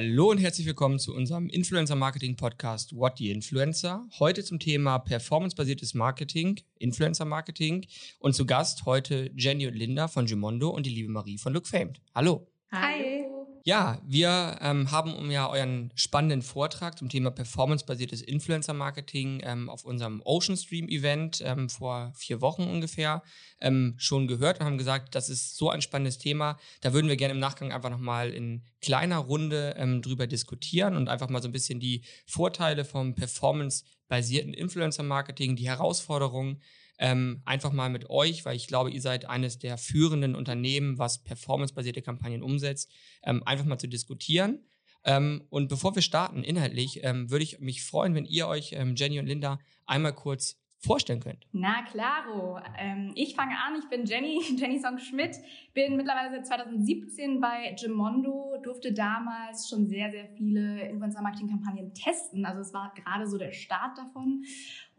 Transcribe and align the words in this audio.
Hallo 0.00 0.30
und 0.30 0.38
herzlich 0.38 0.66
willkommen 0.66 0.98
zu 0.98 1.14
unserem 1.14 1.50
Influencer 1.50 1.94
Marketing 1.94 2.34
Podcast 2.34 2.96
What 2.96 3.18
the 3.18 3.30
Influencer. 3.30 4.08
Heute 4.18 4.42
zum 4.42 4.58
Thema 4.58 4.98
performancebasiertes 4.98 5.92
Marketing, 5.92 6.58
Influencer 6.78 7.26
Marketing 7.26 7.86
und 8.18 8.34
zu 8.34 8.46
Gast 8.46 8.86
heute 8.86 9.30
Jenny 9.36 9.66
und 9.66 9.74
Linda 9.74 10.08
von 10.08 10.24
Gimondo 10.24 10.70
und 10.70 10.86
die 10.86 10.90
liebe 10.90 11.10
Marie 11.10 11.36
von 11.36 11.52
Look 11.52 11.66
Famed. 11.66 12.00
Hallo. 12.14 12.48
Hi. 12.72 13.26
Ja, 13.64 14.00
wir 14.06 14.56
ähm, 14.62 14.90
haben 14.90 15.14
um 15.14 15.30
ja 15.30 15.48
euren 15.50 15.92
spannenden 15.94 16.40
Vortrag 16.40 16.96
zum 16.96 17.10
Thema 17.10 17.30
performancebasiertes 17.30 18.22
Influencer-Marketing 18.22 19.42
ähm, 19.44 19.68
auf 19.68 19.84
unserem 19.84 20.22
Ocean 20.24 20.56
Stream-Event 20.56 21.42
ähm, 21.44 21.68
vor 21.68 22.12
vier 22.16 22.40
Wochen 22.40 22.62
ungefähr 22.62 23.22
ähm, 23.60 23.94
schon 23.98 24.28
gehört 24.28 24.60
und 24.60 24.66
haben 24.66 24.78
gesagt, 24.78 25.14
das 25.14 25.28
ist 25.28 25.58
so 25.58 25.68
ein 25.68 25.82
spannendes 25.82 26.16
Thema. 26.16 26.58
Da 26.80 26.94
würden 26.94 27.08
wir 27.08 27.16
gerne 27.16 27.34
im 27.34 27.40
Nachgang 27.40 27.70
einfach 27.70 27.90
nochmal 27.90 28.30
in 28.30 28.62
kleiner 28.80 29.18
Runde 29.18 29.74
ähm, 29.76 30.00
drüber 30.00 30.26
diskutieren 30.26 30.96
und 30.96 31.10
einfach 31.10 31.28
mal 31.28 31.42
so 31.42 31.48
ein 31.48 31.52
bisschen 31.52 31.80
die 31.80 32.02
Vorteile 32.26 32.86
vom 32.86 33.14
performancebasierten 33.14 34.54
Influencer-Marketing, 34.54 35.56
die 35.56 35.68
Herausforderungen 35.68 36.62
ähm, 37.00 37.40
einfach 37.46 37.72
mal 37.72 37.88
mit 37.88 38.08
euch, 38.10 38.44
weil 38.44 38.54
ich 38.54 38.68
glaube, 38.68 38.90
ihr 38.90 39.00
seid 39.00 39.24
eines 39.28 39.58
der 39.58 39.78
führenden 39.78 40.36
Unternehmen, 40.36 40.98
was 40.98 41.22
performancebasierte 41.24 42.02
Kampagnen 42.02 42.42
umsetzt, 42.42 42.92
ähm, 43.24 43.42
einfach 43.44 43.64
mal 43.64 43.78
zu 43.78 43.88
diskutieren. 43.88 44.60
Ähm, 45.04 45.42
und 45.48 45.68
bevor 45.68 45.94
wir 45.94 46.02
starten, 46.02 46.44
inhaltlich, 46.44 47.00
ähm, 47.02 47.30
würde 47.30 47.42
ich 47.42 47.58
mich 47.58 47.82
freuen, 47.82 48.14
wenn 48.14 48.26
ihr 48.26 48.46
euch, 48.46 48.72
ähm, 48.74 48.94
Jenny 48.96 49.18
und 49.18 49.26
Linda, 49.26 49.58
einmal 49.86 50.14
kurz 50.14 50.60
vorstellen 50.80 51.20
könnt. 51.20 51.46
Na 51.52 51.82
klaro. 51.82 52.58
Ähm, 52.78 53.12
ich 53.14 53.34
fange 53.34 53.52
an, 53.52 53.78
ich 53.78 53.88
bin 53.88 54.06
Jenny, 54.06 54.40
Jenny 54.56 54.80
Song 54.80 54.98
Schmidt, 54.98 55.36
bin 55.74 55.96
mittlerweile 55.96 56.30
seit 56.30 56.46
2017 56.46 57.40
bei 57.40 57.76
Gemondo, 57.80 58.56
durfte 58.62 58.92
damals 58.92 59.68
schon 59.68 59.88
sehr, 59.88 60.10
sehr 60.10 60.26
viele 60.36 60.88
Influencer-Marketing-Kampagnen 60.88 61.92
testen. 61.92 62.46
Also 62.46 62.62
es 62.62 62.72
war 62.72 62.94
gerade 62.94 63.26
so 63.26 63.36
der 63.36 63.52
Start 63.52 63.98
davon. 63.98 64.44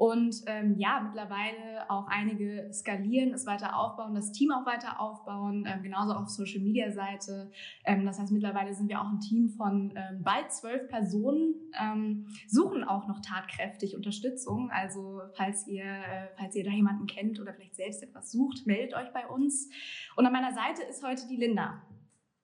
Und 0.02 0.42
ähm, 0.48 0.78
ja, 0.80 1.00
mittlerweile 1.00 1.88
auch 1.88 2.08
einige 2.08 2.74
skalieren, 2.74 3.36
es 3.36 3.46
weiter 3.46 3.78
aufbauen, 3.78 4.16
das 4.16 4.32
Team 4.32 4.52
auch 4.52 4.66
weiter 4.66 5.00
aufbauen, 5.00 5.68
ähm, 5.68 5.84
genauso 5.84 6.14
auf 6.14 6.28
Social-Media-Seite. 6.28 7.52
Ähm, 7.86 8.04
das 8.04 8.20
heißt, 8.20 8.32
mittlerweile 8.32 8.74
sind 8.74 8.90
wir 8.90 9.00
auch 9.00 9.12
ein 9.12 9.20
Team 9.20 9.50
von 9.50 9.94
ähm, 9.96 10.24
bald 10.24 10.52
zwölf 10.52 10.88
Personen, 10.88 11.54
ähm, 11.80 12.26
suchen 12.48 12.84
auch 12.84 13.08
noch 13.08 13.20
tatkräftig 13.20 13.96
Unterstützung. 13.96 14.72
Also 14.72 15.22
falls 15.36 15.68
ihr, 15.68 15.86
äh, 15.86 16.30
falls 16.36 16.56
ihr 16.56 16.64
da 16.64 16.72
jemanden 16.72 17.06
kennt 17.06 17.40
oder 17.40 17.54
vielleicht 17.54 17.76
selbst 17.76 18.02
etwas 18.02 18.32
sucht, 18.32 18.66
meldet 18.66 18.96
euch 18.96 19.14
bei 19.14 19.28
uns. 19.28 19.70
Und 20.16 20.26
an 20.26 20.34
meiner 20.34 20.54
Seite 20.56 20.82
ist 20.90 21.06
heute 21.06 21.28
die 21.28 21.38
Linda. 21.38 21.80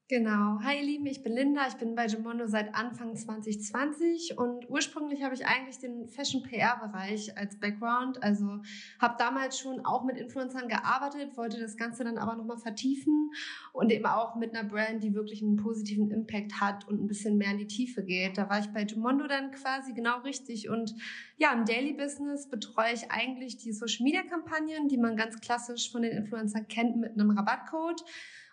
Genau. 0.09 0.59
Hi 0.63 0.77
ihr 0.77 0.86
Lieben, 0.86 1.05
ich 1.05 1.22
bin 1.22 1.33
Linda, 1.33 1.67
ich 1.67 1.73
bin 1.73 1.94
bei 1.94 2.08
Gemondo 2.08 2.47
seit 2.47 2.73
Anfang 2.73 3.17
2020 3.17 4.38
und 4.38 4.69
ursprünglich 4.69 5.22
habe 5.22 5.36
ich 5.36 5.45
eigentlich 5.45 5.80
den 5.80 6.08
Fashion 6.08 6.44
PR-Bereich 6.44 7.38
als 7.38 7.59
Background, 7.59 8.23
also 8.23 8.61
habe 8.99 9.16
damals 9.19 9.59
schon 9.59 9.86
auch 9.86 10.05
mit 10.05 10.16
Influencern 10.16 10.69
gearbeitet, 10.69 11.36
wollte 11.36 11.59
das 11.59 11.75
Ganze 11.75 12.05
dann 12.05 12.17
aber 12.17 12.38
nochmal 12.38 12.58
vertiefen 12.58 13.31
und 13.73 13.91
eben 13.91 14.05
auch 14.05 14.38
mit 14.38 14.55
einer 14.55 14.66
Brand, 14.66 15.03
die 15.03 15.14
wirklich 15.14 15.41
einen 15.41 15.58
positiven 15.58 16.09
Impact 16.09 16.61
hat 16.61 16.88
und 16.88 17.03
ein 17.03 17.08
bisschen 17.08 17.38
mehr 17.38 17.52
in 17.52 17.58
die 17.58 17.67
Tiefe 17.67 18.02
geht. 18.02 18.38
Da 18.38 18.49
war 18.49 18.59
ich 18.59 18.67
bei 18.67 18.86
Gemondo 18.86 19.27
dann 19.27 19.52
quasi 19.52 19.92
genau 19.92 20.19
richtig 20.19 20.69
und 20.69 20.95
ja, 21.36 21.52
im 21.52 21.66
Daily 21.66 21.92
Business 21.92 22.47
betreue 22.47 22.94
ich 22.94 23.11
eigentlich 23.11 23.58
die 23.58 23.73
Social-Media-Kampagnen, 23.73 24.87
die 24.87 24.98
man 24.98 25.17
ganz 25.17 25.42
klassisch 25.42 25.92
von 25.92 26.02
den 26.02 26.14
Influencern 26.14 26.65
kennt 26.70 26.95
mit 26.95 27.11
einem 27.11 27.31
Rabattcode. 27.31 28.05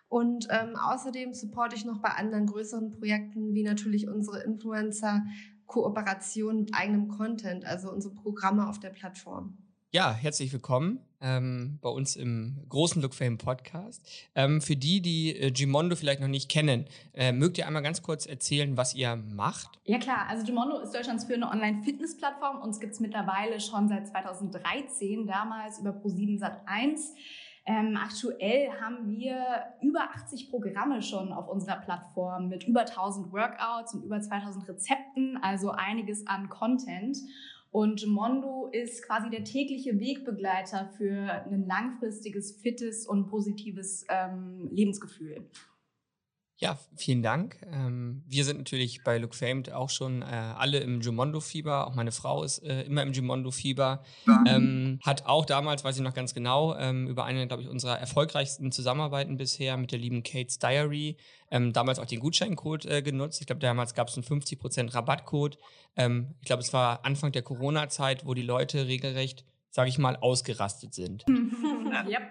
Und 0.08 0.46
ähm, 0.50 0.76
außerdem 0.76 1.34
supporte 1.34 1.76
ich 1.76 1.84
noch 1.84 1.98
bei 1.98 2.10
anderen 2.10 2.46
größeren 2.46 2.90
Projekten, 2.90 3.54
wie 3.54 3.62
natürlich 3.62 4.08
unsere 4.08 4.42
Influencer 4.42 5.24
Kooperation 5.66 6.60
mit 6.60 6.74
eigenem 6.74 7.08
Content, 7.08 7.64
also 7.64 7.90
unsere 7.90 8.14
Programme 8.14 8.68
auf 8.68 8.78
der 8.78 8.90
Plattform. 8.90 9.58
Ja, 9.90 10.12
herzlich 10.12 10.52
willkommen 10.52 10.98
ähm, 11.20 11.78
bei 11.80 11.88
uns 11.88 12.16
im 12.16 12.64
großen 12.68 13.00
Look 13.00 13.14
Fame 13.14 13.38
Podcast. 13.38 14.04
Ähm, 14.34 14.60
für 14.60 14.74
die, 14.74 15.00
die 15.00 15.36
äh, 15.36 15.52
Gimondo 15.52 15.94
vielleicht 15.94 16.20
noch 16.20 16.28
nicht 16.28 16.50
kennen, 16.50 16.86
äh, 17.12 17.30
mögt 17.30 17.58
ihr 17.58 17.66
einmal 17.68 17.82
ganz 17.82 18.02
kurz 18.02 18.26
erzählen, 18.26 18.76
was 18.76 18.94
ihr 18.94 19.14
macht? 19.14 19.78
Ja 19.84 19.98
klar, 19.98 20.26
also 20.28 20.44
Gimondo 20.44 20.80
ist 20.80 20.92
Deutschlands 20.92 21.24
führende 21.24 21.46
Online-Fitness-Plattform. 21.46 22.60
Uns 22.60 22.80
gibt 22.80 22.92
es 22.92 23.00
mittlerweile 23.00 23.60
schon 23.60 23.88
seit 23.88 24.08
2013, 24.08 25.28
damals 25.28 25.78
über 25.78 25.90
Pro7 25.90 26.40
Sat1. 26.40 26.98
Ähm, 27.66 27.96
aktuell 27.96 28.70
haben 28.78 29.08
wir 29.08 29.42
über 29.80 30.10
80 30.14 30.50
Programme 30.50 31.00
schon 31.00 31.32
auf 31.32 31.48
unserer 31.48 31.76
Plattform 31.76 32.48
mit 32.48 32.64
über 32.64 32.80
1000 32.80 33.32
Workouts 33.32 33.94
und 33.94 34.04
über 34.04 34.20
2000 34.20 34.68
Rezepten, 34.68 35.38
also 35.40 35.70
einiges 35.70 36.26
an 36.26 36.50
Content. 36.50 37.16
Und 37.70 38.06
Mondo 38.06 38.68
ist 38.70 39.04
quasi 39.06 39.30
der 39.30 39.44
tägliche 39.44 39.98
Wegbegleiter 39.98 40.90
für 40.96 41.44
ein 41.46 41.66
langfristiges, 41.66 42.52
fittes 42.60 43.06
und 43.06 43.26
positives 43.26 44.06
ähm, 44.10 44.68
Lebensgefühl. 44.70 45.48
Ja, 46.56 46.78
vielen 46.96 47.22
Dank. 47.22 47.56
Ähm, 47.72 48.22
wir 48.28 48.44
sind 48.44 48.58
natürlich 48.58 49.02
bei 49.02 49.18
Look 49.18 49.34
Famed 49.34 49.72
auch 49.72 49.90
schon 49.90 50.22
äh, 50.22 50.26
alle 50.26 50.78
im 50.78 51.00
Jumondo-Fieber. 51.00 51.86
Auch 51.86 51.96
meine 51.96 52.12
Frau 52.12 52.44
ist 52.44 52.58
äh, 52.58 52.82
immer 52.82 53.02
im 53.02 53.12
Jumondo-Fieber. 53.12 54.04
Ähm, 54.46 55.00
hat 55.02 55.26
auch 55.26 55.46
damals, 55.46 55.82
weiß 55.82 55.96
ich 55.96 56.02
noch 56.02 56.14
ganz 56.14 56.32
genau, 56.32 56.76
ähm, 56.76 57.08
über 57.08 57.24
eine, 57.24 57.48
glaube 57.48 57.64
ich, 57.64 57.68
unserer 57.68 57.98
erfolgreichsten 57.98 58.70
Zusammenarbeiten 58.70 59.36
bisher 59.36 59.76
mit 59.76 59.90
der 59.90 59.98
lieben 59.98 60.22
Kate's 60.22 60.60
Diary, 60.60 61.16
ähm, 61.50 61.72
damals 61.72 61.98
auch 61.98 62.06
den 62.06 62.20
Gutscheincode 62.20 62.86
äh, 62.86 63.02
genutzt. 63.02 63.40
Ich 63.40 63.48
glaube, 63.48 63.60
damals 63.60 63.94
gab 63.94 64.08
es 64.08 64.16
einen 64.16 64.24
50% 64.24 64.94
Rabattcode. 64.94 65.58
Ähm, 65.96 66.36
ich 66.40 66.46
glaube, 66.46 66.62
es 66.62 66.72
war 66.72 67.04
Anfang 67.04 67.32
der 67.32 67.42
Corona-Zeit, 67.42 68.26
wo 68.26 68.34
die 68.34 68.42
Leute 68.42 68.86
regelrecht, 68.86 69.44
sage 69.70 69.88
ich 69.88 69.98
mal, 69.98 70.16
ausgerastet 70.16 70.94
sind. 70.94 71.24
yep. 72.08 72.22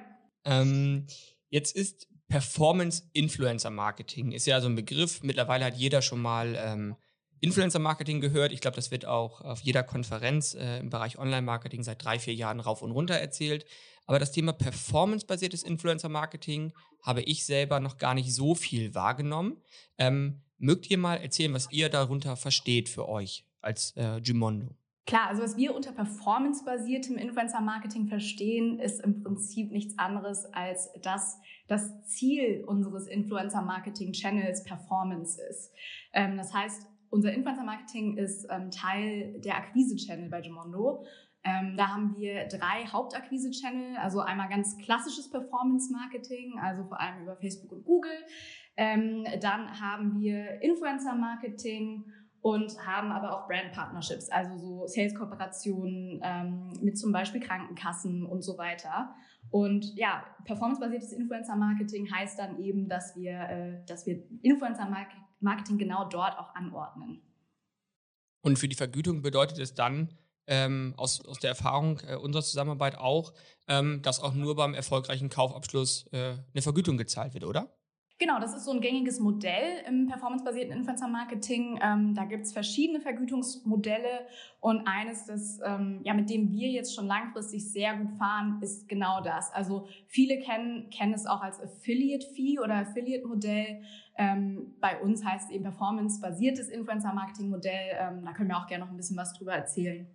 Ähm, 0.45 1.07
jetzt 1.49 1.75
ist 1.75 2.07
Performance-Influencer-Marketing 2.33 4.31
ist 4.31 4.47
ja 4.47 4.59
so 4.59 4.67
ein 4.67 4.73
Begriff. 4.73 5.21
Mittlerweile 5.21 5.65
hat 5.65 5.77
jeder 5.77 6.01
schon 6.01 6.19
mal 6.19 6.55
ähm, 6.57 6.95
Influencer-Marketing 7.41 8.21
gehört. 8.21 8.51
Ich 8.51 8.59
glaube, 8.59 8.75
das 8.75 8.89
wird 8.89 9.05
auch 9.05 9.41
auf 9.41 9.61
jeder 9.61 9.83
Konferenz 9.83 10.55
äh, 10.55 10.79
im 10.79 10.89
Bereich 10.89 11.19
Online-Marketing 11.19 11.83
seit 11.83 12.03
drei, 12.03 12.17
vier 12.17 12.33
Jahren 12.33 12.59
rauf 12.59 12.81
und 12.81 12.89
runter 12.89 13.13
erzählt. 13.13 13.67
Aber 14.07 14.17
das 14.17 14.31
Thema 14.31 14.51
performance-basiertes 14.51 15.61
Influencer-Marketing 15.61 16.73
habe 17.03 17.21
ich 17.21 17.45
selber 17.45 17.79
noch 17.79 17.99
gar 17.99 18.15
nicht 18.15 18.33
so 18.33 18.55
viel 18.55 18.95
wahrgenommen. 18.95 19.61
Ähm, 19.99 20.41
mögt 20.57 20.89
ihr 20.89 20.97
mal 20.97 21.17
erzählen, 21.17 21.53
was 21.53 21.71
ihr 21.71 21.89
darunter 21.89 22.35
versteht 22.35 22.89
für 22.89 23.07
euch 23.07 23.45
als 23.61 23.95
äh, 23.95 24.21
Gimondo? 24.21 24.75
Klar, 25.05 25.27
also 25.27 25.43
was 25.43 25.57
wir 25.57 25.75
unter 25.75 25.91
performance-basiertem 25.91 27.17
Influencer-Marketing 27.17 28.07
verstehen, 28.07 28.79
ist 28.79 29.01
im 29.03 29.21
Prinzip 29.21 29.71
nichts 29.71 29.99
anderes 29.99 30.45
als 30.53 30.89
das, 31.01 31.41
das 31.67 32.05
Ziel 32.05 32.63
unseres 32.65 33.07
Influencer-Marketing-Channels 33.07 34.63
Performance 34.63 35.41
ist. 35.49 35.73
Ähm, 36.13 36.37
das 36.37 36.53
heißt, 36.53 36.87
unser 37.09 37.33
Influencer-Marketing 37.33 38.17
ist 38.17 38.47
ähm, 38.49 38.71
Teil 38.71 39.41
der 39.41 39.57
Akquise-Channel 39.57 40.29
bei 40.29 40.39
Gemondo. 40.39 41.03
Ähm, 41.43 41.75
da 41.75 41.89
haben 41.89 42.15
wir 42.17 42.47
drei 42.47 42.85
Hauptakquise-Channel, 42.85 43.97
also 43.97 44.21
einmal 44.21 44.47
ganz 44.47 44.77
klassisches 44.77 45.29
Performance-Marketing, 45.29 46.59
also 46.59 46.85
vor 46.85 47.01
allem 47.01 47.23
über 47.23 47.35
Facebook 47.35 47.73
und 47.73 47.83
Google. 47.83 48.17
Ähm, 48.77 49.25
dann 49.41 49.81
haben 49.81 50.17
wir 50.21 50.61
Influencer-Marketing 50.61 52.05
und 52.43 52.77
haben 52.85 53.13
aber 53.13 53.31
auch 53.31 53.47
Brand-Partnerships, 53.47 54.29
also 54.29 54.57
so 54.57 54.85
Sales-Kooperationen 54.85 56.19
ähm, 56.21 56.73
mit 56.81 56.99
zum 56.99 57.13
Beispiel 57.13 57.39
Krankenkassen 57.39 58.25
und 58.25 58.41
so 58.41 58.57
weiter. 58.57 59.15
Und 59.49 59.95
ja, 59.95 60.25
performancebasiertes 60.43 61.13
Influencer-Marketing 61.13 62.13
heißt 62.13 62.37
dann 62.37 62.59
eben, 62.59 62.89
dass 62.89 63.15
wir, 63.15 63.31
äh, 63.31 63.85
dass 63.85 64.05
wir 64.05 64.21
Influencer-Marketing 64.41 65.77
genau 65.77 66.09
dort 66.09 66.37
auch 66.37 66.53
anordnen. 66.53 67.21
Und 68.41 68.59
für 68.59 68.67
die 68.67 68.75
Vergütung 68.75 69.21
bedeutet 69.21 69.57
es 69.59 69.73
dann 69.73 70.09
ähm, 70.45 70.95
aus, 70.97 71.25
aus 71.25 71.39
der 71.39 71.51
Erfahrung 71.51 72.01
äh, 72.05 72.17
unserer 72.17 72.43
Zusammenarbeit 72.43 72.97
auch, 72.97 73.33
ähm, 73.69 74.01
dass 74.01 74.19
auch 74.19 74.33
nur 74.33 74.57
beim 74.57 74.73
erfolgreichen 74.73 75.29
Kaufabschluss 75.29 76.07
äh, 76.11 76.35
eine 76.53 76.61
Vergütung 76.61 76.97
gezahlt 76.97 77.33
wird, 77.33 77.45
oder? 77.45 77.73
Genau, 78.19 78.39
das 78.39 78.55
ist 78.55 78.65
so 78.65 78.71
ein 78.71 78.79
gängiges 78.79 79.19
Modell 79.19 79.83
im 79.87 80.07
performancebasierten 80.07 80.71
Influencer-Marketing. 80.71 81.79
Ähm, 81.81 82.13
da 82.13 82.25
gibt 82.25 82.45
es 82.45 82.53
verschiedene 82.53 83.01
Vergütungsmodelle 83.01 84.27
und 84.59 84.87
eines, 84.87 85.25
das, 85.25 85.59
ähm, 85.65 85.99
ja, 86.03 86.13
mit 86.13 86.29
dem 86.29 86.51
wir 86.51 86.69
jetzt 86.69 86.93
schon 86.95 87.07
langfristig 87.07 87.69
sehr 87.71 87.97
gut 87.97 88.11
fahren, 88.17 88.59
ist 88.61 88.87
genau 88.87 89.19
das. 89.21 89.51
Also 89.51 89.87
viele 90.07 90.39
kennen, 90.39 90.89
kennen 90.91 91.13
es 91.13 91.25
auch 91.25 91.41
als 91.41 91.59
Affiliate-Fee 91.59 92.59
oder 92.59 92.75
Affiliate-Modell. 92.75 93.81
Ähm, 94.15 94.75
bei 94.79 95.01
uns 95.01 95.25
heißt 95.25 95.49
es 95.49 95.55
eben 95.55 95.63
performance-basiertes 95.63 96.69
Influencer-Marketing-Modell. 96.69 97.97
Ähm, 97.99 98.23
da 98.23 98.31
können 98.31 98.49
wir 98.49 98.57
auch 98.57 98.67
gerne 98.67 98.85
noch 98.85 98.91
ein 98.91 98.97
bisschen 98.97 99.17
was 99.17 99.33
drüber 99.33 99.53
erzählen. 99.53 100.07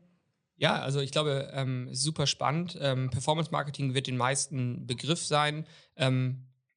Ja, 0.56 0.80
also 0.80 1.00
ich 1.00 1.12
glaube, 1.12 1.50
ähm, 1.52 1.88
super 1.92 2.26
spannend. 2.26 2.78
Ähm, 2.80 3.10
Performance 3.10 3.50
Marketing 3.50 3.94
wird 3.94 4.06
den 4.06 4.16
meisten 4.16 4.86
Begriff 4.86 5.24
sein. 5.24 5.66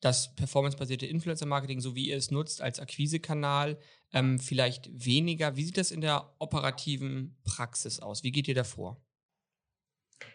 Das 0.02 0.36
performancebasierte 0.36 1.06
Influencer-Marketing, 1.06 1.80
so 1.80 1.96
wie 1.96 2.10
ihr 2.10 2.18
es 2.18 2.32
nutzt 2.32 2.62
als 2.62 2.80
Akquisekanal, 2.80 3.78
ähm, 4.12 4.40
vielleicht 4.40 4.90
weniger. 5.06 5.56
Wie 5.56 5.64
sieht 5.64 5.78
das 5.78 5.92
in 5.92 6.02
der 6.02 6.34
operativen 6.40 7.38
Praxis 7.44 8.00
aus? 8.00 8.24
Wie 8.24 8.32
geht 8.32 8.48
ihr 8.48 8.56
davor? 8.56 9.00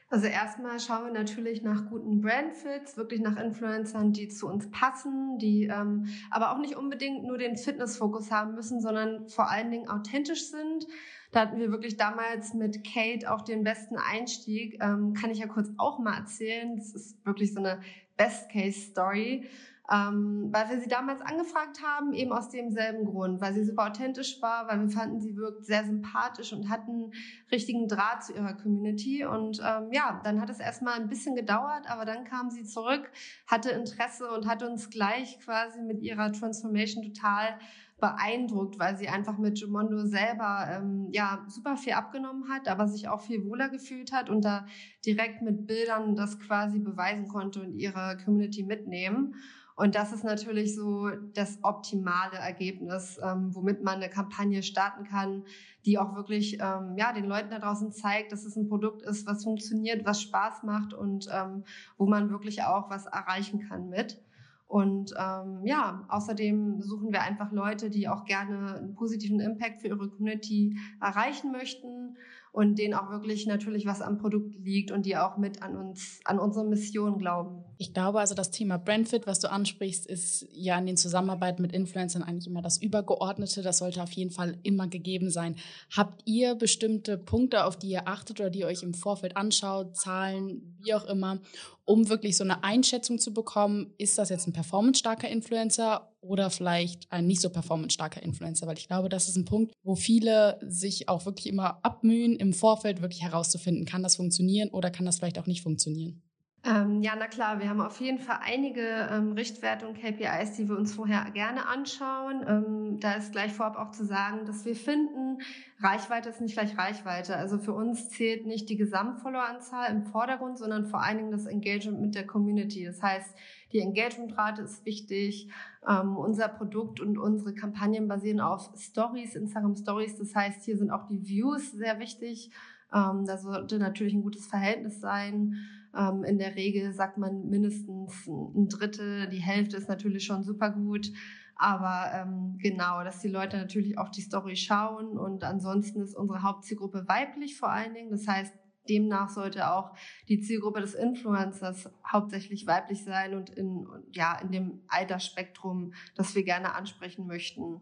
Also 0.08 0.28
erstmal 0.28 0.78
schauen 0.78 1.06
wir 1.06 1.12
natürlich 1.12 1.62
nach 1.62 1.88
guten 1.88 2.20
Brandfits, 2.20 2.96
wirklich 2.96 3.20
nach 3.20 3.36
Influencern, 3.36 4.12
die 4.12 4.28
zu 4.28 4.46
uns 4.46 4.70
passen, 4.70 5.36
die 5.38 5.64
ähm, 5.64 6.06
aber 6.30 6.52
auch 6.52 6.58
nicht 6.58 6.76
unbedingt 6.76 7.24
nur 7.24 7.38
den 7.38 7.56
Fitnessfokus 7.56 8.30
haben 8.30 8.54
müssen, 8.54 8.80
sondern 8.80 9.28
vor 9.28 9.50
allen 9.50 9.72
Dingen 9.72 9.88
authentisch 9.88 10.48
sind. 10.48 10.86
Da 11.32 11.40
hatten 11.40 11.58
wir 11.58 11.72
wirklich 11.72 11.96
damals 11.96 12.54
mit 12.54 12.84
Kate 12.84 13.32
auch 13.32 13.42
den 13.42 13.64
besten 13.64 13.96
Einstieg. 13.96 14.78
Ähm, 14.80 15.12
kann 15.12 15.30
ich 15.30 15.38
ja 15.38 15.48
kurz 15.48 15.70
auch 15.76 15.98
mal 15.98 16.16
erzählen. 16.16 16.76
Das 16.76 16.94
ist 16.94 17.26
wirklich 17.26 17.52
so 17.52 17.58
eine 17.58 17.80
Best-Case-Story. 18.16 19.48
Ähm, 19.88 20.48
weil 20.50 20.68
wir 20.68 20.80
sie 20.80 20.88
damals 20.88 21.20
angefragt 21.20 21.80
haben, 21.80 22.12
eben 22.12 22.32
aus 22.32 22.48
demselben 22.48 23.04
Grund, 23.04 23.40
weil 23.40 23.54
sie 23.54 23.64
super 23.64 23.86
authentisch 23.86 24.42
war, 24.42 24.66
weil 24.66 24.80
wir 24.80 24.88
fanden, 24.88 25.20
sie 25.20 25.36
wirkt 25.36 25.64
sehr 25.64 25.84
sympathisch 25.84 26.52
und 26.52 26.68
hatten 26.68 27.12
richtigen 27.52 27.86
Draht 27.86 28.24
zu 28.24 28.34
ihrer 28.34 28.54
Community. 28.54 29.24
Und 29.24 29.60
ähm, 29.64 29.92
ja, 29.92 30.20
dann 30.24 30.40
hat 30.40 30.50
es 30.50 30.58
erstmal 30.58 30.94
ein 30.94 31.08
bisschen 31.08 31.36
gedauert, 31.36 31.88
aber 31.88 32.04
dann 32.04 32.24
kam 32.24 32.50
sie 32.50 32.64
zurück, 32.64 33.08
hatte 33.46 33.70
Interesse 33.70 34.28
und 34.28 34.48
hat 34.48 34.64
uns 34.64 34.90
gleich 34.90 35.38
quasi 35.38 35.80
mit 35.80 36.02
ihrer 36.02 36.32
Transformation 36.32 37.04
total 37.04 37.56
beeindruckt, 37.98 38.78
weil 38.78 38.96
sie 38.96 39.08
einfach 39.08 39.38
mit 39.38 39.58
Jumondo 39.58 40.04
selber 40.04 40.68
ähm, 40.70 41.08
ja 41.12 41.44
super 41.48 41.76
viel 41.76 41.94
abgenommen 41.94 42.48
hat, 42.50 42.68
aber 42.68 42.88
sich 42.88 43.08
auch 43.08 43.22
viel 43.22 43.44
wohler 43.44 43.70
gefühlt 43.70 44.12
hat 44.12 44.28
und 44.28 44.44
da 44.44 44.66
direkt 45.04 45.40
mit 45.42 45.66
Bildern 45.66 46.14
das 46.14 46.38
quasi 46.38 46.78
beweisen 46.78 47.26
konnte 47.28 47.62
und 47.62 47.74
ihre 47.74 48.18
Community 48.22 48.64
mitnehmen. 48.64 49.34
Und 49.76 49.94
das 49.94 50.12
ist 50.12 50.24
natürlich 50.24 50.74
so 50.74 51.10
das 51.34 51.58
optimale 51.62 52.36
Ergebnis, 52.38 53.18
ähm, 53.22 53.54
womit 53.54 53.82
man 53.82 53.96
eine 53.96 54.08
Kampagne 54.08 54.62
starten 54.62 55.04
kann, 55.04 55.44
die 55.84 55.98
auch 55.98 56.14
wirklich 56.14 56.54
ähm, 56.54 56.96
ja 56.96 57.12
den 57.12 57.26
Leuten 57.26 57.50
da 57.50 57.58
draußen 57.58 57.92
zeigt, 57.92 58.32
dass 58.32 58.46
es 58.46 58.56
ein 58.56 58.68
Produkt 58.68 59.02
ist, 59.02 59.26
was 59.26 59.44
funktioniert, 59.44 60.06
was 60.06 60.22
Spaß 60.22 60.62
macht 60.62 60.94
und 60.94 61.28
ähm, 61.30 61.64
wo 61.98 62.06
man 62.06 62.30
wirklich 62.30 62.62
auch 62.62 62.88
was 62.88 63.04
erreichen 63.04 63.68
kann 63.68 63.90
mit. 63.90 64.18
Und 64.68 65.14
ähm, 65.16 65.60
ja, 65.64 66.04
außerdem 66.08 66.80
suchen 66.80 67.12
wir 67.12 67.22
einfach 67.22 67.52
Leute, 67.52 67.88
die 67.88 68.08
auch 68.08 68.24
gerne 68.24 68.74
einen 68.78 68.94
positiven 68.94 69.38
Impact 69.38 69.80
für 69.80 69.88
ihre 69.88 70.08
Community 70.08 70.76
erreichen 71.00 71.52
möchten 71.52 72.16
und 72.50 72.78
denen 72.78 72.94
auch 72.94 73.10
wirklich 73.10 73.46
natürlich 73.46 73.86
was 73.86 74.02
am 74.02 74.18
Produkt 74.18 74.56
liegt 74.58 74.90
und 74.90 75.06
die 75.06 75.16
auch 75.16 75.36
mit 75.36 75.62
an 75.62 75.76
uns, 75.76 76.20
an 76.24 76.40
unsere 76.40 76.66
Mission 76.66 77.18
glauben. 77.18 77.64
Ich 77.78 77.92
glaube 77.92 78.20
also, 78.20 78.34
das 78.34 78.50
Thema 78.50 78.78
Brandfit, 78.78 79.26
was 79.26 79.40
du 79.40 79.50
ansprichst, 79.50 80.06
ist 80.06 80.46
ja 80.52 80.78
in 80.78 80.86
den 80.86 80.96
Zusammenarbeiten 80.96 81.60
mit 81.60 81.72
Influencern 81.72 82.22
eigentlich 82.22 82.46
immer 82.46 82.62
das 82.62 82.78
Übergeordnete. 82.78 83.60
Das 83.60 83.78
sollte 83.78 84.02
auf 84.02 84.12
jeden 84.12 84.30
Fall 84.30 84.56
immer 84.62 84.88
gegeben 84.88 85.30
sein. 85.30 85.56
Habt 85.94 86.22
ihr 86.24 86.54
bestimmte 86.54 87.18
Punkte, 87.18 87.64
auf 87.64 87.76
die 87.76 87.88
ihr 87.88 88.08
achtet 88.08 88.40
oder 88.40 88.48
die 88.48 88.60
ihr 88.60 88.66
euch 88.66 88.82
im 88.82 88.94
Vorfeld 88.94 89.36
anschaut, 89.36 89.94
Zahlen, 89.94 90.78
wie 90.80 90.94
auch 90.94 91.04
immer, 91.04 91.40
um 91.84 92.08
wirklich 92.08 92.36
so 92.36 92.44
eine 92.44 92.64
Einschätzung 92.64 93.18
zu 93.18 93.34
bekommen, 93.34 93.92
ist 93.98 94.16
das 94.16 94.30
jetzt 94.30 94.46
ein 94.46 94.54
performance-starker 94.54 95.28
Influencer 95.28 96.10
oder 96.22 96.48
vielleicht 96.48 97.12
ein 97.12 97.26
nicht 97.26 97.42
so 97.42 97.50
performance-starker 97.50 98.22
Influencer? 98.22 98.66
Weil 98.66 98.78
ich 98.78 98.88
glaube, 98.88 99.10
das 99.10 99.28
ist 99.28 99.36
ein 99.36 99.44
Punkt, 99.44 99.74
wo 99.82 99.96
viele 99.96 100.58
sich 100.66 101.10
auch 101.10 101.26
wirklich 101.26 101.46
immer 101.46 101.84
abmühen, 101.84 102.36
im 102.36 102.54
Vorfeld 102.54 103.02
wirklich 103.02 103.22
herauszufinden, 103.22 103.84
kann 103.84 104.02
das 104.02 104.16
funktionieren 104.16 104.70
oder 104.70 104.90
kann 104.90 105.04
das 105.04 105.18
vielleicht 105.18 105.38
auch 105.38 105.46
nicht 105.46 105.62
funktionieren. 105.62 106.22
Ähm, 106.66 107.00
ja, 107.00 107.12
na 107.16 107.28
klar, 107.28 107.60
wir 107.60 107.68
haben 107.68 107.80
auf 107.80 108.00
jeden 108.00 108.18
Fall 108.18 108.40
einige 108.42 109.08
ähm, 109.12 109.32
Richtwerte 109.32 109.86
und 109.86 109.96
KPIs, 110.00 110.56
die 110.56 110.68
wir 110.68 110.76
uns 110.76 110.94
vorher 110.94 111.30
gerne 111.30 111.68
anschauen. 111.68 112.44
Ähm, 112.44 112.98
da 112.98 113.12
ist 113.12 113.30
gleich 113.30 113.52
vorab 113.52 113.76
auch 113.76 113.92
zu 113.92 114.04
sagen, 114.04 114.46
dass 114.46 114.64
wir 114.64 114.74
finden, 114.74 115.38
Reichweite 115.78 116.28
ist 116.28 116.40
nicht 116.40 116.54
gleich 116.54 116.76
Reichweite. 116.76 117.36
Also 117.36 117.58
für 117.58 117.72
uns 117.72 118.08
zählt 118.08 118.46
nicht 118.46 118.68
die 118.68 118.76
Gesamtfolloweranzahl 118.76 119.92
im 119.92 120.06
Vordergrund, 120.06 120.58
sondern 120.58 120.86
vor 120.86 121.04
allen 121.04 121.18
Dingen 121.18 121.30
das 121.30 121.46
Engagement 121.46 122.00
mit 122.00 122.16
der 122.16 122.26
Community. 122.26 122.84
Das 122.84 123.00
heißt, 123.00 123.36
die 123.72 123.78
Engagementrate 123.78 124.62
ist 124.62 124.84
wichtig. 124.84 125.48
Ähm, 125.88 126.16
unser 126.16 126.48
Produkt 126.48 126.98
und 126.98 127.16
unsere 127.16 127.54
Kampagnen 127.54 128.08
basieren 128.08 128.40
auf 128.40 128.70
Stories, 128.76 129.36
Instagram 129.36 129.76
Stories. 129.76 130.18
Das 130.18 130.34
heißt, 130.34 130.64
hier 130.64 130.76
sind 130.76 130.90
auch 130.90 131.06
die 131.06 131.28
Views 131.28 131.70
sehr 131.70 132.00
wichtig. 132.00 132.50
Ähm, 132.92 133.24
da 133.24 133.38
sollte 133.38 133.78
natürlich 133.78 134.14
ein 134.14 134.22
gutes 134.22 134.48
Verhältnis 134.48 135.00
sein. 135.00 135.56
Ähm, 135.96 136.24
in 136.24 136.38
der 136.38 136.54
Regel 136.56 136.92
sagt 136.92 137.18
man 137.18 137.48
mindestens 137.48 138.26
ein 138.26 138.68
Drittel, 138.68 139.28
die 139.28 139.42
Hälfte 139.42 139.76
ist 139.76 139.88
natürlich 139.88 140.24
schon 140.24 140.42
super 140.44 140.70
gut. 140.70 141.10
Aber 141.56 142.10
ähm, 142.12 142.58
genau, 142.58 143.02
dass 143.02 143.20
die 143.20 143.28
Leute 143.28 143.56
natürlich 143.56 143.96
auch 143.96 144.10
die 144.10 144.20
Story 144.20 144.56
schauen 144.56 145.16
und 145.16 145.42
ansonsten 145.42 146.02
ist 146.02 146.14
unsere 146.14 146.42
Hauptzielgruppe 146.42 147.06
weiblich 147.08 147.58
vor 147.58 147.70
allen 147.70 147.94
Dingen. 147.94 148.10
Das 148.10 148.28
heißt, 148.28 148.54
demnach 148.88 149.30
sollte 149.30 149.72
auch 149.72 149.96
die 150.28 150.40
Zielgruppe 150.40 150.82
des 150.82 150.94
Influencers 150.94 151.90
hauptsächlich 152.06 152.66
weiblich 152.66 153.04
sein 153.04 153.34
und 153.34 153.50
in, 153.50 153.86
ja, 154.12 154.38
in 154.38 154.52
dem 154.52 154.82
Altersspektrum, 154.88 155.94
das 156.14 156.34
wir 156.34 156.44
gerne 156.44 156.74
ansprechen 156.74 157.26
möchten. 157.26 157.80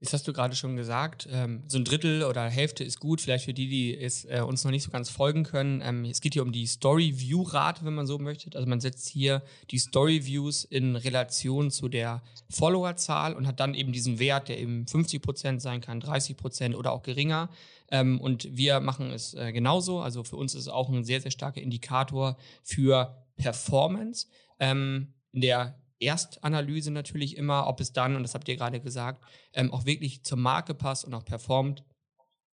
Jetzt 0.00 0.12
hast 0.12 0.28
du 0.28 0.32
gerade 0.32 0.54
schon 0.54 0.76
gesagt, 0.76 1.28
ähm, 1.32 1.64
so 1.66 1.76
ein 1.76 1.84
Drittel 1.84 2.22
oder 2.22 2.48
Hälfte 2.48 2.84
ist 2.84 3.00
gut, 3.00 3.20
vielleicht 3.20 3.46
für 3.46 3.54
die, 3.54 3.68
die 3.68 3.98
es, 3.98 4.24
äh, 4.26 4.42
uns 4.46 4.62
noch 4.62 4.70
nicht 4.70 4.84
so 4.84 4.92
ganz 4.92 5.10
folgen 5.10 5.42
können. 5.42 5.82
Ähm, 5.84 6.04
es 6.04 6.20
geht 6.20 6.34
hier 6.34 6.42
um 6.42 6.52
die 6.52 6.66
Story-View-Rate, 6.66 7.84
wenn 7.84 7.94
man 7.94 8.06
so 8.06 8.16
möchte. 8.20 8.56
Also 8.56 8.68
man 8.68 8.80
setzt 8.80 9.08
hier 9.08 9.42
die 9.72 9.78
Story-Views 9.78 10.62
in 10.62 10.94
Relation 10.94 11.72
zu 11.72 11.88
der 11.88 12.22
Followerzahl 12.48 13.34
und 13.34 13.48
hat 13.48 13.58
dann 13.58 13.74
eben 13.74 13.90
diesen 13.90 14.20
Wert, 14.20 14.48
der 14.48 14.60
eben 14.60 14.86
50 14.86 15.20
Prozent 15.20 15.62
sein 15.62 15.80
kann, 15.80 15.98
30 15.98 16.36
Prozent 16.36 16.76
oder 16.76 16.92
auch 16.92 17.02
geringer. 17.02 17.48
Ähm, 17.90 18.20
und 18.20 18.56
wir 18.56 18.78
machen 18.78 19.10
es 19.10 19.34
äh, 19.34 19.50
genauso. 19.50 19.98
Also 19.98 20.22
für 20.22 20.36
uns 20.36 20.54
ist 20.54 20.62
es 20.62 20.68
auch 20.68 20.88
ein 20.90 21.02
sehr, 21.02 21.20
sehr 21.20 21.32
starker 21.32 21.60
Indikator 21.60 22.36
für 22.62 23.16
Performance. 23.36 24.28
Ähm, 24.60 25.14
in 25.32 25.40
der 25.40 25.76
Erstanalyse 26.00 26.90
natürlich 26.90 27.36
immer, 27.36 27.66
ob 27.66 27.80
es 27.80 27.92
dann, 27.92 28.16
und 28.16 28.22
das 28.22 28.34
habt 28.34 28.48
ihr 28.48 28.56
gerade 28.56 28.80
gesagt, 28.80 29.24
ähm, 29.52 29.72
auch 29.72 29.84
wirklich 29.84 30.24
zur 30.24 30.38
Marke 30.38 30.74
passt 30.74 31.04
und 31.04 31.14
auch 31.14 31.24
performt, 31.24 31.84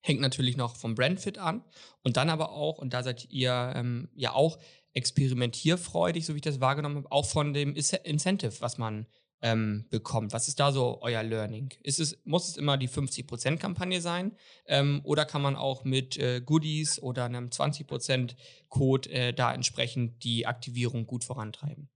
hängt 0.02 0.22
natürlich 0.22 0.58
noch 0.58 0.76
vom 0.76 0.96
Brandfit 0.96 1.38
an. 1.38 1.64
Und 2.04 2.18
dann 2.18 2.30
aber 2.30 2.52
auch, 2.52 2.80
und 2.80 2.94
da 2.94 3.04
seid 3.04 3.30
ihr 3.30 3.74
ähm, 3.76 4.10
ja 4.16 4.34
auch 4.34 4.58
experimentierfreudig, 4.94 6.26
so 6.26 6.34
wie 6.34 6.38
ich 6.38 6.44
das 6.44 6.60
wahrgenommen 6.60 6.98
habe, 6.98 7.12
auch 7.12 7.26
von 7.26 7.54
dem 7.54 7.76
Incentive, 7.76 8.62
was 8.62 8.78
man 8.78 9.08
ähm, 9.42 9.86
bekommt. 9.90 10.34
Was 10.34 10.48
ist 10.48 10.60
da 10.60 10.72
so 10.72 11.00
euer 11.02 11.24
Learning? 11.24 11.74
Ist 11.82 12.00
es, 12.00 12.20
muss 12.26 12.48
es 12.48 12.58
immer 12.58 12.78
die 12.78 12.90
50%-Kampagne 12.90 14.02
sein? 14.02 14.38
Ähm, 14.66 15.02
oder 15.04 15.26
kann 15.26 15.42
man 15.42 15.56
auch 15.56 15.84
mit 15.84 16.18
äh, 16.18 16.42
Goodies 16.42 17.02
oder 17.02 17.26
einem 17.26 17.48
20%-Code 17.48 19.10
äh, 19.10 19.34
da 19.34 19.54
entsprechend 19.54 20.24
die 20.24 20.46
Aktivierung 20.46 21.08
gut 21.08 21.24
vorantreiben? 21.24 21.90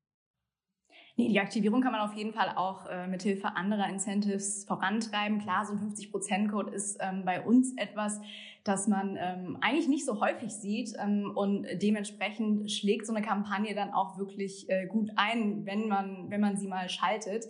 Nee, 1.18 1.30
die 1.30 1.40
Aktivierung 1.40 1.82
kann 1.82 1.94
man 1.94 2.02
auf 2.02 2.14
jeden 2.14 2.34
Fall 2.34 2.52
auch 2.58 2.88
äh, 2.88 3.08
mit 3.08 3.24
Hilfe 3.24 3.56
anderer 3.56 3.88
Incentives 3.88 4.66
vorantreiben. 4.66 5.40
Klar, 5.40 5.66
so 5.66 5.72
ein 5.72 5.80
50%-Code 5.80 6.72
ist 6.72 6.98
ähm, 7.00 7.24
bei 7.24 7.42
uns 7.42 7.74
etwas, 7.78 8.20
das 8.66 8.90
man 8.90 9.18
ähm, 9.18 9.58
eigentlich 9.62 9.88
nicht 9.88 10.06
so 10.06 10.20
häufig 10.20 10.52
sieht 10.52 10.94
ähm, 11.00 11.32
und 11.34 11.68
dementsprechend 11.82 12.70
schlägt 12.70 13.08
so 13.08 13.14
eine 13.14 13.26
Kampagne 13.26 13.74
dann 13.74 13.94
auch 13.94 14.18
wirklich 14.18 14.70
äh, 14.70 14.88
gut 14.88 15.10
ein, 15.16 15.66
wenn 15.66 15.88
man, 15.88 16.30
wenn 16.30 16.42
man 16.42 16.58
sie 16.58 16.68
mal 16.68 16.90
schaltet. 16.90 17.46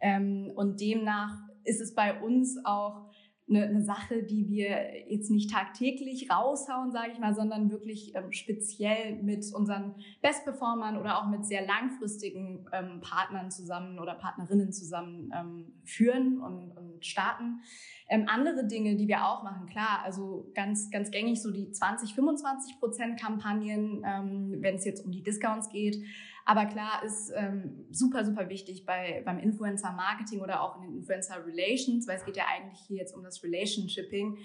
Ähm, 0.00 0.52
und 0.54 0.80
demnach 0.80 1.34
ist 1.64 1.80
es 1.80 1.96
bei 1.96 2.20
uns 2.20 2.56
auch 2.64 3.10
eine, 3.48 3.64
eine 3.64 3.82
Sache, 3.82 4.22
die 4.22 4.48
wir 4.48 5.10
jetzt 5.10 5.30
nicht 5.30 5.50
tagtäglich 5.50 6.30
raushauen, 6.30 6.92
sage 6.92 7.12
ich 7.12 7.18
mal, 7.18 7.34
sondern 7.34 7.70
wirklich 7.70 8.14
ähm, 8.14 8.32
speziell 8.32 9.16
mit 9.22 9.44
unseren 9.54 9.94
Bestperformern 10.22 10.96
oder 10.96 11.18
auch 11.18 11.28
mit 11.28 11.46
sehr 11.46 11.66
langfristigen 11.66 12.66
ähm, 12.72 13.00
Partnern 13.00 13.50
zusammen 13.50 13.98
oder 13.98 14.14
Partnerinnen 14.14 14.72
zusammen 14.72 15.32
ähm, 15.34 15.72
führen 15.84 16.40
und, 16.40 16.76
und 16.76 17.04
starten. 17.04 17.60
Ähm, 18.08 18.24
andere 18.26 18.66
Dinge, 18.66 18.96
die 18.96 19.08
wir 19.08 19.24
auch 19.24 19.42
machen, 19.42 19.66
klar, 19.66 20.00
also 20.04 20.50
ganz, 20.54 20.90
ganz 20.90 21.10
gängig 21.10 21.42
so 21.42 21.50
die 21.50 21.70
20, 21.70 22.14
25 22.14 22.78
Prozent 22.78 23.20
Kampagnen, 23.20 24.02
ähm, 24.06 24.56
wenn 24.60 24.76
es 24.76 24.84
jetzt 24.84 25.04
um 25.04 25.10
die 25.10 25.22
Discounts 25.22 25.68
geht. 25.68 26.02
Aber 26.48 26.64
klar 26.64 27.02
ist 27.04 27.30
ähm, 27.36 27.84
super, 27.90 28.24
super 28.24 28.48
wichtig 28.48 28.86
bei, 28.86 29.20
beim 29.26 29.38
Influencer-Marketing 29.38 30.40
oder 30.40 30.62
auch 30.62 30.76
in 30.76 30.88
den 30.88 30.96
Influencer-Relations, 30.96 32.08
weil 32.08 32.16
es 32.16 32.24
geht 32.24 32.38
ja 32.38 32.44
eigentlich 32.50 32.80
hier 32.86 32.96
jetzt 32.96 33.14
um 33.14 33.22
das 33.22 33.44
Relationshipping, 33.44 34.38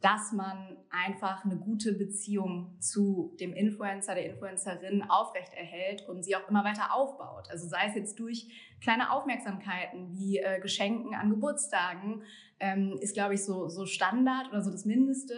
dass 0.00 0.32
man 0.32 0.78
einfach 0.88 1.44
eine 1.44 1.58
gute 1.58 1.92
Beziehung 1.92 2.78
zu 2.80 3.36
dem 3.40 3.52
Influencer, 3.52 4.14
der 4.14 4.30
Influencerin 4.30 5.02
aufrechterhält 5.02 6.08
und 6.08 6.24
sie 6.24 6.34
auch 6.34 6.48
immer 6.48 6.64
weiter 6.64 6.94
aufbaut. 6.94 7.50
Also 7.50 7.68
sei 7.68 7.88
es 7.88 7.94
jetzt 7.94 8.18
durch 8.18 8.48
kleine 8.80 9.12
Aufmerksamkeiten 9.12 10.14
wie 10.14 10.38
äh, 10.38 10.60
Geschenken 10.60 11.14
an 11.14 11.28
Geburtstagen 11.28 12.22
ähm, 12.60 12.98
ist, 13.00 13.14
glaube 13.14 13.34
ich, 13.34 13.44
so, 13.44 13.68
so 13.68 13.86
Standard 13.86 14.48
oder 14.50 14.62
so 14.62 14.70
das 14.70 14.84
Mindeste. 14.84 15.34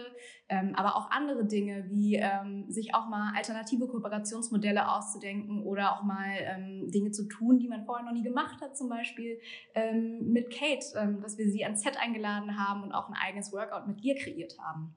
Ähm, 0.49 0.75
aber 0.75 0.95
auch 0.95 1.09
andere 1.09 1.45
Dinge, 1.45 1.85
wie 1.89 2.15
ähm, 2.15 2.69
sich 2.69 2.93
auch 2.93 3.07
mal 3.07 3.33
alternative 3.35 3.87
Kooperationsmodelle 3.87 4.91
auszudenken 4.91 5.63
oder 5.63 5.93
auch 5.93 6.03
mal 6.03 6.35
ähm, 6.39 6.91
Dinge 6.91 7.11
zu 7.11 7.27
tun, 7.27 7.59
die 7.59 7.67
man 7.67 7.85
vorher 7.85 8.05
noch 8.05 8.13
nie 8.13 8.23
gemacht 8.23 8.61
hat, 8.61 8.77
zum 8.77 8.89
Beispiel 8.89 9.39
ähm, 9.73 10.31
mit 10.31 10.51
Kate, 10.51 10.85
ähm, 10.95 11.21
dass 11.21 11.37
wir 11.37 11.49
sie 11.49 11.63
ans 11.63 11.81
Set 11.81 11.97
eingeladen 11.97 12.57
haben 12.57 12.83
und 12.83 12.91
auch 12.91 13.07
ein 13.07 13.15
eigenes 13.15 13.51
Workout 13.51 13.87
mit 13.87 14.03
ihr 14.03 14.15
kreiert 14.15 14.57
haben. 14.59 14.95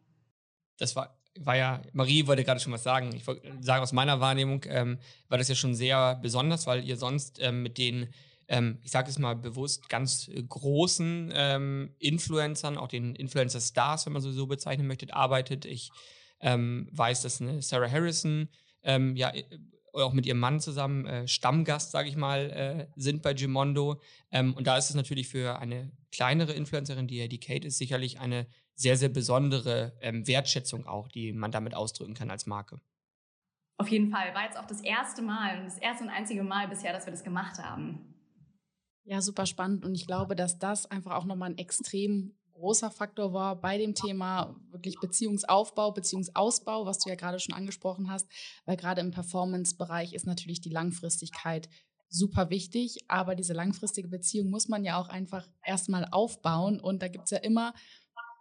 Das 0.79 0.95
war 0.97 1.17
war 1.41 1.55
ja, 1.57 1.83
Marie 1.93 2.27
wollte 2.27 2.45
gerade 2.45 2.61
schon 2.61 2.73
was 2.73 2.83
sagen. 2.83 3.11
Ich 3.15 3.27
wollte 3.27 3.43
sagen, 3.61 3.83
aus 3.83 3.93
meiner 3.93 4.21
Wahrnehmung 4.21 4.65
ähm, 4.69 4.99
war 5.29 5.39
das 5.39 5.49
ja 5.49 5.55
schon 5.55 5.75
sehr 5.75 6.19
besonders, 6.23 6.67
weil 6.67 6.83
ihr 6.85 6.97
sonst 6.97 7.39
ähm, 7.43 7.63
mit 7.63 7.77
den 7.79 8.09
ähm, 8.49 8.79
ich 8.83 8.91
sage 8.91 9.11
es 9.11 9.19
mal 9.19 9.35
bewusst, 9.35 9.89
ganz 9.89 10.29
äh, 10.29 10.43
großen 10.43 11.33
ähm, 11.35 11.95
Influencern, 11.99 12.79
auch 12.79 12.89
den 12.89 13.15
Influencer-Stars, 13.15 14.07
wenn 14.07 14.13
man 14.13 14.23
sie 14.23 14.33
so 14.33 14.47
bezeichnen 14.47 14.87
möchte, 14.87 15.13
arbeitet. 15.13 15.65
Ich 15.65 15.91
ähm, 16.41 16.89
weiß, 16.93 17.23
dass 17.23 17.41
eine 17.41 17.63
Sarah 17.63 17.91
Harrison 17.91 18.49
ähm, 18.83 19.17
ja 19.17 19.35
äh, 19.35 19.45
auch 19.93 20.13
mit 20.13 20.27
ihrem 20.27 20.39
Mann 20.39 20.61
zusammen 20.61 21.07
äh, 21.07 21.27
Stammgast, 21.27 21.91
sage 21.91 22.09
ich 22.09 22.17
mal, 22.17 22.51
äh, 22.51 22.87
sind 22.97 23.23
bei 23.23 23.33
Gimondo. 23.35 24.01
Ähm, 24.31 24.55
und 24.55 24.67
da 24.67 24.77
ist 24.77 24.91
es 24.91 24.95
natürlich 24.95 25.29
für 25.29 25.59
eine 25.59 25.91
kleinere 26.13 26.53
Influencerin, 26.53 27.09
die 27.09 27.17
ja 27.17 27.29
die 27.29 27.41
Kate 27.41 27.67
ist, 27.67 27.79
sicherlich 27.79 28.21
eine 28.21 28.47
sehr, 28.75 28.97
sehr 28.99 29.09
besondere 29.09 29.97
ähm, 30.03 30.27
Wertschätzung 30.27 30.87
auch, 30.87 31.09
die 31.09 31.33
man 31.33 31.51
damit 31.51 31.75
ausdrücken 31.75 32.15
kann 32.15 32.31
als 32.31 32.47
Marke. 32.47 32.79
Auf 33.79 33.89
jeden 33.89 34.11
Fall. 34.11 34.35
War 34.35 34.45
jetzt 34.45 34.59
auch 34.59 34.67
das 34.67 34.83
erste 34.83 35.23
Mal, 35.23 35.65
das 35.65 35.79
erste 35.79 36.05
und 36.05 36.11
einzige 36.11 36.43
Mal 36.43 36.69
bisher, 36.69 36.93
dass 36.93 37.07
wir 37.07 37.11
das 37.11 37.25
gemacht 37.25 37.59
haben. 37.59 38.16
Ja, 39.07 39.21
super 39.23 39.47
spannend. 39.47 39.85
Und 39.85 39.95
ich 39.95 40.07
glaube, 40.07 40.35
dass 40.35 40.59
das 40.59 40.91
einfach 40.91 41.15
auch 41.15 41.25
nochmal 41.25 41.51
ein 41.51 41.59
extrem 41.59 42.35
großer 42.55 42.91
Faktor 42.91 43.33
war 43.33 43.55
bei 43.55 43.79
dem 43.79 43.95
Thema 43.95 44.57
wirklich 44.71 44.99
Beziehungsaufbau, 45.01 45.93
Beziehungsausbau, 45.93 46.87
was 46.87 46.99
du 46.99 47.11
ja 47.11 47.15
gerade 47.15 47.39
schon 47.39 47.55
angesprochen 47.55 48.11
hast, 48.11 48.27
weil 48.65 48.77
gerade 48.77 49.03
im 49.03 49.13
Performance-Bereich 49.13 50.13
ist 50.13 50.27
natürlich 50.27 50.61
die 50.61 50.71
Langfristigkeit 50.71 51.69
super 52.09 52.51
wichtig, 52.51 52.99
aber 53.09 53.35
diese 53.35 53.53
langfristige 53.53 54.09
Beziehung 54.09 54.51
muss 54.51 54.69
man 54.69 54.85
ja 54.85 54.99
auch 54.99 55.09
einfach 55.09 55.47
erstmal 55.63 56.07
aufbauen. 56.11 56.81
Und 56.81 57.03
da 57.03 57.09
gibt 57.09 57.25
es 57.25 57.31
ja 57.31 57.39
immer 57.39 57.75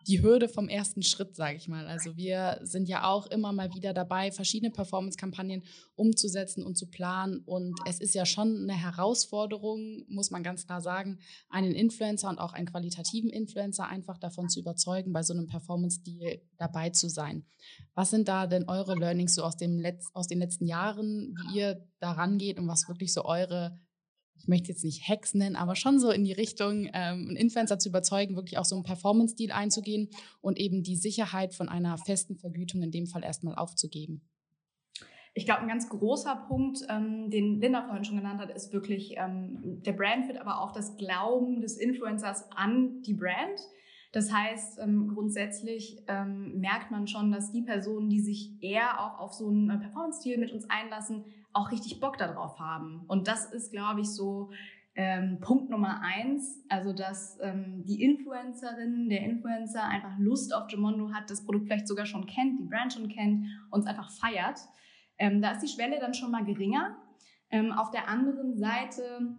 die 0.07 0.21
Hürde 0.21 0.47
vom 0.47 0.69
ersten 0.69 1.01
Schritt, 1.01 1.35
sage 1.35 1.57
ich 1.57 1.67
mal. 1.67 1.87
Also 1.87 2.15
wir 2.15 2.59
sind 2.63 2.87
ja 2.87 3.05
auch 3.05 3.27
immer 3.27 3.51
mal 3.51 3.73
wieder 3.73 3.93
dabei, 3.93 4.31
verschiedene 4.31 4.71
Performance-Kampagnen 4.71 5.63
umzusetzen 5.95 6.63
und 6.63 6.77
zu 6.77 6.87
planen. 6.87 7.39
Und 7.45 7.79
es 7.85 7.99
ist 7.99 8.13
ja 8.13 8.25
schon 8.25 8.63
eine 8.63 8.79
Herausforderung, 8.79 10.05
muss 10.07 10.31
man 10.31 10.43
ganz 10.43 10.65
klar 10.65 10.81
sagen, 10.81 11.19
einen 11.49 11.73
Influencer 11.73 12.29
und 12.29 12.39
auch 12.39 12.53
einen 12.53 12.67
qualitativen 12.67 13.29
Influencer 13.29 13.87
einfach 13.87 14.17
davon 14.17 14.49
zu 14.49 14.59
überzeugen, 14.59 15.13
bei 15.13 15.23
so 15.23 15.33
einem 15.33 15.47
Performance-Deal 15.47 16.41
dabei 16.57 16.89
zu 16.89 17.09
sein. 17.09 17.45
Was 17.93 18.11
sind 18.11 18.27
da 18.27 18.47
denn 18.47 18.69
eure 18.69 18.95
Learnings 18.95 19.35
so 19.35 19.43
aus, 19.43 19.57
dem 19.57 19.79
Letz-, 19.79 20.11
aus 20.13 20.27
den 20.27 20.39
letzten 20.39 20.67
Jahren, 20.67 21.35
wie 21.51 21.59
ihr 21.59 21.87
da 21.99 22.11
rangeht 22.11 22.59
und 22.59 22.67
was 22.67 22.87
wirklich 22.87 23.13
so 23.13 23.25
eure 23.25 23.79
ich 24.45 24.49
möchte 24.49 24.67
jetzt 24.67 24.83
nicht 24.83 25.09
Hacks 25.09 25.33
nennen, 25.33 25.55
aber 25.55 25.75
schon 25.75 25.99
so 25.99 26.11
in 26.11 26.23
die 26.23 26.31
Richtung, 26.31 26.87
ähm, 26.93 27.29
einen 27.29 27.35
Influencer 27.35 27.79
zu 27.79 27.89
überzeugen, 27.89 28.35
wirklich 28.35 28.59
auch 28.59 28.65
so 28.65 28.75
einen 28.75 28.83
Performance-Deal 28.83 29.51
einzugehen 29.51 30.07
und 30.39 30.59
eben 30.59 30.83
die 30.83 30.97
Sicherheit 30.97 31.55
von 31.55 31.67
einer 31.67 31.97
festen 31.97 32.35
Vergütung 32.35 32.83
in 32.83 32.91
dem 32.91 33.07
Fall 33.07 33.23
erstmal 33.23 33.55
aufzugeben. 33.55 34.21
Ich 35.33 35.45
glaube, 35.45 35.61
ein 35.61 35.67
ganz 35.67 35.89
großer 35.89 36.45
Punkt, 36.47 36.77
ähm, 36.89 37.31
den 37.31 37.59
Linda 37.59 37.85
vorhin 37.85 38.05
schon 38.05 38.17
genannt 38.17 38.39
hat, 38.39 38.51
ist 38.51 38.71
wirklich 38.71 39.15
ähm, 39.17 39.81
der 39.83 39.93
Brandfit, 39.93 40.37
aber 40.37 40.61
auch 40.61 40.73
das 40.73 40.95
Glauben 40.95 41.59
des 41.61 41.77
Influencers 41.77 42.45
an 42.51 43.01
die 43.01 43.15
Brand. 43.15 43.59
Das 44.11 44.31
heißt, 44.31 44.77
ähm, 44.79 45.07
grundsätzlich 45.07 46.03
ähm, 46.07 46.59
merkt 46.59 46.91
man 46.91 47.07
schon, 47.07 47.31
dass 47.31 47.51
die 47.51 47.63
Personen, 47.63 48.09
die 48.09 48.21
sich 48.21 48.61
eher 48.61 49.01
auch 49.01 49.17
auf 49.17 49.33
so 49.33 49.49
einen 49.49 49.79
Performance-Stil 49.79 50.37
mit 50.37 50.51
uns 50.51 50.69
einlassen, 50.69 51.25
auch 51.55 51.71
richtig 51.71 51.99
Bock 51.99 52.17
darauf 52.17 52.59
haben. 52.59 53.05
Und 53.07 53.27
das 53.27 53.51
ist, 53.51 53.71
glaube 53.71 54.01
ich, 54.01 54.09
so 54.09 54.51
ähm, 54.95 55.39
Punkt 55.41 55.69
Nummer 55.69 56.01
eins, 56.01 56.63
also 56.69 56.93
dass 56.93 57.37
ähm, 57.41 57.83
die 57.85 58.03
Influencerin, 58.03 59.09
der 59.09 59.21
Influencer 59.23 59.83
einfach 59.83 60.17
Lust 60.17 60.53
auf 60.53 60.67
Gemondo 60.67 61.11
hat, 61.13 61.29
das 61.29 61.45
Produkt 61.45 61.67
vielleicht 61.67 61.87
sogar 61.87 62.05
schon 62.05 62.25
kennt, 62.25 62.59
die 62.59 62.65
Brand 62.65 62.93
schon 62.93 63.09
kennt, 63.09 63.45
uns 63.71 63.85
einfach 63.85 64.09
feiert. 64.11 64.59
Ähm, 65.17 65.41
da 65.41 65.51
ist 65.51 65.61
die 65.61 65.67
Schwelle 65.67 65.99
dann 65.99 66.13
schon 66.13 66.31
mal 66.31 66.43
geringer. 66.43 66.97
Ähm, 67.49 67.71
auf 67.71 67.89
der 67.91 68.09
anderen 68.09 68.57
Seite, 68.57 69.35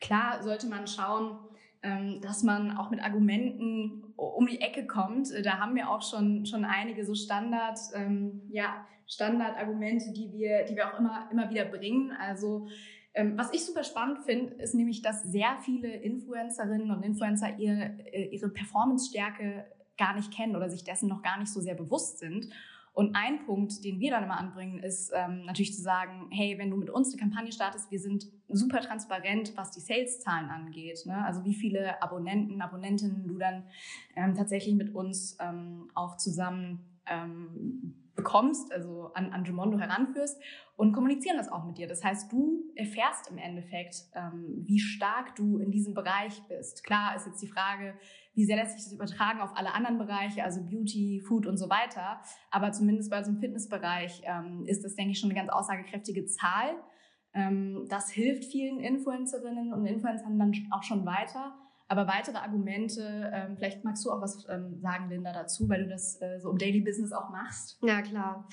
klar, 0.00 0.42
sollte 0.42 0.68
man 0.68 0.86
schauen, 0.86 1.38
ähm, 1.82 2.20
dass 2.22 2.42
man 2.42 2.76
auch 2.76 2.90
mit 2.90 3.02
Argumenten 3.02 4.02
um 4.16 4.46
die 4.46 4.60
Ecke 4.60 4.86
kommt. 4.86 5.30
Äh, 5.30 5.42
da 5.42 5.58
haben 5.58 5.74
wir 5.76 5.90
auch 5.90 6.02
schon, 6.02 6.46
schon 6.46 6.64
einige 6.64 7.04
so 7.04 7.14
Standard, 7.14 7.78
ähm, 7.94 8.42
ja, 8.50 8.84
Standardargumente, 9.06 10.12
die 10.12 10.32
wir, 10.32 10.64
die 10.64 10.76
wir 10.76 10.92
auch 10.92 10.98
immer, 10.98 11.28
immer 11.30 11.48
wieder 11.50 11.64
bringen. 11.64 12.12
Also 12.12 12.68
ähm, 13.14 13.38
was 13.38 13.52
ich 13.52 13.64
super 13.64 13.82
spannend 13.82 14.18
finde, 14.26 14.54
ist 14.54 14.74
nämlich, 14.74 15.00
dass 15.00 15.22
sehr 15.22 15.56
viele 15.64 15.88
Influencerinnen 15.88 16.90
und 16.90 17.02
Influencer 17.02 17.58
ihre, 17.58 17.98
äh, 18.12 18.28
ihre 18.28 18.50
Performance-Stärke 18.50 19.64
gar 19.96 20.14
nicht 20.14 20.32
kennen 20.32 20.54
oder 20.54 20.68
sich 20.68 20.84
dessen 20.84 21.08
noch 21.08 21.22
gar 21.22 21.38
nicht 21.38 21.50
so 21.50 21.60
sehr 21.60 21.74
bewusst 21.74 22.18
sind. 22.18 22.48
Und 22.92 23.14
ein 23.14 23.44
Punkt, 23.44 23.84
den 23.84 24.00
wir 24.00 24.10
dann 24.10 24.24
immer 24.24 24.38
anbringen, 24.38 24.78
ist 24.78 25.12
ähm, 25.14 25.44
natürlich 25.44 25.74
zu 25.74 25.82
sagen, 25.82 26.28
hey, 26.30 26.56
wenn 26.58 26.70
du 26.70 26.78
mit 26.78 26.88
uns 26.88 27.12
eine 27.12 27.20
Kampagne 27.20 27.52
startest, 27.52 27.90
wir 27.90 28.00
sind 28.00 28.26
super 28.48 28.80
transparent, 28.80 29.52
was 29.54 29.70
die 29.70 29.80
Sales-Zahlen 29.80 30.48
angeht. 30.48 31.04
Ne? 31.04 31.24
Also 31.24 31.44
wie 31.44 31.54
viele 31.54 32.02
Abonnenten, 32.02 32.62
Abonnentinnen 32.62 33.26
du 33.26 33.36
dann 33.36 33.64
ähm, 34.14 34.34
tatsächlich 34.34 34.74
mit 34.74 34.94
uns 34.94 35.36
ähm, 35.40 35.90
auch 35.94 36.16
zusammen 36.16 36.95
ähm, 37.08 38.06
bekommst, 38.16 38.72
also 38.72 39.10
an, 39.14 39.32
an 39.32 39.44
Gemondo 39.44 39.78
heranführst 39.78 40.40
und 40.76 40.92
kommunizieren 40.92 41.36
das 41.36 41.50
auch 41.52 41.64
mit 41.64 41.78
dir. 41.78 41.86
Das 41.86 42.02
heißt, 42.02 42.32
du 42.32 42.64
erfährst 42.74 43.30
im 43.30 43.38
Endeffekt, 43.38 43.94
ähm, 44.14 44.62
wie 44.64 44.78
stark 44.78 45.36
du 45.36 45.58
in 45.58 45.70
diesem 45.70 45.94
Bereich 45.94 46.42
bist. 46.48 46.82
Klar 46.82 47.14
ist 47.14 47.26
jetzt 47.26 47.42
die 47.42 47.46
Frage, 47.46 47.94
wie 48.34 48.44
sehr 48.44 48.56
lässt 48.56 48.72
sich 48.72 48.84
das 48.84 48.92
übertragen 48.92 49.40
auf 49.40 49.56
alle 49.56 49.72
anderen 49.74 49.98
Bereiche, 49.98 50.42
also 50.42 50.62
Beauty, 50.62 51.22
Food 51.26 51.46
und 51.46 51.58
so 51.58 51.68
weiter. 51.70 52.20
Aber 52.50 52.72
zumindest 52.72 53.10
bei 53.10 53.22
so 53.22 53.30
einem 53.30 53.40
Fitnessbereich 53.40 54.22
ähm, 54.24 54.64
ist 54.66 54.82
das, 54.84 54.94
denke 54.94 55.12
ich, 55.12 55.18
schon 55.18 55.30
eine 55.30 55.38
ganz 55.38 55.50
aussagekräftige 55.50 56.26
Zahl. 56.26 56.74
Ähm, 57.34 57.86
das 57.88 58.10
hilft 58.10 58.44
vielen 58.46 58.80
Influencerinnen 58.80 59.72
und 59.72 59.86
Influencern 59.86 60.38
dann 60.38 60.52
auch 60.72 60.82
schon 60.82 61.04
weiter. 61.06 61.54
Aber 61.88 62.08
weitere 62.08 62.38
Argumente, 62.38 63.30
ähm, 63.32 63.56
vielleicht 63.56 63.84
magst 63.84 64.04
du 64.04 64.10
auch 64.10 64.20
was 64.20 64.44
ähm, 64.48 64.80
sagen, 64.80 65.08
Linda, 65.08 65.32
dazu, 65.32 65.68
weil 65.68 65.84
du 65.84 65.88
das 65.88 66.20
äh, 66.20 66.40
so 66.40 66.50
im 66.50 66.58
Daily 66.58 66.80
Business 66.80 67.12
auch 67.12 67.30
machst. 67.30 67.78
Ja, 67.82 68.02
klar. 68.02 68.48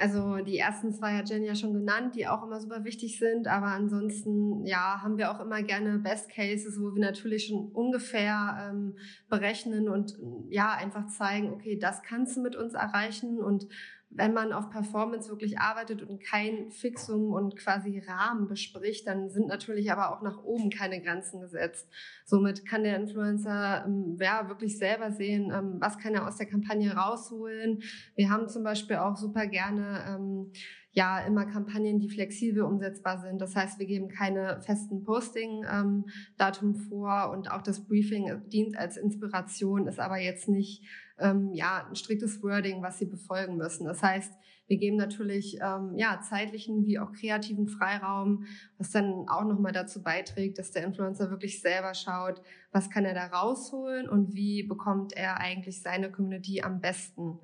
Also 0.00 0.36
die 0.36 0.56
ersten 0.56 0.92
zwei 0.92 1.16
hat 1.16 1.28
Jenny 1.28 1.48
ja 1.48 1.56
schon 1.56 1.74
genannt, 1.74 2.14
die 2.14 2.28
auch 2.28 2.44
immer 2.44 2.60
super 2.60 2.84
wichtig 2.84 3.18
sind. 3.18 3.48
Aber 3.48 3.66
ansonsten, 3.66 4.64
ja, 4.64 5.02
haben 5.02 5.18
wir 5.18 5.30
auch 5.32 5.40
immer 5.40 5.60
gerne 5.62 5.98
Best 5.98 6.30
Cases, 6.30 6.78
wo 6.80 6.94
wir 6.94 7.00
natürlich 7.00 7.48
schon 7.48 7.72
ungefähr 7.72 8.70
ähm, 8.70 8.96
berechnen 9.28 9.88
und 9.88 10.16
ja, 10.50 10.72
einfach 10.72 11.08
zeigen, 11.08 11.52
okay, 11.52 11.76
das 11.76 12.02
kannst 12.02 12.36
du 12.36 12.42
mit 12.42 12.54
uns 12.54 12.74
erreichen 12.74 13.40
und 13.40 13.66
wenn 14.10 14.32
man 14.32 14.52
auf 14.52 14.70
Performance 14.70 15.28
wirklich 15.28 15.58
arbeitet 15.58 16.02
und 16.02 16.22
kein 16.22 16.70
Fixum 16.70 17.32
und 17.32 17.56
quasi 17.56 17.98
Rahmen 17.98 18.48
bespricht, 18.48 19.06
dann 19.06 19.28
sind 19.28 19.48
natürlich 19.48 19.92
aber 19.92 20.12
auch 20.12 20.22
nach 20.22 20.42
oben 20.42 20.70
keine 20.70 21.02
Grenzen 21.02 21.40
gesetzt. 21.40 21.88
Somit 22.24 22.66
kann 22.66 22.84
der 22.84 22.96
Influencer 22.96 23.84
ähm, 23.86 24.16
ja, 24.20 24.48
wirklich 24.48 24.78
selber 24.78 25.12
sehen, 25.12 25.52
ähm, 25.52 25.76
was 25.78 25.98
kann 25.98 26.14
er 26.14 26.26
aus 26.26 26.36
der 26.36 26.46
Kampagne 26.46 26.94
rausholen. 26.94 27.82
Wir 28.14 28.30
haben 28.30 28.48
zum 28.48 28.64
Beispiel 28.64 28.96
auch 28.96 29.16
super 29.16 29.46
gerne 29.46 30.04
ähm, 30.08 30.52
ja 30.92 31.20
immer 31.20 31.46
Kampagnen, 31.46 32.00
die 32.00 32.08
flexibel 32.08 32.62
umsetzbar 32.62 33.20
sind. 33.20 33.40
Das 33.40 33.54
heißt, 33.54 33.78
wir 33.78 33.86
geben 33.86 34.08
keine 34.08 34.60
festen 34.62 35.04
Posting-Datum 35.04 36.68
ähm, 36.68 36.74
vor 36.88 37.30
und 37.30 37.50
auch 37.50 37.62
das 37.62 37.84
Briefing 37.84 38.48
dient 38.48 38.76
als 38.78 38.96
Inspiration, 38.96 39.86
ist 39.86 40.00
aber 40.00 40.18
jetzt 40.18 40.48
nicht 40.48 40.82
ähm, 41.18 41.52
ja, 41.52 41.86
ein 41.88 41.96
striktes 41.96 42.42
Wording, 42.42 42.82
was 42.82 42.98
sie 42.98 43.06
befolgen 43.06 43.56
müssen. 43.56 43.86
Das 43.86 44.02
heißt, 44.02 44.32
wir 44.68 44.76
geben 44.76 44.96
natürlich 44.96 45.58
ähm, 45.62 45.94
ja, 45.96 46.20
zeitlichen 46.20 46.86
wie 46.86 46.98
auch 46.98 47.12
kreativen 47.12 47.68
Freiraum, 47.68 48.44
was 48.76 48.90
dann 48.90 49.26
auch 49.28 49.44
nochmal 49.44 49.72
dazu 49.72 50.02
beiträgt, 50.02 50.58
dass 50.58 50.72
der 50.72 50.84
Influencer 50.84 51.30
wirklich 51.30 51.62
selber 51.62 51.94
schaut, 51.94 52.42
was 52.70 52.90
kann 52.90 53.06
er 53.06 53.14
da 53.14 53.26
rausholen 53.26 54.08
und 54.08 54.34
wie 54.34 54.62
bekommt 54.62 55.14
er 55.14 55.40
eigentlich 55.40 55.80
seine 55.80 56.12
Community 56.12 56.60
am 56.62 56.80
besten, 56.80 57.38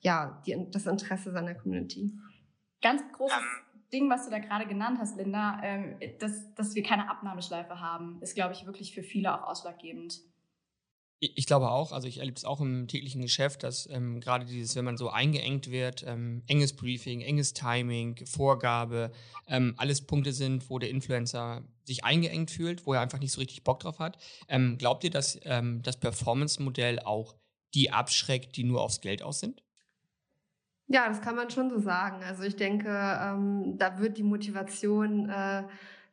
ja, 0.00 0.42
die, 0.46 0.56
das 0.70 0.86
Interesse 0.86 1.32
seiner 1.32 1.54
Community. 1.54 2.14
Ganz 2.82 3.02
großes 3.12 3.38
Ding, 3.92 4.08
was 4.08 4.24
du 4.24 4.30
da 4.30 4.38
gerade 4.38 4.66
genannt 4.66 4.98
hast, 5.00 5.16
Linda, 5.16 5.60
ähm, 5.62 5.96
dass, 6.18 6.54
dass 6.54 6.74
wir 6.74 6.82
keine 6.82 7.10
Abnahmeschleife 7.10 7.80
haben, 7.80 8.18
ist, 8.22 8.34
glaube 8.34 8.54
ich, 8.54 8.66
wirklich 8.66 8.94
für 8.94 9.02
viele 9.02 9.34
auch 9.34 9.48
ausschlaggebend. 9.48 10.20
Ich 11.22 11.44
glaube 11.44 11.70
auch, 11.70 11.92
also 11.92 12.08
ich 12.08 12.16
erlebe 12.18 12.38
es 12.38 12.46
auch 12.46 12.62
im 12.62 12.88
täglichen 12.88 13.20
Geschäft, 13.20 13.62
dass 13.62 13.86
ähm, 13.90 14.20
gerade 14.20 14.46
dieses, 14.46 14.74
wenn 14.74 14.86
man 14.86 14.96
so 14.96 15.10
eingeengt 15.10 15.70
wird, 15.70 16.02
ähm, 16.06 16.42
enges 16.46 16.74
Briefing, 16.74 17.20
enges 17.20 17.52
Timing, 17.52 18.24
Vorgabe, 18.24 19.12
ähm, 19.46 19.74
alles 19.76 20.00
Punkte 20.06 20.32
sind, 20.32 20.70
wo 20.70 20.78
der 20.78 20.88
Influencer 20.88 21.62
sich 21.84 22.04
eingeengt 22.04 22.50
fühlt, 22.50 22.86
wo 22.86 22.94
er 22.94 23.02
einfach 23.02 23.18
nicht 23.18 23.32
so 23.32 23.40
richtig 23.40 23.64
Bock 23.64 23.80
drauf 23.80 23.98
hat. 23.98 24.16
Ähm, 24.48 24.78
glaubt 24.78 25.04
ihr, 25.04 25.10
dass 25.10 25.38
ähm, 25.42 25.82
das 25.82 26.00
Performance-Modell 26.00 27.00
auch 27.00 27.34
die 27.74 27.90
abschreckt, 27.90 28.56
die 28.56 28.64
nur 28.64 28.80
aufs 28.80 29.02
Geld 29.02 29.22
aus 29.22 29.40
sind? 29.40 29.62
Ja, 30.92 31.08
das 31.08 31.20
kann 31.20 31.36
man 31.36 31.48
schon 31.50 31.70
so 31.70 31.78
sagen. 31.78 32.20
Also 32.24 32.42
ich 32.42 32.56
denke, 32.56 32.88
ähm, 32.88 33.78
da 33.78 34.00
wird 34.00 34.18
die 34.18 34.24
Motivation 34.24 35.30
äh, 35.30 35.62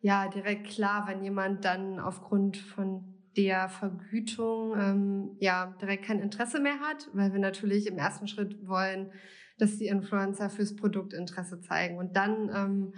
ja 0.02 0.28
direkt 0.28 0.68
klar, 0.68 1.08
wenn 1.08 1.24
jemand 1.24 1.66
dann 1.66 2.00
aufgrund 2.00 2.58
von 2.58 3.04
der 3.36 3.70
Vergütung 3.70 4.80
ähm, 4.80 5.38
ja 5.40 5.76
direkt 5.82 6.06
kein 6.06 6.20
Interesse 6.20 6.60
mehr 6.60 6.80
hat, 6.80 7.10
weil 7.14 7.34
wir 7.34 7.40
natürlich 7.40 7.88
im 7.88 7.98
ersten 7.98 8.28
Schritt 8.28 8.68
wollen, 8.68 9.12
dass 9.58 9.80
die 9.80 9.88
Influencer 9.88 10.52
fürs 10.52 10.76
Produkt 10.76 11.12
Interesse 11.12 11.60
zeigen. 11.60 11.98
Und 11.98 12.16
dann 12.16 12.52
ähm, 12.54 12.94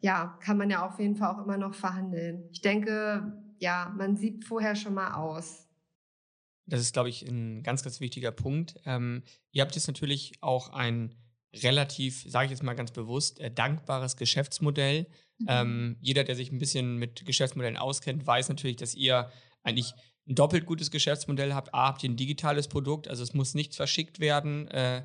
ja, 0.00 0.36
kann 0.42 0.58
man 0.58 0.68
ja 0.68 0.84
auf 0.84 0.98
jeden 0.98 1.14
Fall 1.14 1.32
auch 1.32 1.44
immer 1.44 1.58
noch 1.58 1.74
verhandeln. 1.74 2.48
Ich 2.50 2.60
denke, 2.60 3.40
ja, 3.60 3.94
man 3.96 4.16
sieht 4.16 4.44
vorher 4.44 4.74
schon 4.74 4.94
mal 4.94 5.14
aus. 5.14 5.68
Das 6.66 6.80
ist, 6.80 6.92
glaube 6.92 7.08
ich, 7.08 7.22
ein 7.22 7.62
ganz, 7.62 7.84
ganz 7.84 8.00
wichtiger 8.00 8.32
Punkt. 8.32 8.80
Ähm, 8.84 9.22
ihr 9.52 9.62
habt 9.62 9.76
jetzt 9.76 9.86
natürlich 9.86 10.32
auch 10.40 10.72
ein 10.72 11.14
relativ, 11.54 12.24
sage 12.26 12.46
ich 12.46 12.50
jetzt 12.52 12.62
mal 12.62 12.74
ganz 12.74 12.92
bewusst, 12.92 13.40
äh, 13.40 13.50
dankbares 13.50 14.16
Geschäftsmodell. 14.16 15.06
Mhm. 15.38 15.46
Ähm, 15.48 15.96
jeder, 16.00 16.24
der 16.24 16.36
sich 16.36 16.52
ein 16.52 16.58
bisschen 16.58 16.96
mit 16.96 17.24
Geschäftsmodellen 17.26 17.76
auskennt, 17.76 18.26
weiß 18.26 18.48
natürlich, 18.48 18.76
dass 18.76 18.94
ihr 18.94 19.30
eigentlich 19.62 19.92
ein 20.28 20.34
doppelt 20.34 20.66
gutes 20.66 20.90
Geschäftsmodell 20.90 21.54
habt. 21.54 21.74
A, 21.74 21.88
habt 21.88 22.04
ihr 22.04 22.10
ein 22.10 22.16
digitales 22.16 22.68
Produkt, 22.68 23.08
also 23.08 23.22
es 23.22 23.34
muss 23.34 23.54
nichts 23.54 23.76
verschickt 23.76 24.20
werden. 24.20 24.68
Äh, 24.68 25.04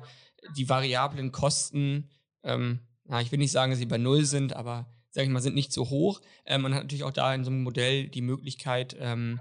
die 0.56 0.68
variablen 0.68 1.32
Kosten, 1.32 2.10
ähm, 2.44 2.80
na, 3.04 3.20
ich 3.20 3.32
will 3.32 3.38
nicht 3.38 3.52
sagen, 3.52 3.70
dass 3.70 3.78
sie 3.78 3.86
bei 3.86 3.98
Null 3.98 4.24
sind, 4.24 4.54
aber 4.54 4.88
sage 5.10 5.26
ich 5.26 5.32
mal, 5.32 5.40
sind 5.40 5.54
nicht 5.54 5.72
so 5.72 5.90
hoch. 5.90 6.20
Ähm, 6.44 6.62
man 6.62 6.74
hat 6.74 6.84
natürlich 6.84 7.04
auch 7.04 7.12
da 7.12 7.34
in 7.34 7.44
so 7.44 7.50
einem 7.50 7.62
Modell 7.62 8.08
die 8.08 8.20
Möglichkeit, 8.20 8.96
ähm, 9.00 9.40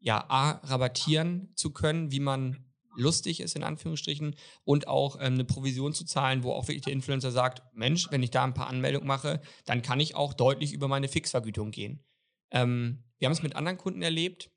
ja, 0.00 0.24
A, 0.28 0.50
rabattieren 0.62 1.50
zu 1.56 1.72
können, 1.72 2.12
wie 2.12 2.20
man 2.20 2.67
lustig 2.98 3.40
ist, 3.40 3.56
in 3.56 3.62
Anführungsstrichen, 3.62 4.34
und 4.64 4.88
auch 4.88 5.16
ähm, 5.16 5.34
eine 5.34 5.44
Provision 5.44 5.92
zu 5.92 6.04
zahlen, 6.04 6.42
wo 6.42 6.52
auch 6.52 6.68
wirklich 6.68 6.84
der 6.84 6.92
Influencer 6.92 7.30
sagt, 7.30 7.62
Mensch, 7.74 8.10
wenn 8.10 8.22
ich 8.22 8.30
da 8.30 8.44
ein 8.44 8.54
paar 8.54 8.68
Anmeldungen 8.68 9.06
mache, 9.06 9.40
dann 9.64 9.82
kann 9.82 10.00
ich 10.00 10.14
auch 10.14 10.34
deutlich 10.34 10.72
über 10.72 10.88
meine 10.88 11.08
Fixvergütung 11.08 11.70
gehen. 11.70 12.04
Ähm, 12.50 13.04
wir 13.18 13.26
haben 13.26 13.32
es 13.32 13.42
mit 13.42 13.56
anderen 13.56 13.78
Kunden 13.78 14.02
erlebt. 14.02 14.50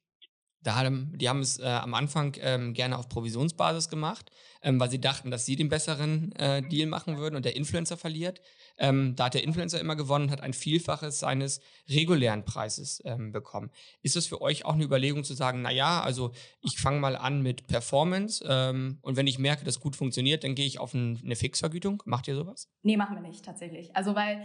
Da 0.64 0.76
haben, 0.76 1.18
die 1.18 1.28
haben 1.28 1.40
es 1.40 1.60
äh, 1.60 1.66
am 1.66 1.94
Anfang 1.94 2.36
ähm, 2.40 2.74
gerne 2.74 2.98
auf 2.98 3.10
Provisionsbasis 3.10 3.90
gemacht, 3.90 4.32
ähm, 4.62 4.80
weil 4.80 4.92
sie 4.92 5.02
dachten, 5.02 5.32
dass 5.32 5.46
sie 5.46 5.56
den 5.56 5.70
besseren 5.70 6.32
äh, 6.34 6.62
Deal 6.62 6.88
machen 6.88 7.18
würden 7.18 7.36
und 7.36 7.46
der 7.46 7.56
Influencer 7.56 7.98
verliert. 7.98 8.42
Ähm, 8.78 9.16
da 9.16 9.26
hat 9.26 9.34
der 9.34 9.44
Influencer 9.44 9.80
immer 9.80 9.96
gewonnen 9.96 10.26
und 10.26 10.32
hat 10.32 10.42
ein 10.42 10.54
Vielfaches 10.54 11.20
seines 11.20 11.62
regulären 11.90 12.46
Preises 12.46 13.02
ähm, 13.06 13.32
bekommen. 13.32 13.72
Ist 14.02 14.16
es 14.16 14.28
für 14.28 14.42
euch 14.42 14.64
auch 14.66 14.74
eine 14.74 14.84
Überlegung 14.84 15.24
zu 15.24 15.34
sagen, 15.34 15.62
naja, 15.62 16.02
also 16.02 16.32
ich 16.62 16.80
fange 16.80 17.00
mal 17.00 17.16
an 17.16 17.42
mit 17.42 17.68
Performance 17.68 18.44
ähm, 18.48 19.00
und 19.02 19.18
wenn 19.18 19.28
ich 19.28 19.40
merke, 19.40 19.66
dass 19.66 19.80
gut 19.80 19.96
funktioniert, 19.96 20.44
dann 20.44 20.56
gehe 20.56 20.66
ich 20.66 20.80
auf 20.80 20.94
ein, 20.94 21.20
eine 21.24 21.36
Fixvergütung? 21.36 22.04
Macht 22.06 22.28
ihr 22.28 22.36
sowas? 22.36 22.70
Nee, 22.84 22.98
machen 22.98 23.16
wir 23.16 23.28
nicht 23.28 23.44
tatsächlich. 23.44 23.96
Also 23.96 24.16
weil 24.16 24.42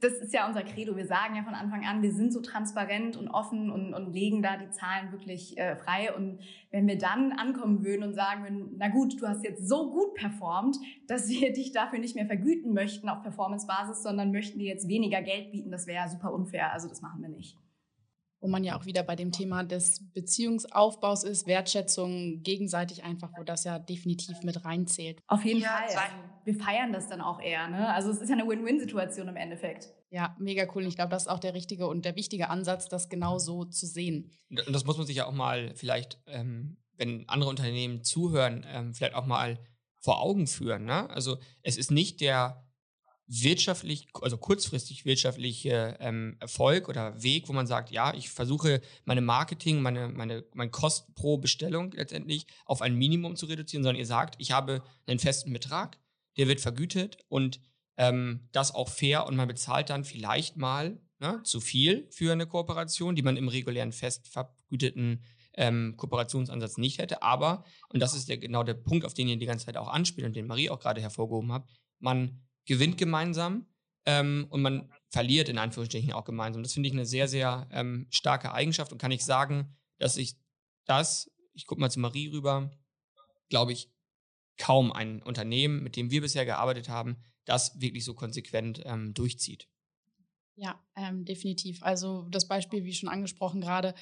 das 0.00 0.14
ist 0.14 0.32
ja 0.32 0.46
unser 0.46 0.62
Credo. 0.62 0.96
Wir 0.96 1.06
sagen 1.06 1.34
ja 1.34 1.42
von 1.42 1.54
Anfang 1.54 1.84
an, 1.84 2.02
wir 2.02 2.12
sind 2.12 2.32
so 2.32 2.40
transparent 2.40 3.16
und 3.16 3.28
offen 3.28 3.70
und, 3.70 3.94
und 3.94 4.12
legen 4.12 4.42
da 4.42 4.56
die 4.56 4.70
Zahlen 4.70 5.12
wirklich 5.12 5.58
äh, 5.58 5.76
frei. 5.76 6.14
Und 6.14 6.40
wenn 6.70 6.86
wir 6.86 6.98
dann 6.98 7.32
ankommen 7.32 7.84
würden 7.84 8.04
und 8.04 8.14
sagen 8.14 8.42
würden, 8.44 8.74
na 8.78 8.88
gut, 8.88 9.20
du 9.20 9.26
hast 9.26 9.44
jetzt 9.44 9.68
so 9.68 9.90
gut 9.90 10.14
performt, 10.14 10.76
dass 11.06 11.28
wir 11.28 11.52
dich 11.54 11.72
dafür 11.72 11.98
nicht 11.98 12.14
mehr 12.14 12.26
vergüten 12.26 12.72
möchten 12.72 13.08
auf 13.08 13.22
Performance-Basis, 13.22 14.02
sondern 14.02 14.30
möchten 14.30 14.58
dir 14.58 14.68
jetzt 14.68 14.88
weniger 14.88 15.22
Geld 15.22 15.50
bieten, 15.50 15.70
das 15.70 15.86
wäre 15.86 16.08
super 16.08 16.32
unfair. 16.32 16.72
Also 16.72 16.88
das 16.88 17.02
machen 17.02 17.22
wir 17.22 17.28
nicht 17.28 17.56
wo 18.40 18.48
man 18.48 18.62
ja 18.64 18.78
auch 18.78 18.86
wieder 18.86 19.02
bei 19.02 19.16
dem 19.16 19.32
Thema 19.32 19.64
des 19.64 20.12
Beziehungsaufbaus 20.12 21.24
ist, 21.24 21.46
Wertschätzung 21.46 22.42
gegenseitig 22.42 23.04
einfach, 23.04 23.30
wo 23.36 23.42
das 23.42 23.64
ja 23.64 23.78
definitiv 23.78 24.42
mit 24.42 24.64
reinzählt. 24.64 25.20
Auf 25.26 25.44
jeden 25.44 25.60
ja, 25.60 25.68
Fall. 25.68 25.86
Also 25.86 26.00
wir 26.44 26.54
feiern 26.54 26.92
das 26.92 27.08
dann 27.08 27.20
auch 27.20 27.40
eher. 27.40 27.68
Ne? 27.68 27.92
Also 27.92 28.10
es 28.10 28.20
ist 28.20 28.28
ja 28.28 28.36
eine 28.36 28.48
Win-Win-Situation 28.48 29.28
im 29.28 29.36
Endeffekt. 29.36 29.92
Ja, 30.10 30.36
mega 30.38 30.66
cool. 30.74 30.86
Ich 30.86 30.96
glaube, 30.96 31.10
das 31.10 31.24
ist 31.24 31.28
auch 31.28 31.40
der 31.40 31.54
richtige 31.54 31.86
und 31.86 32.04
der 32.04 32.16
wichtige 32.16 32.48
Ansatz, 32.48 32.88
das 32.88 33.08
genau 33.08 33.38
so 33.38 33.64
zu 33.64 33.86
sehen. 33.86 34.30
Und 34.50 34.72
das 34.72 34.84
muss 34.86 34.96
man 34.96 35.06
sich 35.06 35.16
ja 35.16 35.26
auch 35.26 35.32
mal 35.32 35.72
vielleicht, 35.74 36.18
ähm, 36.26 36.78
wenn 36.96 37.28
andere 37.28 37.50
Unternehmen 37.50 38.02
zuhören, 38.02 38.64
ähm, 38.68 38.94
vielleicht 38.94 39.14
auch 39.14 39.26
mal 39.26 39.58
vor 40.00 40.22
Augen 40.22 40.46
führen. 40.46 40.84
Ne? 40.84 41.10
Also 41.10 41.38
es 41.62 41.76
ist 41.76 41.90
nicht 41.90 42.20
der 42.20 42.64
wirtschaftlich, 43.28 44.08
also 44.22 44.38
kurzfristig 44.38 45.04
wirtschaftliche 45.04 45.96
ähm, 46.00 46.36
Erfolg 46.40 46.88
oder 46.88 47.22
Weg, 47.22 47.48
wo 47.48 47.52
man 47.52 47.66
sagt, 47.66 47.90
ja, 47.90 48.14
ich 48.14 48.30
versuche 48.30 48.80
meine 49.04 49.20
Marketing, 49.20 49.82
meine, 49.82 50.08
meine, 50.08 50.44
mein 50.54 50.70
Kosten 50.70 51.12
pro 51.14 51.36
Bestellung 51.36 51.92
letztendlich 51.92 52.46
auf 52.64 52.80
ein 52.80 52.94
Minimum 52.94 53.36
zu 53.36 53.46
reduzieren, 53.46 53.82
sondern 53.82 54.00
ihr 54.00 54.06
sagt, 54.06 54.36
ich 54.38 54.52
habe 54.52 54.82
einen 55.06 55.18
festen 55.18 55.52
Betrag, 55.52 55.98
der 56.38 56.48
wird 56.48 56.60
vergütet 56.60 57.18
und 57.28 57.60
ähm, 57.98 58.48
das 58.52 58.74
auch 58.74 58.88
fair 58.88 59.26
und 59.26 59.36
man 59.36 59.48
bezahlt 59.48 59.90
dann 59.90 60.04
vielleicht 60.04 60.56
mal 60.56 60.98
ne, 61.18 61.40
zu 61.44 61.60
viel 61.60 62.08
für 62.10 62.32
eine 62.32 62.46
Kooperation, 62.46 63.14
die 63.14 63.22
man 63.22 63.36
im 63.36 63.48
regulären 63.48 63.92
fest 63.92 64.26
vergüteten 64.28 65.22
ähm, 65.54 65.94
Kooperationsansatz 65.96 66.78
nicht 66.78 66.98
hätte. 66.98 67.22
Aber, 67.22 67.64
und 67.90 68.00
das 68.00 68.14
ist 68.14 68.28
der, 68.28 68.38
genau 68.38 68.62
der 68.62 68.74
Punkt, 68.74 69.04
auf 69.04 69.12
den 69.12 69.28
ihr 69.28 69.36
die 69.36 69.46
ganze 69.46 69.66
Zeit 69.66 69.76
auch 69.76 69.88
anspielt 69.88 70.26
und 70.26 70.36
den 70.36 70.46
Marie 70.46 70.70
auch 70.70 70.78
gerade 70.78 71.00
hervorgehoben 71.00 71.52
hat, 71.52 71.68
man 71.98 72.40
gewinnt 72.68 72.98
gemeinsam 72.98 73.66
ähm, 74.04 74.46
und 74.50 74.62
man 74.62 74.92
verliert 75.10 75.48
in 75.48 75.58
Anführungsstrichen 75.58 76.12
auch 76.12 76.24
gemeinsam. 76.24 76.62
Das 76.62 76.74
finde 76.74 76.88
ich 76.88 76.92
eine 76.92 77.06
sehr, 77.06 77.26
sehr 77.26 77.66
ähm, 77.72 78.06
starke 78.10 78.52
Eigenschaft 78.52 78.92
und 78.92 78.98
kann 78.98 79.10
ich 79.10 79.24
sagen, 79.24 79.74
dass 79.98 80.16
ich 80.16 80.36
das, 80.84 81.30
ich 81.54 81.66
gucke 81.66 81.80
mal 81.80 81.90
zu 81.90 81.98
Marie 81.98 82.28
rüber, 82.28 82.70
glaube 83.48 83.72
ich, 83.72 83.90
kaum 84.58 84.92
ein 84.92 85.22
Unternehmen, 85.22 85.82
mit 85.82 85.96
dem 85.96 86.10
wir 86.10 86.20
bisher 86.20 86.44
gearbeitet 86.44 86.88
haben, 86.88 87.16
das 87.44 87.80
wirklich 87.80 88.04
so 88.04 88.14
konsequent 88.14 88.82
ähm, 88.84 89.14
durchzieht. 89.14 89.68
Ja, 90.56 90.78
ähm, 90.96 91.24
definitiv. 91.24 91.82
Also 91.82 92.26
das 92.30 92.48
Beispiel, 92.48 92.84
wie 92.84 92.92
schon 92.92 93.08
angesprochen 93.08 93.60
gerade, 93.60 93.94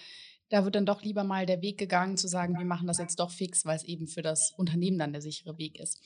da 0.48 0.64
wird 0.64 0.76
dann 0.76 0.86
doch 0.86 1.02
lieber 1.02 1.24
mal 1.24 1.44
der 1.46 1.60
Weg 1.60 1.78
gegangen, 1.78 2.16
zu 2.16 2.28
sagen, 2.28 2.56
wir 2.58 2.64
machen 2.64 2.86
das 2.86 2.98
jetzt 2.98 3.18
doch 3.18 3.30
fix, 3.30 3.64
weil 3.64 3.76
es 3.76 3.84
eben 3.84 4.06
für 4.06 4.22
das 4.22 4.52
Unternehmen 4.56 4.98
dann 4.98 5.12
der 5.12 5.22
sichere 5.22 5.58
Weg 5.58 5.78
ist. 5.80 6.00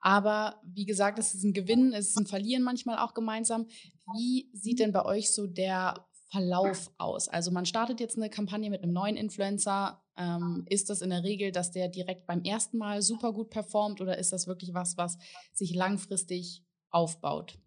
Aber 0.00 0.60
wie 0.64 0.84
gesagt, 0.84 1.18
es 1.18 1.34
ist 1.34 1.44
ein 1.44 1.54
Gewinn, 1.54 1.92
es 1.92 2.08
ist 2.08 2.18
ein 2.18 2.26
Verlieren 2.26 2.62
manchmal 2.62 2.98
auch 2.98 3.14
gemeinsam. 3.14 3.66
Wie 4.14 4.50
sieht 4.52 4.80
denn 4.80 4.92
bei 4.92 5.04
euch 5.04 5.32
so 5.32 5.46
der 5.46 6.06
Verlauf 6.30 6.90
aus? 6.98 7.28
Also 7.28 7.50
man 7.50 7.64
startet 7.64 8.00
jetzt 8.00 8.16
eine 8.16 8.28
Kampagne 8.28 8.68
mit 8.68 8.82
einem 8.82 8.92
neuen 8.92 9.16
Influencer. 9.16 10.02
Ähm, 10.16 10.64
ist 10.68 10.90
das 10.90 11.00
in 11.00 11.10
der 11.10 11.24
Regel, 11.24 11.50
dass 11.50 11.70
der 11.70 11.88
direkt 11.88 12.26
beim 12.26 12.42
ersten 12.42 12.76
Mal 12.76 13.00
super 13.00 13.32
gut 13.32 13.48
performt 13.48 14.02
oder 14.02 14.18
ist 14.18 14.32
das 14.32 14.46
wirklich 14.46 14.74
was, 14.74 14.98
was 14.98 15.16
sich 15.54 15.74
langfristig 15.74 16.62
aufbaut? 16.90 17.58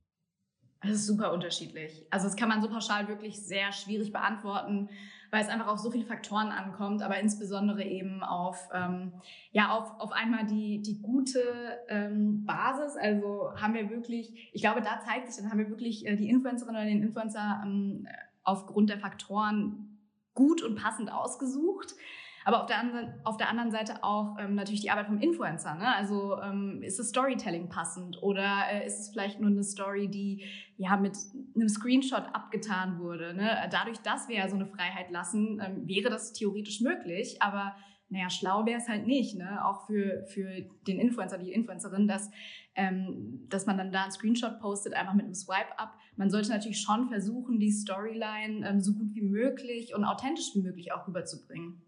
Das 0.81 0.91
ist 0.91 1.07
super 1.07 1.31
unterschiedlich. 1.31 2.05
Also 2.11 2.27
das 2.27 2.35
kann 2.35 2.49
man 2.49 2.61
so 2.61 2.69
pauschal 2.69 3.07
wirklich 3.07 3.41
sehr 3.41 3.71
schwierig 3.71 4.11
beantworten 4.11 4.89
weil 5.33 5.41
es 5.41 5.49
einfach 5.49 5.65
auf 5.65 5.79
so 5.79 5.89
viele 5.89 6.05
Faktoren 6.05 6.49
ankommt, 6.49 7.01
aber 7.01 7.19
insbesondere 7.19 7.83
eben 7.83 8.21
auf, 8.21 8.69
ähm, 8.71 9.13
ja, 9.51 9.75
auf, 9.75 9.99
auf 9.99 10.11
einmal 10.11 10.45
die, 10.45 10.83
die 10.83 11.01
gute 11.01 11.41
ähm, 11.87 12.45
Basis. 12.45 12.95
Also 12.95 13.49
haben 13.55 13.73
wir 13.73 13.89
wirklich, 13.89 14.51
ich 14.53 14.61
glaube, 14.61 14.81
da 14.81 14.99
zeigt 14.99 15.27
sich, 15.27 15.41
dann 15.41 15.51
haben 15.51 15.57
wir 15.57 15.71
wirklich 15.71 16.05
äh, 16.05 16.15
die 16.17 16.29
Influencerin 16.29 16.75
oder 16.75 16.85
den 16.85 17.01
Influencer 17.01 17.63
ähm, 17.65 18.07
aufgrund 18.43 18.91
der 18.91 18.99
Faktoren 18.99 19.97
gut 20.35 20.61
und 20.61 20.75
passend 20.75 21.11
ausgesucht. 21.11 21.95
Aber 22.45 22.61
auf 22.61 22.65
der, 22.67 22.79
anderen, 22.79 23.13
auf 23.23 23.37
der 23.37 23.49
anderen 23.49 23.71
Seite 23.71 24.03
auch 24.03 24.37
ähm, 24.39 24.55
natürlich 24.55 24.81
die 24.81 24.91
Arbeit 24.91 25.07
vom 25.07 25.19
Influencer. 25.19 25.75
Ne? 25.75 25.95
Also 25.95 26.39
ähm, 26.41 26.81
ist 26.81 26.99
das 26.99 27.09
Storytelling 27.09 27.69
passend 27.69 28.21
oder 28.21 28.63
äh, 28.71 28.85
ist 28.85 28.99
es 28.99 29.09
vielleicht 29.09 29.39
nur 29.39 29.49
eine 29.49 29.63
Story, 29.63 30.09
die 30.09 30.43
ja 30.77 30.97
mit 30.97 31.17
einem 31.55 31.69
Screenshot 31.69 32.23
abgetan 32.33 32.99
wurde? 32.99 33.33
Ne? 33.33 33.49
Dadurch, 33.71 33.99
dass 33.99 34.27
wir 34.27 34.37
ja 34.37 34.49
so 34.49 34.55
eine 34.55 34.65
Freiheit 34.65 35.09
lassen, 35.11 35.61
ähm, 35.63 35.87
wäre 35.87 36.09
das 36.09 36.33
theoretisch 36.33 36.81
möglich. 36.81 37.41
Aber 37.41 37.75
naja, 38.13 38.29
schlau 38.29 38.65
wäre 38.65 38.79
es 38.79 38.87
halt 38.87 39.07
nicht, 39.07 39.35
ne? 39.35 39.65
auch 39.65 39.87
für, 39.87 40.25
für 40.27 40.47
den 40.85 40.99
Influencer, 40.99 41.39
die 41.39 41.51
Influencerin, 41.51 42.07
dass, 42.07 42.29
ähm, 42.75 43.47
dass 43.49 43.65
man 43.65 43.77
dann 43.77 43.91
da 43.91 44.03
einen 44.03 44.11
Screenshot 44.11 44.59
postet, 44.59 44.93
einfach 44.93 45.15
mit 45.15 45.25
einem 45.25 45.33
Swipe-Up. 45.33 45.97
Man 46.15 46.29
sollte 46.29 46.49
natürlich 46.49 46.79
schon 46.79 47.07
versuchen, 47.07 47.59
die 47.59 47.71
Storyline 47.71 48.69
ähm, 48.69 48.81
so 48.81 48.93
gut 48.93 49.15
wie 49.15 49.23
möglich 49.23 49.95
und 49.95 50.03
authentisch 50.03 50.51
wie 50.53 50.61
möglich 50.61 50.91
auch 50.91 51.07
rüberzubringen. 51.07 51.81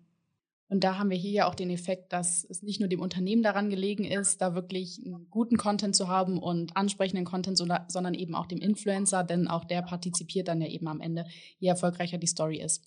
Und 0.67 0.83
da 0.83 0.97
haben 0.97 1.11
wir 1.11 1.17
hier 1.17 1.31
ja 1.31 1.47
auch 1.47 1.55
den 1.55 1.69
Effekt, 1.69 2.11
dass 2.11 2.43
es 2.49 2.63
nicht 2.63 2.79
nur 2.79 2.89
dem 2.89 2.99
Unternehmen 2.99 3.43
daran 3.43 3.69
gelegen 3.69 4.03
ist, 4.03 4.41
da 4.41 4.55
wirklich 4.55 4.99
einen 5.05 5.29
guten 5.29 5.57
Content 5.57 5.95
zu 5.95 6.07
haben 6.07 6.39
und 6.39 6.75
ansprechenden 6.75 7.25
Content, 7.25 7.57
sondern 7.57 8.13
eben 8.15 8.33
auch 8.33 8.47
dem 8.47 8.59
Influencer, 8.59 9.23
denn 9.23 9.47
auch 9.47 9.65
der 9.65 9.83
partizipiert 9.83 10.47
dann 10.47 10.61
ja 10.61 10.67
eben 10.67 10.87
am 10.87 11.01
Ende, 11.01 11.25
je 11.59 11.69
erfolgreicher 11.69 12.17
die 12.17 12.27
Story 12.27 12.59
ist. 12.59 12.83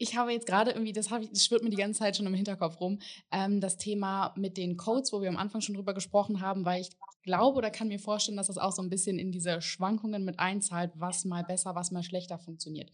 ich 0.00 0.16
habe 0.16 0.32
jetzt 0.32 0.46
gerade 0.46 0.70
irgendwie, 0.70 0.92
das, 0.92 1.10
ich, 1.20 1.30
das 1.30 1.44
schwirrt 1.44 1.64
mir 1.64 1.70
die 1.70 1.76
ganze 1.76 1.98
Zeit 1.98 2.16
schon 2.16 2.26
im 2.26 2.34
Hinterkopf 2.34 2.80
rum, 2.80 3.00
ähm, 3.32 3.60
das 3.60 3.76
Thema 3.78 4.32
mit 4.36 4.56
den 4.56 4.76
Codes, 4.76 5.12
wo 5.12 5.20
wir 5.20 5.28
am 5.28 5.36
Anfang 5.36 5.60
schon 5.60 5.74
drüber 5.74 5.92
gesprochen 5.94 6.40
haben, 6.40 6.64
weil 6.64 6.82
ich 6.82 6.90
glaube 7.24 7.58
oder 7.58 7.70
kann 7.70 7.88
mir 7.88 7.98
vorstellen, 7.98 8.36
dass 8.36 8.46
das 8.46 8.58
auch 8.58 8.72
so 8.72 8.80
ein 8.80 8.90
bisschen 8.90 9.18
in 9.18 9.32
diese 9.32 9.60
Schwankungen 9.60 10.24
mit 10.24 10.38
einzahlt, 10.38 10.92
was 10.94 11.24
mal 11.24 11.42
besser, 11.42 11.74
was 11.74 11.90
mal 11.90 12.04
schlechter 12.04 12.38
funktioniert. 12.38 12.92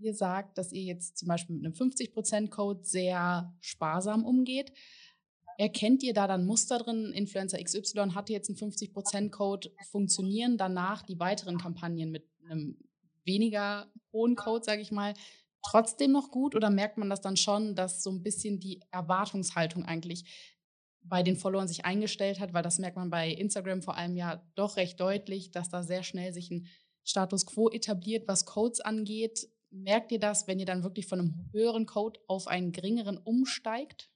Ihr 0.00 0.14
sagt, 0.14 0.58
dass 0.58 0.72
ihr 0.72 0.82
jetzt 0.82 1.18
zum 1.18 1.28
Beispiel 1.28 1.56
mit 1.56 1.64
einem 1.64 1.74
50%-Code 1.74 2.80
sehr 2.82 3.54
sparsam 3.60 4.24
umgeht. 4.24 4.72
Erkennt 5.58 6.02
ihr 6.02 6.14
da 6.14 6.26
dann 6.26 6.46
Muster 6.46 6.78
drin? 6.78 7.12
Influencer 7.12 7.62
XY 7.62 8.12
hatte 8.14 8.32
jetzt 8.32 8.48
einen 8.48 8.72
50%-Code, 8.72 9.70
funktionieren 9.90 10.56
danach 10.56 11.02
die 11.02 11.18
weiteren 11.18 11.58
Kampagnen 11.58 12.10
mit 12.10 12.26
einem 12.48 12.78
weniger 13.24 13.92
hohen 14.12 14.36
Code, 14.36 14.64
sage 14.64 14.80
ich 14.80 14.90
mal, 14.90 15.14
trotzdem 15.62 16.12
noch 16.12 16.30
gut 16.30 16.54
oder 16.54 16.70
merkt 16.70 16.96
man 16.96 17.10
das 17.10 17.20
dann 17.20 17.36
schon, 17.36 17.74
dass 17.74 18.02
so 18.02 18.10
ein 18.10 18.22
bisschen 18.22 18.58
die 18.58 18.80
Erwartungshaltung 18.90 19.84
eigentlich 19.84 20.24
bei 21.02 21.22
den 21.22 21.36
Followern 21.36 21.68
sich 21.68 21.84
eingestellt 21.84 22.40
hat, 22.40 22.52
weil 22.52 22.62
das 22.62 22.78
merkt 22.78 22.96
man 22.96 23.10
bei 23.10 23.30
Instagram 23.30 23.82
vor 23.82 23.96
allem 23.96 24.16
ja 24.16 24.42
doch 24.54 24.76
recht 24.76 25.00
deutlich, 25.00 25.50
dass 25.50 25.68
da 25.68 25.82
sehr 25.82 26.02
schnell 26.02 26.32
sich 26.32 26.50
ein 26.50 26.66
Status 27.04 27.46
quo 27.46 27.70
etabliert, 27.70 28.28
was 28.28 28.44
Codes 28.44 28.80
angeht. 28.80 29.48
Merkt 29.70 30.10
ihr 30.12 30.18
das, 30.18 30.48
wenn 30.48 30.58
ihr 30.58 30.66
dann 30.66 30.82
wirklich 30.82 31.06
von 31.06 31.20
einem 31.20 31.34
höheren 31.52 31.86
Code 31.86 32.20
auf 32.26 32.48
einen 32.48 32.72
geringeren 32.72 33.18
umsteigt? 33.18 34.10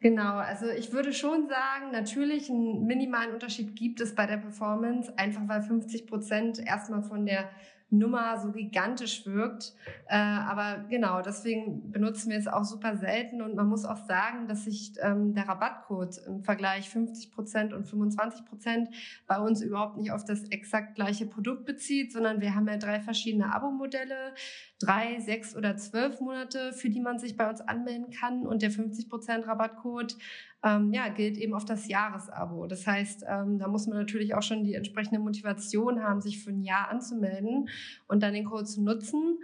Genau, 0.00 0.34
also 0.34 0.68
ich 0.68 0.92
würde 0.92 1.12
schon 1.12 1.48
sagen, 1.48 1.90
natürlich 1.90 2.48
einen 2.48 2.86
minimalen 2.86 3.32
Unterschied 3.32 3.74
gibt 3.74 4.00
es 4.00 4.14
bei 4.14 4.26
der 4.26 4.36
Performance, 4.36 5.12
einfach 5.18 5.48
weil 5.48 5.62
50 5.62 6.06
Prozent 6.06 6.58
erstmal 6.58 7.02
von 7.02 7.26
der 7.26 7.50
Nummer 7.90 8.38
so 8.38 8.52
gigantisch 8.52 9.24
wirkt. 9.24 9.74
Äh, 10.06 10.16
aber 10.16 10.84
genau, 10.88 11.22
deswegen 11.22 11.90
benutzen 11.90 12.30
wir 12.30 12.38
es 12.38 12.46
auch 12.46 12.64
super 12.64 12.96
selten 12.96 13.40
und 13.40 13.54
man 13.54 13.66
muss 13.66 13.84
auch 13.84 13.96
sagen, 14.06 14.46
dass 14.46 14.64
sich 14.64 14.92
ähm, 15.00 15.34
der 15.34 15.48
Rabattcode 15.48 16.18
im 16.26 16.42
Vergleich 16.42 16.90
50 16.90 17.32
Prozent 17.32 17.72
und 17.72 17.86
25 17.86 18.44
Prozent 18.44 18.88
bei 19.26 19.38
uns 19.38 19.62
überhaupt 19.62 19.96
nicht 19.96 20.12
auf 20.12 20.24
das 20.24 20.44
exakt 20.50 20.96
gleiche 20.96 21.26
Produkt 21.26 21.64
bezieht, 21.64 22.12
sondern 22.12 22.40
wir 22.40 22.54
haben 22.54 22.68
ja 22.68 22.76
drei 22.76 23.00
verschiedene 23.00 23.54
Abo-Modelle, 23.54 24.34
drei, 24.78 25.18
sechs 25.20 25.56
oder 25.56 25.76
zwölf 25.76 26.20
Monate, 26.20 26.72
für 26.72 26.90
die 26.90 27.00
man 27.00 27.18
sich 27.18 27.36
bei 27.36 27.48
uns 27.48 27.62
anmelden 27.62 28.10
kann 28.10 28.46
und 28.46 28.60
der 28.60 28.70
50 28.70 29.08
Prozent 29.08 29.46
Rabattcode 29.46 30.16
ähm, 30.64 30.92
ja, 30.92 31.08
gilt 31.08 31.36
eben 31.38 31.54
auf 31.54 31.64
das 31.64 31.86
Jahresabo. 31.86 32.66
Das 32.66 32.86
heißt, 32.86 33.24
ähm, 33.28 33.58
da 33.58 33.68
muss 33.68 33.86
man 33.86 33.98
natürlich 33.98 34.34
auch 34.34 34.42
schon 34.42 34.64
die 34.64 34.74
entsprechende 34.74 35.20
Motivation 35.20 36.02
haben, 36.02 36.20
sich 36.20 36.42
für 36.42 36.50
ein 36.50 36.62
Jahr 36.62 36.88
anzumelden 36.88 37.68
und 38.08 38.22
dann 38.22 38.34
den 38.34 38.44
Code 38.44 38.64
zu 38.64 38.82
nutzen. 38.82 39.38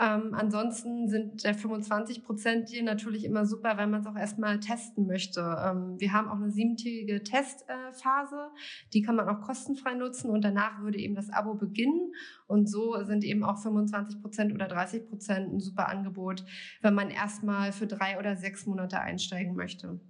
Ähm, 0.00 0.32
ansonsten 0.32 1.08
sind 1.08 1.42
der 1.44 1.54
25 1.54 2.22
Prozent 2.22 2.70
Deal 2.70 2.84
natürlich 2.84 3.24
immer 3.24 3.44
super, 3.44 3.76
wenn 3.76 3.90
man 3.90 4.00
es 4.00 4.06
auch 4.06 4.16
erstmal 4.16 4.60
testen 4.60 5.06
möchte. 5.06 5.40
Ähm, 5.40 5.96
wir 5.98 6.12
haben 6.12 6.28
auch 6.28 6.36
eine 6.36 6.50
siebentägige 6.50 7.22
Testphase, 7.24 8.50
die 8.94 9.02
kann 9.02 9.16
man 9.16 9.28
auch 9.28 9.40
kostenfrei 9.40 9.94
nutzen 9.94 10.30
und 10.30 10.42
danach 10.42 10.82
würde 10.82 10.98
eben 10.98 11.16
das 11.16 11.30
Abo 11.30 11.54
beginnen. 11.54 12.12
Und 12.46 12.70
so 12.70 13.02
sind 13.04 13.24
eben 13.24 13.42
auch 13.42 13.58
25 13.58 14.22
Prozent 14.22 14.54
oder 14.54 14.68
30 14.68 15.08
Prozent 15.08 15.52
ein 15.52 15.60
super 15.60 15.88
Angebot, 15.88 16.44
wenn 16.80 16.94
man 16.94 17.10
erstmal 17.10 17.72
für 17.72 17.88
drei 17.88 18.18
oder 18.18 18.36
sechs 18.36 18.66
Monate 18.66 19.00
einsteigen 19.00 19.56
möchte. 19.56 20.00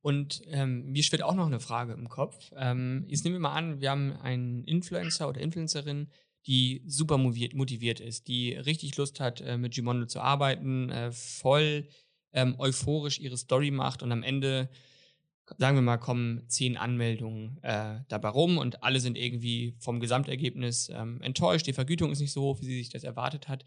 Und 0.00 0.42
ähm, 0.46 0.92
mir 0.92 1.02
schwirrt 1.02 1.22
auch 1.22 1.34
noch 1.34 1.46
eine 1.46 1.60
Frage 1.60 1.92
im 1.92 2.08
Kopf. 2.08 2.52
Ähm, 2.56 3.04
jetzt 3.08 3.24
nehmen 3.24 3.36
wir 3.36 3.40
mal 3.40 3.54
an, 3.54 3.80
wir 3.80 3.90
haben 3.90 4.12
einen 4.12 4.64
Influencer 4.64 5.28
oder 5.28 5.40
Influencerin, 5.40 6.08
die 6.46 6.82
super 6.86 7.18
motiviert 7.18 8.00
ist, 8.00 8.28
die 8.28 8.54
richtig 8.54 8.96
Lust 8.96 9.20
hat, 9.20 9.40
äh, 9.40 9.58
mit 9.58 9.74
Gimondo 9.74 10.06
zu 10.06 10.20
arbeiten, 10.20 10.90
äh, 10.90 11.12
voll 11.12 11.88
ähm, 12.32 12.54
euphorisch 12.58 13.18
ihre 13.18 13.36
Story 13.36 13.70
macht 13.70 14.02
und 14.02 14.12
am 14.12 14.22
Ende, 14.22 14.70
sagen 15.58 15.76
wir 15.76 15.82
mal, 15.82 15.98
kommen 15.98 16.48
zehn 16.48 16.76
Anmeldungen 16.76 17.58
äh, 17.62 18.00
dabei 18.08 18.28
rum 18.28 18.56
und 18.56 18.82
alle 18.82 19.00
sind 19.00 19.18
irgendwie 19.18 19.74
vom 19.78 20.00
Gesamtergebnis 20.00 20.90
ähm, 20.94 21.20
enttäuscht. 21.22 21.66
Die 21.66 21.72
Vergütung 21.72 22.12
ist 22.12 22.20
nicht 22.20 22.32
so 22.32 22.42
hoch, 22.42 22.60
wie 22.60 22.66
sie 22.66 22.78
sich 22.78 22.90
das 22.90 23.04
erwartet 23.04 23.48
hat. 23.48 23.64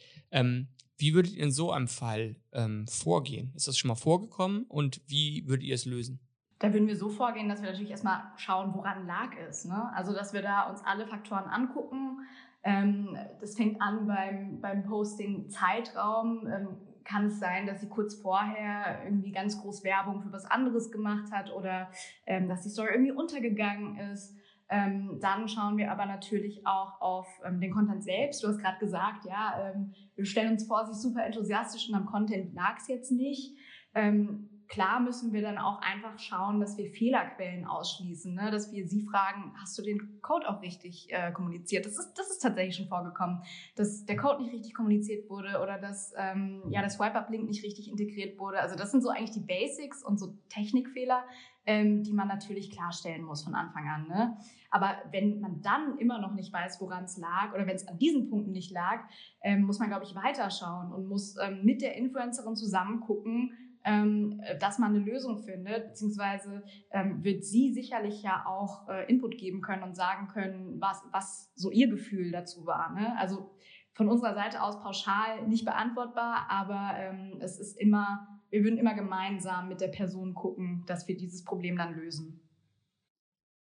Wie 1.02 1.16
würdet 1.16 1.34
ihr 1.34 1.44
in 1.44 1.52
so 1.52 1.72
einem 1.72 1.88
Fall 1.88 2.36
ähm, 2.54 2.86
vorgehen? 2.88 3.52
Ist 3.56 3.68
das 3.68 3.76
schon 3.76 3.90
mal 3.90 3.96
vorgekommen 3.96 4.66
und 4.70 5.02
wie 5.08 5.48
würdet 5.48 5.66
ihr 5.66 5.74
es 5.74 5.86
lösen? 5.86 6.20
Da 6.60 6.72
würden 6.72 6.88
wir 6.88 6.96
so 6.96 7.10
vorgehen, 7.10 7.50
dass 7.50 7.64
wir 7.64 7.72
natürlich 7.72 7.90
erstmal 7.90 8.22
schauen, 8.38 8.76
woran 8.76 9.08
lag 9.08 9.32
es. 9.50 9.66
Ne? 9.66 9.92
Also, 9.96 10.14
dass 10.14 10.32
wir 10.32 10.44
da 10.44 10.70
uns 10.70 10.82
alle 10.86 11.08
Faktoren 11.08 11.46
angucken. 11.46 12.20
Ähm, 12.64 13.18
das 13.40 13.56
fängt 13.56 13.82
an 13.82 14.06
beim, 14.06 14.62
beim 14.62 14.84
Posting-Zeitraum. 14.84 16.46
Ähm, 16.46 16.68
kann 17.04 17.26
es 17.26 17.40
sein, 17.40 17.66
dass 17.66 17.82
sie 17.82 17.90
kurz 17.90 18.14
vorher 18.14 19.04
irgendwie 19.04 19.32
ganz 19.32 19.60
groß 19.60 19.84
Werbung 19.84 20.22
für 20.22 20.32
was 20.32 20.46
anderes 20.46 20.92
gemacht 20.92 21.32
hat 21.32 21.52
oder 21.52 21.90
ähm, 22.28 22.48
dass 22.48 22.62
die 22.62 22.70
Story 22.70 22.90
irgendwie 22.94 23.12
untergegangen 23.12 23.98
ist. 24.12 24.36
Ähm, 24.72 25.20
dann 25.20 25.50
schauen 25.50 25.78
wir 25.78 25.92
aber 25.92 26.06
natürlich 26.06 26.66
auch 26.66 27.02
auf 27.02 27.28
ähm, 27.46 27.60
den 27.60 27.72
Content 27.72 28.04
selbst. 28.04 28.42
Du 28.42 28.48
hast 28.48 28.58
gerade 28.58 28.80
gesagt, 28.80 29.26
ja, 29.26 29.74
ähm, 29.74 29.94
wir 30.16 30.26
stellen 30.26 30.54
uns 30.54 30.66
vor, 30.66 30.86
sie 30.86 30.94
ist 30.94 31.02
super 31.02 31.26
enthusiastisch 31.26 31.90
und 31.90 31.96
am 31.96 32.06
Content 32.06 32.54
lag 32.54 32.78
es 32.78 32.88
jetzt 32.88 33.12
nicht. 33.12 33.58
Ähm, 33.94 34.50
klar 34.72 35.02
müssen 35.02 35.34
wir 35.34 35.42
dann 35.42 35.58
auch 35.58 35.82
einfach 35.82 36.18
schauen, 36.18 36.62
dass 36.62 36.78
wir 36.78 36.90
Fehlerquellen 36.90 37.66
ausschließen, 37.66 38.34
ne? 38.34 38.50
dass 38.50 38.72
wir 38.72 38.88
sie 38.88 39.02
fragen, 39.02 39.54
hast 39.60 39.78
du 39.78 39.82
den 39.84 40.22
Code 40.22 40.48
auch 40.48 40.62
richtig 40.62 41.10
äh, 41.12 41.34
kommuniziert? 41.34 41.86
Das 41.86 42.00
ist, 42.00 42.14
das 42.16 42.32
ist 42.32 42.40
tatsächlich 42.40 42.78
schon 42.78 42.88
vorgekommen, 42.88 43.44
dass 43.76 44.06
der 44.06 44.16
Code 44.16 44.42
nicht 44.42 44.54
richtig 44.54 44.74
kommuniziert 44.74 45.30
wurde 45.30 45.60
oder 45.62 45.78
dass 45.78 46.14
ähm, 46.18 46.64
ja, 46.70 46.80
der 46.80 46.90
Swipe-Up-Link 46.90 47.50
nicht 47.50 47.66
richtig 47.66 47.90
integriert 47.90 48.40
wurde. 48.40 48.62
Also 48.62 48.78
das 48.78 48.92
sind 48.92 49.04
so 49.04 49.10
eigentlich 49.10 49.32
die 49.32 49.46
Basics 49.46 50.06
und 50.06 50.18
so 50.18 50.38
Technikfehler, 50.48 51.26
ähm, 51.66 52.04
die 52.04 52.14
man 52.14 52.28
natürlich 52.28 52.72
klarstellen 52.72 53.24
muss 53.24 53.44
von 53.44 53.56
Anfang 53.56 53.88
an. 53.88 54.08
Ne? 54.08 54.38
Aber 54.70 54.96
wenn 55.12 55.40
man 55.40 55.62
dann 55.62 55.98
immer 55.98 56.20
noch 56.20 56.34
nicht 56.34 56.52
weiß, 56.52 56.82
woran 56.82 57.06
es 57.06 57.18
lag 57.18 57.54
oder 57.54 57.68
wenn 57.68 57.76
es 57.76 57.88
an 57.88 57.98
diesen 57.98 58.30
Punkten 58.30 58.52
nicht 58.52 58.72
lag, 58.72 59.02
ähm, 59.42 59.64
muss 59.64 59.80
man, 59.80 59.90
glaube 59.90 60.06
ich, 60.06 60.16
weiterschauen 60.16 60.92
und 60.92 61.08
muss 61.08 61.36
ähm, 61.38 61.64
mit 61.64 61.82
der 61.82 61.96
Influencerin 61.96 62.56
zusammen 62.56 63.02
gucken, 63.02 63.52
ähm, 63.84 64.42
dass 64.60 64.80
man 64.80 64.96
eine 64.96 65.04
Lösung 65.04 65.40
findet, 65.40 65.88
beziehungsweise 65.88 66.64
ähm, 66.92 67.24
wird 67.24 67.44
sie 67.44 67.74
sicherlich 67.74 68.22
ja 68.22 68.46
auch 68.46 68.88
äh, 68.88 69.10
Input 69.10 69.38
geben 69.38 69.62
können 69.62 69.84
und 69.84 69.96
sagen 69.96 70.28
können, 70.28 70.80
was, 70.80 71.04
was 71.12 71.52
so 71.56 71.72
ihr 71.72 71.90
Gefühl 71.90 72.32
dazu 72.32 72.66
war. 72.66 72.94
Ne? 72.94 73.18
Also 73.18 73.52
von 73.94 74.08
unserer 74.08 74.36
Seite 74.36 74.62
aus 74.62 74.80
pauschal 74.82 75.48
nicht 75.48 75.66
beantwortbar, 75.66 76.46
aber 76.50 76.92
ähm, 76.98 77.38
es 77.40 77.60
ist 77.60 77.78
immer, 77.80 78.31
wir 78.52 78.64
würden 78.64 78.78
immer 78.78 78.94
gemeinsam 78.94 79.68
mit 79.68 79.82
der 79.82 79.88
Person 79.88 80.34
gucken, 80.36 80.84
dass 80.86 81.08
wir 81.08 81.18
dieses 81.18 81.44
Problem 81.44 81.78
dann 81.78 81.96
lösen 81.96 82.42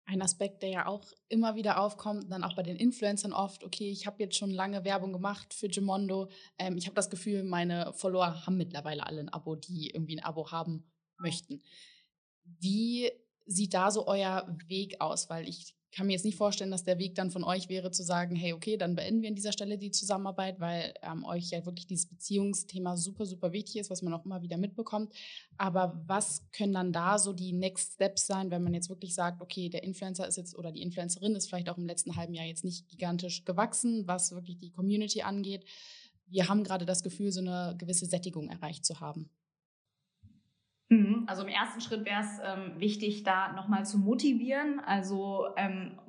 ein 0.07 0.21
Aspekt, 0.21 0.63
der 0.63 0.69
ja 0.69 0.85
auch 0.87 1.03
immer 1.27 1.55
wieder 1.55 1.79
aufkommt, 1.81 2.31
dann 2.31 2.43
auch 2.43 2.55
bei 2.55 2.63
den 2.63 2.77
Influencern 2.77 3.33
oft, 3.33 3.63
okay, 3.63 3.91
ich 3.91 4.07
habe 4.07 4.23
jetzt 4.23 4.37
schon 4.37 4.51
lange 4.51 4.85
Werbung 4.85 5.11
gemacht 5.11 5.53
für 5.53 5.67
Gemondo. 5.67 6.29
Ähm, 6.57 6.77
ich 6.77 6.85
habe 6.85 6.95
das 6.95 7.09
Gefühl, 7.09 7.43
meine 7.43 7.91
Follower 7.93 8.45
haben 8.45 8.57
mittlerweile 8.57 9.05
alle 9.05 9.19
ein 9.19 9.29
Abo, 9.29 9.55
die 9.55 9.89
irgendwie 9.89 10.17
ein 10.17 10.23
Abo 10.23 10.49
haben 10.49 10.89
möchten. 11.17 11.61
Wie 12.43 13.11
sieht 13.45 13.73
da 13.73 13.91
so 13.91 14.07
euer 14.07 14.47
Weg 14.67 15.01
aus? 15.01 15.29
Weil 15.29 15.47
ich 15.47 15.75
kann 15.91 16.07
mir 16.07 16.13
jetzt 16.13 16.25
nicht 16.25 16.37
vorstellen, 16.37 16.71
dass 16.71 16.83
der 16.83 16.99
Weg 16.99 17.15
dann 17.15 17.31
von 17.31 17.43
euch 17.43 17.69
wäre 17.69 17.91
zu 17.91 18.03
sagen, 18.03 18.35
hey, 18.35 18.53
okay, 18.53 18.77
dann 18.77 18.95
beenden 18.95 19.21
wir 19.21 19.29
an 19.29 19.35
dieser 19.35 19.51
Stelle 19.51 19.77
die 19.77 19.91
Zusammenarbeit, 19.91 20.59
weil 20.59 20.93
ähm, 21.01 21.23
euch 21.23 21.49
ja 21.49 21.65
wirklich 21.65 21.87
dieses 21.87 22.07
Beziehungsthema 22.07 22.97
super, 22.97 23.25
super 23.25 23.51
wichtig 23.53 23.77
ist, 23.77 23.89
was 23.89 24.01
man 24.01 24.13
auch 24.13 24.25
immer 24.25 24.41
wieder 24.41 24.57
mitbekommt. 24.57 25.13
Aber 25.57 26.01
was 26.05 26.43
können 26.51 26.73
dann 26.73 26.91
da 26.91 27.17
so 27.17 27.33
die 27.33 27.53
Next 27.53 27.93
Steps 27.93 28.27
sein, 28.27 28.51
wenn 28.51 28.63
man 28.63 28.73
jetzt 28.73 28.89
wirklich 28.89 29.15
sagt, 29.15 29.41
okay, 29.41 29.69
der 29.69 29.83
Influencer 29.83 30.27
ist 30.27 30.37
jetzt 30.37 30.57
oder 30.57 30.71
die 30.71 30.81
Influencerin 30.81 31.35
ist 31.35 31.47
vielleicht 31.47 31.69
auch 31.69 31.77
im 31.77 31.87
letzten 31.87 32.15
halben 32.15 32.33
Jahr 32.33 32.45
jetzt 32.45 32.65
nicht 32.65 32.87
gigantisch 32.89 33.45
gewachsen, 33.45 34.07
was 34.07 34.31
wirklich 34.33 34.57
die 34.57 34.71
Community 34.71 35.21
angeht. 35.21 35.65
Wir 36.27 36.49
haben 36.49 36.63
gerade 36.63 36.85
das 36.85 37.03
Gefühl, 37.03 37.31
so 37.31 37.39
eine 37.39 37.75
gewisse 37.77 38.05
Sättigung 38.05 38.49
erreicht 38.49 38.85
zu 38.85 38.99
haben. 38.99 39.29
Mhm. 40.89 41.25
Also 41.27 41.43
im 41.43 41.49
ersten 41.49 41.81
Schritt 41.81 42.05
wäre 42.05 42.21
es 42.21 42.39
ähm, 42.43 42.79
wichtig, 42.79 43.23
da 43.23 43.51
nochmal 43.53 43.85
zu 43.85 43.97
motivieren. 43.97 44.79
Also 44.79 45.47
ähm, 45.57 45.99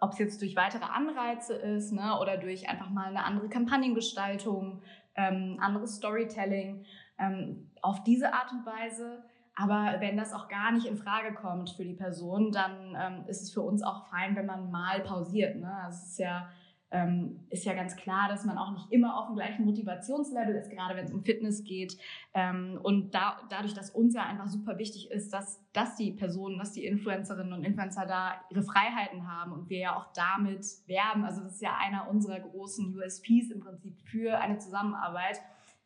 ob 0.00 0.12
es 0.12 0.18
jetzt 0.18 0.42
durch 0.42 0.56
weitere 0.56 0.84
Anreize 0.84 1.54
ist 1.54 1.92
ne, 1.92 2.18
oder 2.20 2.36
durch 2.36 2.68
einfach 2.68 2.90
mal 2.90 3.06
eine 3.06 3.24
andere 3.24 3.48
Kampagnengestaltung, 3.48 4.82
ähm, 5.14 5.58
anderes 5.60 5.96
Storytelling, 5.96 6.84
ähm, 7.18 7.70
auf 7.82 8.02
diese 8.04 8.32
Art 8.32 8.52
und 8.52 8.64
Weise. 8.66 9.24
Aber 9.54 9.96
wenn 10.00 10.16
das 10.16 10.32
auch 10.32 10.48
gar 10.48 10.72
nicht 10.72 10.86
in 10.86 10.96
Frage 10.96 11.34
kommt 11.34 11.70
für 11.70 11.84
die 11.84 11.94
Person, 11.94 12.52
dann 12.52 12.96
ähm, 12.98 13.24
ist 13.28 13.42
es 13.42 13.52
für 13.52 13.60
uns 13.60 13.82
auch 13.82 14.06
fein, 14.08 14.34
wenn 14.34 14.46
man 14.46 14.70
mal 14.70 15.00
pausiert. 15.00 15.56
Ne? 15.56 15.70
Das 15.84 16.08
ist 16.08 16.18
ja 16.18 16.48
ähm, 16.92 17.40
ist 17.48 17.64
ja 17.64 17.72
ganz 17.72 17.96
klar, 17.96 18.28
dass 18.28 18.44
man 18.44 18.58
auch 18.58 18.70
nicht 18.70 18.92
immer 18.92 19.18
auf 19.18 19.26
dem 19.26 19.36
gleichen 19.36 19.64
Motivationslevel 19.64 20.54
ist, 20.54 20.70
gerade 20.70 20.94
wenn 20.94 21.06
es 21.06 21.12
um 21.12 21.24
Fitness 21.24 21.64
geht. 21.64 21.96
Ähm, 22.34 22.78
und 22.82 23.14
da, 23.14 23.38
dadurch, 23.48 23.72
dass 23.72 23.90
uns 23.90 24.14
ja 24.14 24.24
einfach 24.24 24.46
super 24.46 24.78
wichtig 24.78 25.10
ist, 25.10 25.32
dass, 25.32 25.58
dass 25.72 25.96
die 25.96 26.12
Personen, 26.12 26.58
dass 26.58 26.72
die 26.72 26.84
Influencerinnen 26.84 27.54
und 27.54 27.64
Influencer 27.64 28.04
da 28.04 28.34
ihre 28.50 28.62
Freiheiten 28.62 29.26
haben 29.26 29.52
und 29.52 29.70
wir 29.70 29.78
ja 29.78 29.96
auch 29.96 30.12
damit 30.12 30.66
werben. 30.86 31.24
Also 31.24 31.42
das 31.42 31.54
ist 31.54 31.62
ja 31.62 31.76
einer 31.78 32.08
unserer 32.10 32.40
großen 32.40 32.94
USPs 32.94 33.50
im 33.50 33.60
Prinzip 33.60 33.98
für 34.02 34.38
eine 34.38 34.58
Zusammenarbeit. 34.58 35.40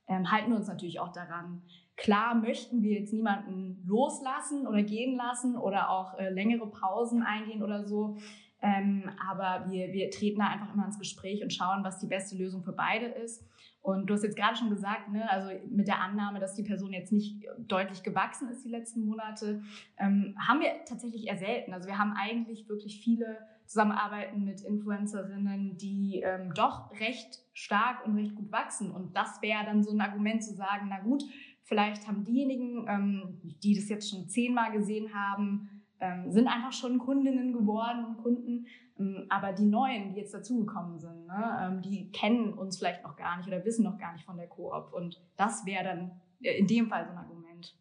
ähm, 0.09 0.31
halten 0.31 0.51
wir 0.51 0.57
uns 0.57 0.69
natürlich 0.69 0.99
auch 1.01 1.12
daran. 1.12 1.62
Klar 1.97 2.35
möchten 2.35 2.83
wir 2.83 3.01
jetzt 3.01 3.12
niemanden 3.12 3.83
loslassen 3.87 4.66
oder 4.66 4.83
gehen 4.83 5.16
lassen 5.16 5.57
oder 5.57 5.88
auch 5.90 6.19
äh, 6.19 6.31
längere 6.31 6.66
Pausen 6.66 7.23
eingehen 7.23 7.62
oder 7.62 7.85
so. 7.85 8.19
Ähm, 8.62 9.11
aber 9.31 9.71
wir, 9.71 9.92
wir 9.92 10.11
treten 10.11 10.38
da 10.40 10.49
einfach 10.49 10.73
immer 10.73 10.87
ins 10.87 10.99
Gespräch 10.99 11.42
und 11.42 11.53
schauen, 11.53 11.85
was 11.85 11.99
die 11.99 12.07
beste 12.07 12.37
Lösung 12.37 12.62
für 12.62 12.73
beide 12.73 13.07
ist. 13.07 13.45
Und 13.83 14.11
du 14.11 14.14
hast 14.14 14.25
jetzt 14.25 14.37
gerade 14.37 14.57
schon 14.57 14.71
gesagt, 14.71 15.11
ne, 15.11 15.31
also 15.31 15.49
mit 15.71 15.87
der 15.87 16.01
Annahme, 16.01 16.40
dass 16.40 16.57
die 16.57 16.64
Person 16.64 16.92
jetzt 16.92 17.12
nicht 17.12 17.45
deutlich 17.59 18.03
gewachsen 18.03 18.49
ist 18.49 18.64
die 18.64 18.69
letzten 18.69 19.05
Monate, 19.05 19.62
ähm, 19.99 20.35
haben 20.38 20.61
wir 20.61 20.71
tatsächlich 20.88 21.29
eher 21.29 21.37
selten. 21.37 21.73
Also 21.73 21.87
wir 21.87 21.97
haben 21.97 22.12
eigentlich 22.16 22.69
wirklich 22.69 23.01
viele 23.01 23.38
Zusammenarbeiten 23.66 24.45
mit 24.45 24.62
Influencerinnen, 24.62 25.77
die 25.77 26.23
ähm, 26.25 26.53
doch 26.55 26.90
recht 26.99 27.45
stark 27.53 28.05
und 28.05 28.16
recht 28.16 28.35
gut 28.35 28.51
wachsen. 28.51 28.90
Und 28.90 29.16
das 29.16 29.40
wäre 29.42 29.64
dann 29.64 29.85
so 29.85 29.92
ein 29.92 30.01
Argument 30.01 30.42
zu 30.42 30.55
sagen, 30.55 30.87
na 30.88 30.99
gut, 31.01 31.23
vielleicht 31.62 32.09
haben 32.09 32.25
diejenigen, 32.25 32.87
ähm, 32.88 33.40
die 33.62 33.77
das 33.77 33.88
jetzt 33.88 34.11
schon 34.11 34.29
zehnmal 34.29 34.73
gesehen 34.73 35.14
haben, 35.14 35.75
ähm, 36.00 36.30
sind 36.30 36.48
einfach 36.48 36.72
schon 36.72 36.98
Kundinnen 36.98 37.52
geworden 37.52 38.04
und 38.04 38.16
Kunden. 38.22 38.66
Ähm, 38.98 39.26
aber 39.28 39.52
die 39.52 39.64
Neuen, 39.64 40.12
die 40.12 40.20
jetzt 40.20 40.35
dazugekommen 40.35 40.98
sind, 40.98 41.26
ne, 41.26 41.59
ähm, 41.61 41.82
die 41.82 42.11
kennen 42.12 42.52
uns 42.52 42.78
vielleicht 42.78 43.02
noch 43.02 43.16
gar 43.16 43.37
nicht 43.37 43.46
oder 43.46 43.64
wissen 43.64 43.85
noch 43.85 43.98
gar 43.98 44.12
nicht 44.12 44.24
von 44.24 44.37
der 44.37 44.48
Koop. 44.48 44.92
Und 44.92 45.20
das 45.37 45.64
wäre 45.66 45.85
dann 45.85 46.20
in 46.40 46.66
dem 46.66 46.88
Fall 46.88 47.04
so 47.04 47.12
ein 47.12 47.18
Argument. 47.18 47.76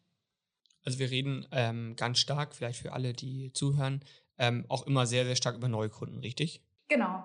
Also 0.84 0.98
wir 0.98 1.10
reden 1.10 1.46
ähm, 1.50 1.94
ganz 1.96 2.18
stark, 2.18 2.54
vielleicht 2.54 2.80
für 2.80 2.92
alle, 2.92 3.12
die 3.12 3.52
zuhören, 3.52 4.04
ähm, 4.38 4.64
auch 4.68 4.86
immer 4.86 5.06
sehr, 5.06 5.24
sehr 5.24 5.36
stark 5.36 5.56
über 5.56 5.68
Neukunden, 5.68 6.20
richtig? 6.20 6.62
Genau. 6.88 7.24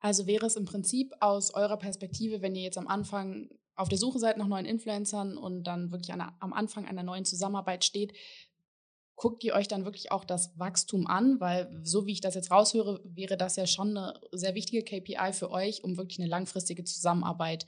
Also 0.00 0.26
wäre 0.26 0.46
es 0.46 0.56
im 0.56 0.64
Prinzip 0.64 1.12
aus 1.20 1.54
eurer 1.54 1.76
Perspektive, 1.76 2.42
wenn 2.42 2.56
ihr 2.56 2.62
jetzt 2.62 2.78
am 2.78 2.88
Anfang 2.88 3.48
auf 3.76 3.88
der 3.88 3.98
Suche 3.98 4.18
seid 4.18 4.36
nach 4.36 4.48
neuen 4.48 4.66
Influencern 4.66 5.36
und 5.36 5.64
dann 5.64 5.92
wirklich 5.92 6.12
einer, 6.12 6.34
am 6.40 6.52
Anfang 6.52 6.86
einer 6.86 7.04
neuen 7.04 7.24
Zusammenarbeit 7.24 7.84
steht, 7.84 8.12
guckt 9.16 9.44
ihr 9.44 9.54
euch 9.54 9.68
dann 9.68 9.84
wirklich 9.84 10.10
auch 10.10 10.24
das 10.24 10.58
Wachstum 10.58 11.06
an, 11.06 11.38
weil 11.40 11.80
so 11.82 12.06
wie 12.06 12.12
ich 12.12 12.20
das 12.20 12.34
jetzt 12.34 12.50
raushöre, 12.50 13.00
wäre 13.04 13.36
das 13.36 13.56
ja 13.56 13.66
schon 13.66 13.96
eine 13.96 14.14
sehr 14.32 14.54
wichtige 14.54 14.82
KPI 14.82 15.32
für 15.32 15.50
euch, 15.50 15.84
um 15.84 15.96
wirklich 15.96 16.18
eine 16.18 16.28
langfristige 16.28 16.84
Zusammenarbeit 16.84 17.66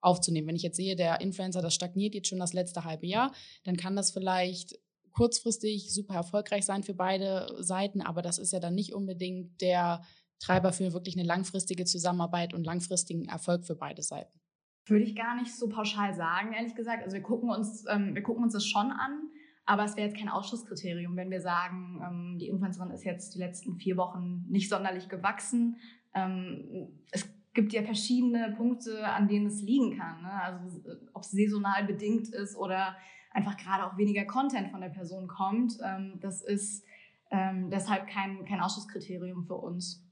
aufzunehmen. 0.00 0.48
Wenn 0.48 0.56
ich 0.56 0.62
jetzt 0.62 0.76
sehe, 0.76 0.96
der 0.96 1.20
Influencer, 1.20 1.62
das 1.62 1.74
stagniert 1.74 2.14
jetzt 2.14 2.28
schon 2.28 2.38
das 2.38 2.52
letzte 2.52 2.84
halbe 2.84 3.06
Jahr, 3.06 3.32
dann 3.64 3.76
kann 3.76 3.96
das 3.96 4.10
vielleicht 4.10 4.78
kurzfristig 5.12 5.92
super 5.92 6.14
erfolgreich 6.14 6.64
sein 6.64 6.82
für 6.82 6.94
beide 6.94 7.54
Seiten, 7.58 8.00
aber 8.00 8.22
das 8.22 8.38
ist 8.38 8.52
ja 8.52 8.60
dann 8.60 8.74
nicht 8.74 8.94
unbedingt 8.94 9.60
der 9.60 10.02
Treiber 10.40 10.72
für 10.72 10.92
wirklich 10.92 11.16
eine 11.16 11.26
langfristige 11.26 11.84
Zusammenarbeit 11.84 12.52
und 12.54 12.64
langfristigen 12.64 13.28
Erfolg 13.28 13.64
für 13.64 13.76
beide 13.76 14.02
Seiten. 14.02 14.40
Würde 14.86 15.04
ich 15.04 15.14
gar 15.14 15.36
nicht 15.36 15.54
so 15.54 15.68
pauschal 15.68 16.14
sagen, 16.14 16.52
ehrlich 16.52 16.74
gesagt. 16.74 17.04
Also 17.04 17.14
wir 17.14 17.22
gucken 17.22 17.50
uns, 17.50 17.84
ähm, 17.88 18.14
wir 18.14 18.22
gucken 18.22 18.42
uns 18.42 18.52
das 18.52 18.66
schon 18.66 18.90
an, 18.90 19.30
aber 19.72 19.84
es 19.84 19.96
wäre 19.96 20.06
jetzt 20.06 20.18
kein 20.18 20.28
Ausschlusskriterium, 20.28 21.16
wenn 21.16 21.30
wir 21.30 21.40
sagen, 21.40 22.02
ähm, 22.06 22.38
die 22.38 22.48
Influencerin 22.48 22.90
ist 22.90 23.04
jetzt 23.04 23.34
die 23.34 23.38
letzten 23.38 23.76
vier 23.76 23.96
Wochen 23.96 24.44
nicht 24.50 24.68
sonderlich 24.68 25.08
gewachsen. 25.08 25.76
Ähm, 26.14 26.88
es 27.10 27.26
gibt 27.54 27.72
ja 27.72 27.82
verschiedene 27.82 28.52
Punkte, 28.54 29.08
an 29.08 29.28
denen 29.28 29.46
es 29.46 29.62
liegen 29.62 29.96
kann. 29.96 30.20
Ne? 30.20 30.30
Also 30.30 30.80
ob 31.14 31.22
es 31.22 31.30
saisonal 31.30 31.84
bedingt 31.84 32.28
ist 32.28 32.54
oder 32.54 32.94
einfach 33.30 33.56
gerade 33.56 33.86
auch 33.86 33.96
weniger 33.96 34.26
Content 34.26 34.70
von 34.70 34.82
der 34.82 34.90
Person 34.90 35.26
kommt. 35.26 35.78
Ähm, 35.82 36.18
das 36.20 36.42
ist 36.42 36.84
ähm, 37.30 37.70
deshalb 37.70 38.08
kein, 38.08 38.44
kein 38.44 38.60
Ausschlusskriterium 38.60 39.44
für 39.44 39.56
uns. 39.56 40.06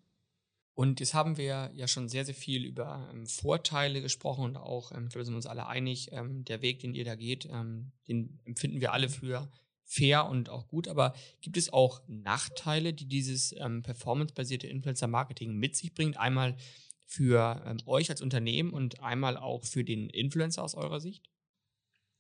Und 0.81 0.99
jetzt 0.99 1.13
haben 1.13 1.37
wir 1.37 1.71
ja 1.75 1.87
schon 1.87 2.09
sehr, 2.09 2.25
sehr 2.25 2.35
viel 2.35 2.65
über 2.65 3.07
ähm, 3.13 3.27
Vorteile 3.27 4.01
gesprochen 4.01 4.47
und 4.47 4.57
auch, 4.57 4.93
ähm, 4.93 5.11
glaube, 5.11 5.27
sind 5.27 5.35
wir 5.35 5.37
uns 5.37 5.45
alle 5.45 5.67
einig, 5.67 6.09
ähm, 6.13 6.43
der 6.47 6.63
Weg, 6.63 6.81
den 6.81 6.95
ihr 6.95 7.05
da 7.05 7.17
geht, 7.17 7.47
ähm, 7.53 7.93
den 8.09 8.41
empfinden 8.47 8.81
wir 8.81 8.95
alle 8.95 9.11
für 9.11 9.53
fair 9.85 10.25
und 10.25 10.49
auch 10.49 10.69
gut. 10.69 10.89
Aber 10.89 11.13
gibt 11.43 11.59
es 11.59 11.71
auch 11.71 12.01
Nachteile, 12.07 12.95
die 12.95 13.07
dieses 13.07 13.55
ähm, 13.61 13.83
performancebasierte 13.83 14.69
Influencer-Marketing 14.69 15.53
mit 15.55 15.77
sich 15.77 15.93
bringt? 15.93 16.17
Einmal 16.17 16.57
für 17.05 17.63
ähm, 17.67 17.77
euch 17.85 18.09
als 18.09 18.23
Unternehmen 18.23 18.73
und 18.73 19.03
einmal 19.03 19.37
auch 19.37 19.65
für 19.67 19.85
den 19.85 20.09
Influencer 20.09 20.65
aus 20.65 20.75
eurer 20.75 21.01
Sicht? 21.01 21.29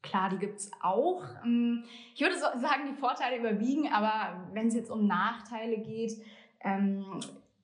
Klar, 0.02 0.28
die 0.28 0.38
gibt's 0.38 0.70
auch. 0.82 1.24
Ähm, 1.46 1.84
ich 2.14 2.20
würde 2.20 2.38
sagen, 2.38 2.94
die 2.94 3.00
Vorteile 3.00 3.38
überwiegen, 3.38 3.90
aber 3.90 4.50
wenn 4.52 4.68
es 4.68 4.74
jetzt 4.74 4.90
um 4.90 5.06
Nachteile 5.06 5.78
geht, 5.78 6.20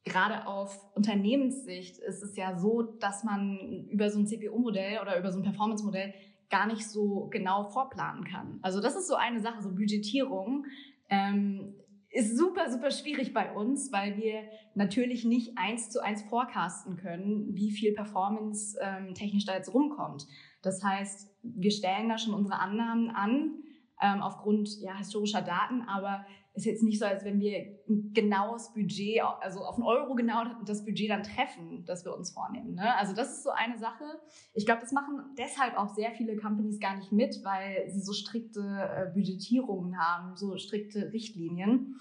gerade 0.07 0.47
auf 0.47 0.81
Unternehmenssicht 0.95 1.99
ist 1.99 2.23
es 2.23 2.37
ja 2.37 2.57
so, 2.57 2.83
dass 2.83 3.25
man 3.25 3.87
über 3.91 4.09
so 4.09 4.19
ein 4.19 4.27
CPO-Modell 4.27 5.01
oder 5.03 5.19
über 5.19 5.31
so 5.33 5.41
ein 5.41 5.43
Performance-Modell 5.43 6.15
gar 6.49 6.67
nicht 6.67 6.89
so 6.89 7.29
genau 7.31 7.65
vorplanen 7.65 8.25
kann. 8.25 8.61
Also 8.63 8.81
das 8.81 8.95
ist 8.95 9.09
so 9.09 9.17
eine 9.17 9.41
Sache, 9.41 9.61
so 9.63 9.75
Budgetierung. 9.75 10.65
Ähm, 11.11 11.75
ist 12.11 12.39
super, 12.39 12.71
super 12.71 12.91
schwierig 12.93 13.35
bei 13.35 13.53
uns, 13.53 13.93
weil 13.93 14.17
wir 14.17 14.45
natürlich 14.75 15.25
nicht 15.25 15.59
eins 15.59 15.91
zu 15.91 16.03
eins 16.03 16.23
forecasten 16.23 16.97
können, 16.97 17.55
wie 17.55 17.73
viel 17.73 17.93
Performance 17.93 18.79
ähm, 18.81 19.13
technisch 19.13 19.45
da 19.45 19.55
jetzt 19.55 19.75
rumkommt. 19.75 20.27
Das 20.63 20.83
heißt, 20.83 21.31
wir 21.43 21.71
stellen 21.73 22.09
da 22.09 22.17
schon 22.17 22.33
unsere 22.33 22.61
Annahmen 22.61 23.11
an 23.11 23.57
ähm, 24.01 24.23
aufgrund 24.23 24.81
ja, 24.81 24.97
historischer 24.97 25.43
Daten, 25.43 25.83
aber 25.83 26.25
ist 26.57 26.65
jetzt 26.65 26.83
nicht 26.83 26.99
so, 26.99 27.05
als 27.05 27.25
wenn 27.25 27.39
wir 27.39 27.79
ein 27.89 28.13
genaues 28.15 28.73
Budget, 28.73 29.23
also 29.41 29.61
auf 29.61 29.77
einen 29.77 29.85
Euro 29.85 30.15
genau 30.15 30.45
das 30.65 30.85
Budget 30.85 31.11
dann 31.11 31.23
treffen, 31.23 31.85
das 31.85 32.05
wir 32.05 32.17
uns 32.17 32.31
vornehmen. 32.31 32.75
Ne? 32.75 32.97
Also 32.97 33.15
das 33.15 33.33
ist 33.33 33.45
so 33.45 33.51
eine 33.51 33.79
Sache. 33.79 34.05
Ich 34.55 34.65
glaube, 34.65 34.81
das 34.81 34.93
machen 34.93 35.35
deshalb 35.39 35.77
auch 35.77 35.95
sehr 35.95 36.13
viele 36.13 36.37
Companies 36.37 36.81
gar 36.81 36.97
nicht 36.97 37.13
mit, 37.13 37.45
weil 37.45 37.89
sie 37.89 38.01
so 38.01 38.13
strikte 38.13 38.61
äh, 38.61 39.13
Budgetierungen 39.13 39.99
haben, 39.99 40.37
so 40.37 40.57
strikte 40.57 41.13
Richtlinien. 41.13 42.01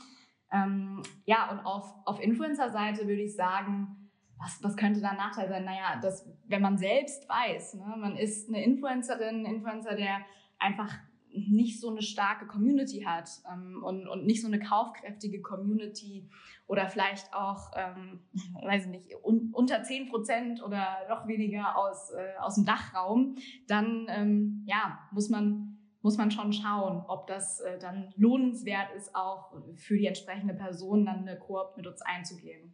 Ähm, 0.52 1.04
ja, 1.26 1.52
und 1.52 1.60
auf, 1.66 1.94
auf 2.06 2.22
Influencer-Seite 2.22 3.08
würde 3.08 3.24
ich 3.24 3.36
sagen, 3.36 4.10
was, 4.38 4.64
was 4.64 4.78
könnte 4.78 5.02
da 5.02 5.10
ein 5.10 5.18
Nachteil 5.18 5.50
sein? 5.50 5.66
Naja, 5.66 6.00
dass, 6.02 6.30
wenn 6.48 6.62
man 6.62 6.78
selbst 6.78 7.28
weiß, 7.28 7.76
ne, 7.76 7.96
man 7.98 8.16
ist 8.16 8.48
eine 8.48 8.64
Influencerin, 8.64 9.46
ein 9.46 9.56
Influencer, 9.56 9.96
der 9.96 10.20
einfach 10.60 10.94
nicht 11.36 11.80
so 11.80 11.90
eine 11.90 12.02
starke 12.02 12.48
Community 12.48 13.02
hat 13.02 13.30
ähm, 13.52 13.84
und, 13.84 14.08
und 14.08 14.26
nicht 14.26 14.42
so 14.42 14.48
eine 14.48 14.60
kaufkräftige 14.60 15.42
Community 15.42 16.30
oder 16.68 16.88
vielleicht 16.90 17.34
auch, 17.34 17.72
ähm, 17.76 18.22
weiß 18.64 18.86
ich 18.86 18.90
nicht, 18.90 19.16
un, 19.24 19.52
unter 19.54 19.84
10 19.84 20.10
Prozent 20.10 20.64
oder 20.64 20.86
noch 21.10 21.28
weniger 21.28 21.78
aus, 21.78 22.12
äh, 22.12 22.38
aus 22.40 22.56
dem 22.56 22.66
Dachraum, 22.66 23.36
dann 23.68 24.08
ähm, 24.10 24.64
ja, 24.66 25.00
muss 25.12 25.30
man, 25.30 25.78
muss 26.02 26.18
man 26.18 26.32
schon 26.32 26.54
schauen, 26.54 27.04
ob 27.08 27.28
das 27.28 27.60
äh, 27.62 27.80
dann 27.80 28.14
lohnenswert 28.16 28.92
ist, 28.96 29.16
auch 29.16 29.54
für 29.76 29.98
die 29.98 30.08
entsprechende 30.08 30.54
Person 30.54 31.06
dann 31.06 31.28
eine 31.28 31.38
Koop 31.38 31.78
mit 31.78 31.88
uns 31.88 32.02
einzugehen 32.02 32.74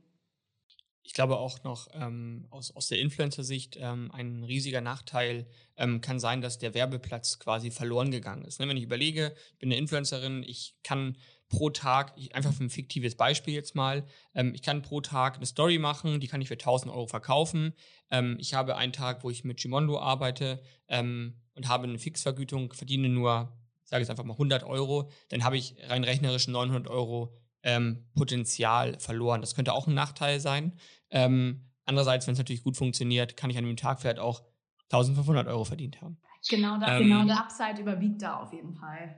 ich 1.04 1.14
glaube 1.14 1.38
auch 1.38 1.64
noch 1.64 1.88
ähm, 1.94 2.48
aus, 2.50 2.76
aus 2.76 2.88
der 2.88 3.00
Influencer-Sicht 3.00 3.78
ähm, 3.80 4.12
ein 4.12 4.44
riesiger 4.44 4.82
Nachteil 4.82 5.48
ähm, 5.78 6.02
kann 6.02 6.20
sein, 6.20 6.42
dass 6.42 6.60
der 6.60 6.74
Werbeplatz 6.74 7.40
quasi 7.40 7.72
verloren 7.72 8.12
gegangen 8.12 8.46
ist. 8.46 8.60
Ne? 8.60 8.68
Wenn 8.68 8.78
ich 8.78 8.84
überlege, 8.84 9.34
ich 9.54 9.60
bin 9.60 9.70
eine 9.70 9.78
Influencerin, 9.78 10.44
ich 10.44 10.76
kann 10.84 11.18
pro 11.50 11.70
Tag, 11.70 12.14
ich, 12.16 12.34
einfach 12.36 12.54
für 12.54 12.64
ein 12.64 12.70
fiktives 12.70 13.16
Beispiel 13.16 13.54
jetzt 13.54 13.76
mal, 13.76 14.06
ähm, 14.36 14.54
ich 14.54 14.62
kann 14.62 14.82
pro 14.82 15.02
Tag 15.02 15.38
eine 15.38 15.46
Story 15.46 15.80
machen, 15.80 16.20
die 16.20 16.28
kann 16.28 16.42
ich 16.42 16.48
für 16.48 16.54
1000 16.54 16.92
Euro 16.94 17.08
verkaufen. 17.08 17.74
Ähm, 18.10 18.38
ich 18.40 18.54
habe 18.54 18.78
einen 18.78 18.94
Tag, 18.94 19.24
wo 19.24 19.30
ich 19.30 19.44
mit 19.44 19.60
Gimondo 19.60 20.00
arbeite 20.00 20.62
ähm, 20.88 21.42
und 21.56 21.68
habe 21.68 21.86
eine 21.86 22.00
Fixvergütung, 22.00 22.74
verdiene 22.74 23.10
nur, 23.10 23.52
sage 23.84 24.02
jetzt 24.02 24.10
einfach 24.10 24.24
mal 24.24 24.34
100 24.34 24.64
Euro, 24.64 25.10
dann 25.30 25.44
habe 25.44 25.58
ich 25.58 25.76
rein 25.88 26.04
rechnerisch 26.04 26.48
900 26.48 26.88
Euro 26.88 27.41
ähm, 27.64 28.06
Potenzial 28.16 29.00
verloren. 29.00 29.42
Das 29.42 29.56
könnte 29.56 29.74
auch 29.74 29.88
ein 29.88 29.94
Nachteil 29.94 30.40
sein. 30.40 30.74
Ähm, 31.10 31.70
andererseits, 31.86 32.28
wenn 32.28 32.34
es 32.34 32.40
natürlich 32.40 32.64
gut 32.64 32.78
funktioniert, 32.78 33.38
kann 33.38 33.50
ich 33.50 33.58
an 33.58 33.66
dem 33.66 33.78
Tag 33.78 34.02
vielleicht 34.02 34.20
auch 34.20 34.44
1500 34.92 35.48
Euro 35.48 35.64
verdient 35.64 36.02
haben. 36.02 36.18
Genau, 36.50 36.78
da, 36.80 36.98
ähm, 36.98 37.04
genau 37.04 37.26
der 37.26 37.40
Upside 37.40 37.80
überwiegt 37.80 38.22
da 38.22 38.38
auf 38.38 38.52
jeden 38.54 38.74
Fall. 38.74 39.16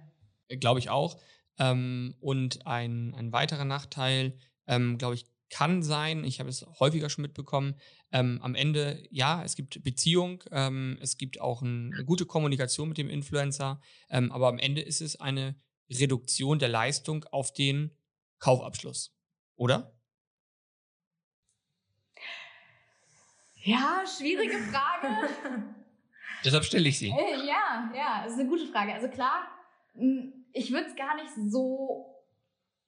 Glaube 0.59 0.79
ich 0.79 0.89
auch. 0.89 1.19
Ähm, 1.57 2.15
und 2.19 2.65
ein, 2.67 3.13
ein 3.15 3.31
weiterer 3.31 3.65
Nachteil, 3.65 4.37
ähm, 4.67 4.97
glaube 4.97 5.15
ich, 5.15 5.27
kann 5.49 5.83
sein, 5.83 6.23
ich 6.23 6.39
habe 6.39 6.49
es 6.49 6.65
häufiger 6.79 7.09
schon 7.09 7.21
mitbekommen, 7.21 7.75
ähm, 8.11 8.39
am 8.41 8.55
Ende, 8.55 9.03
ja, 9.11 9.43
es 9.43 9.55
gibt 9.55 9.83
Beziehung, 9.83 10.43
ähm, 10.51 10.97
es 10.99 11.17
gibt 11.17 11.39
auch 11.39 11.61
ein, 11.61 11.93
eine 11.93 12.05
gute 12.05 12.25
Kommunikation 12.25 12.89
mit 12.89 12.97
dem 12.97 13.07
Influencer, 13.07 13.79
ähm, 14.09 14.31
aber 14.31 14.47
am 14.47 14.57
Ende 14.57 14.81
ist 14.81 14.99
es 14.99 15.19
eine 15.21 15.55
Reduktion 15.91 16.57
der 16.57 16.69
Leistung 16.69 17.23
auf 17.25 17.53
den 17.53 17.91
Kaufabschluss, 18.43 19.15
oder? 19.55 19.93
Ja, 23.53 24.03
schwierige 24.05 24.57
Frage. 24.57 25.29
Deshalb 26.43 26.65
stelle 26.65 26.89
ich 26.89 26.99
sie. 26.99 27.07
Äh, 27.07 27.45
ja, 27.47 27.89
ja, 27.95 28.25
ist 28.25 28.37
eine 28.37 28.49
gute 28.49 28.67
Frage. 28.67 28.93
Also 28.93 29.07
klar, 29.07 29.47
ich 30.51 30.73
würde 30.73 30.87
es 30.87 30.95
gar 30.97 31.15
nicht 31.15 31.29
so 31.49 32.13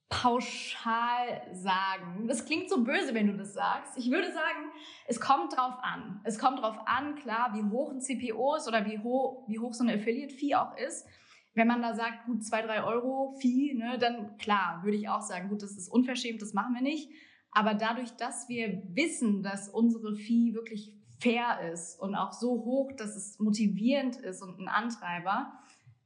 pauschal 0.10 1.48
sagen. 1.54 2.28
Das 2.28 2.44
klingt 2.46 2.70
so 2.70 2.84
böse, 2.84 3.14
wenn 3.14 3.28
du 3.28 3.38
das 3.38 3.54
sagst. 3.54 3.98
Ich 3.98 4.12
würde 4.12 4.34
sagen, 4.34 4.74
es 5.08 5.22
kommt 5.22 5.56
drauf 5.56 5.76
an. 5.82 6.20
Es 6.26 6.38
kommt 6.38 6.60
drauf 6.60 6.78
an, 6.86 7.16
klar, 7.16 7.54
wie 7.54 7.64
hoch 7.72 7.92
ein 7.92 8.02
CPO 8.02 8.56
ist 8.56 8.68
oder 8.68 8.86
wie 8.86 9.00
hoch, 9.00 9.48
wie 9.48 9.60
hoch 9.60 9.74
so 9.74 9.86
eine 9.86 9.94
Affiliate-Fee 9.94 10.56
auch 10.56 10.76
ist. 10.76 11.08
Wenn 11.56 11.68
man 11.68 11.82
da 11.82 11.96
sagt, 11.96 12.26
gut, 12.26 12.44
zwei, 12.46 12.62
drei 12.62 12.84
Euro 12.84 13.34
Fee, 13.40 13.74
ne, 13.74 13.98
dann 13.98 14.38
klar, 14.38 14.82
würde 14.84 14.98
ich 14.98 15.10
auch 15.10 15.22
sagen, 15.22 15.50
gut, 15.50 15.64
das 15.64 15.78
ist 15.78 15.90
unverschämt, 15.90 16.42
das 16.42 16.54
machen 16.54 16.76
wir 16.76 16.82
nicht. 16.82 17.10
Aber 17.52 17.74
dadurch, 17.74 18.12
dass 18.12 18.50
wir 18.50 18.84
wissen, 18.94 19.42
dass 19.42 19.70
unsere 19.70 20.16
Fee 20.16 20.54
wirklich 20.54 20.94
fair 21.20 21.72
ist 21.72 21.98
und 22.00 22.14
auch 22.14 22.34
so 22.34 22.66
hoch, 22.66 22.92
dass 22.98 23.16
es 23.16 23.40
motivierend 23.40 24.18
ist 24.18 24.42
und 24.42 24.60
ein 24.60 24.68
Antreiber, 24.68 25.54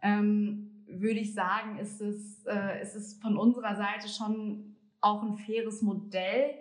ähm, 0.04 0.86
würde 0.88 1.20
ich 1.20 1.34
sagen, 1.34 1.80
ist 1.80 2.00
es, 2.00 2.46
äh, 2.46 2.82
ist 2.82 2.96
es 2.96 3.16
von 3.16 3.36
unserer 3.36 3.76
Seite 3.76 4.08
schon 4.08 4.76
auch 5.02 5.24
ein 5.24 5.38
faires 5.38 5.82
Modell, 5.82 6.54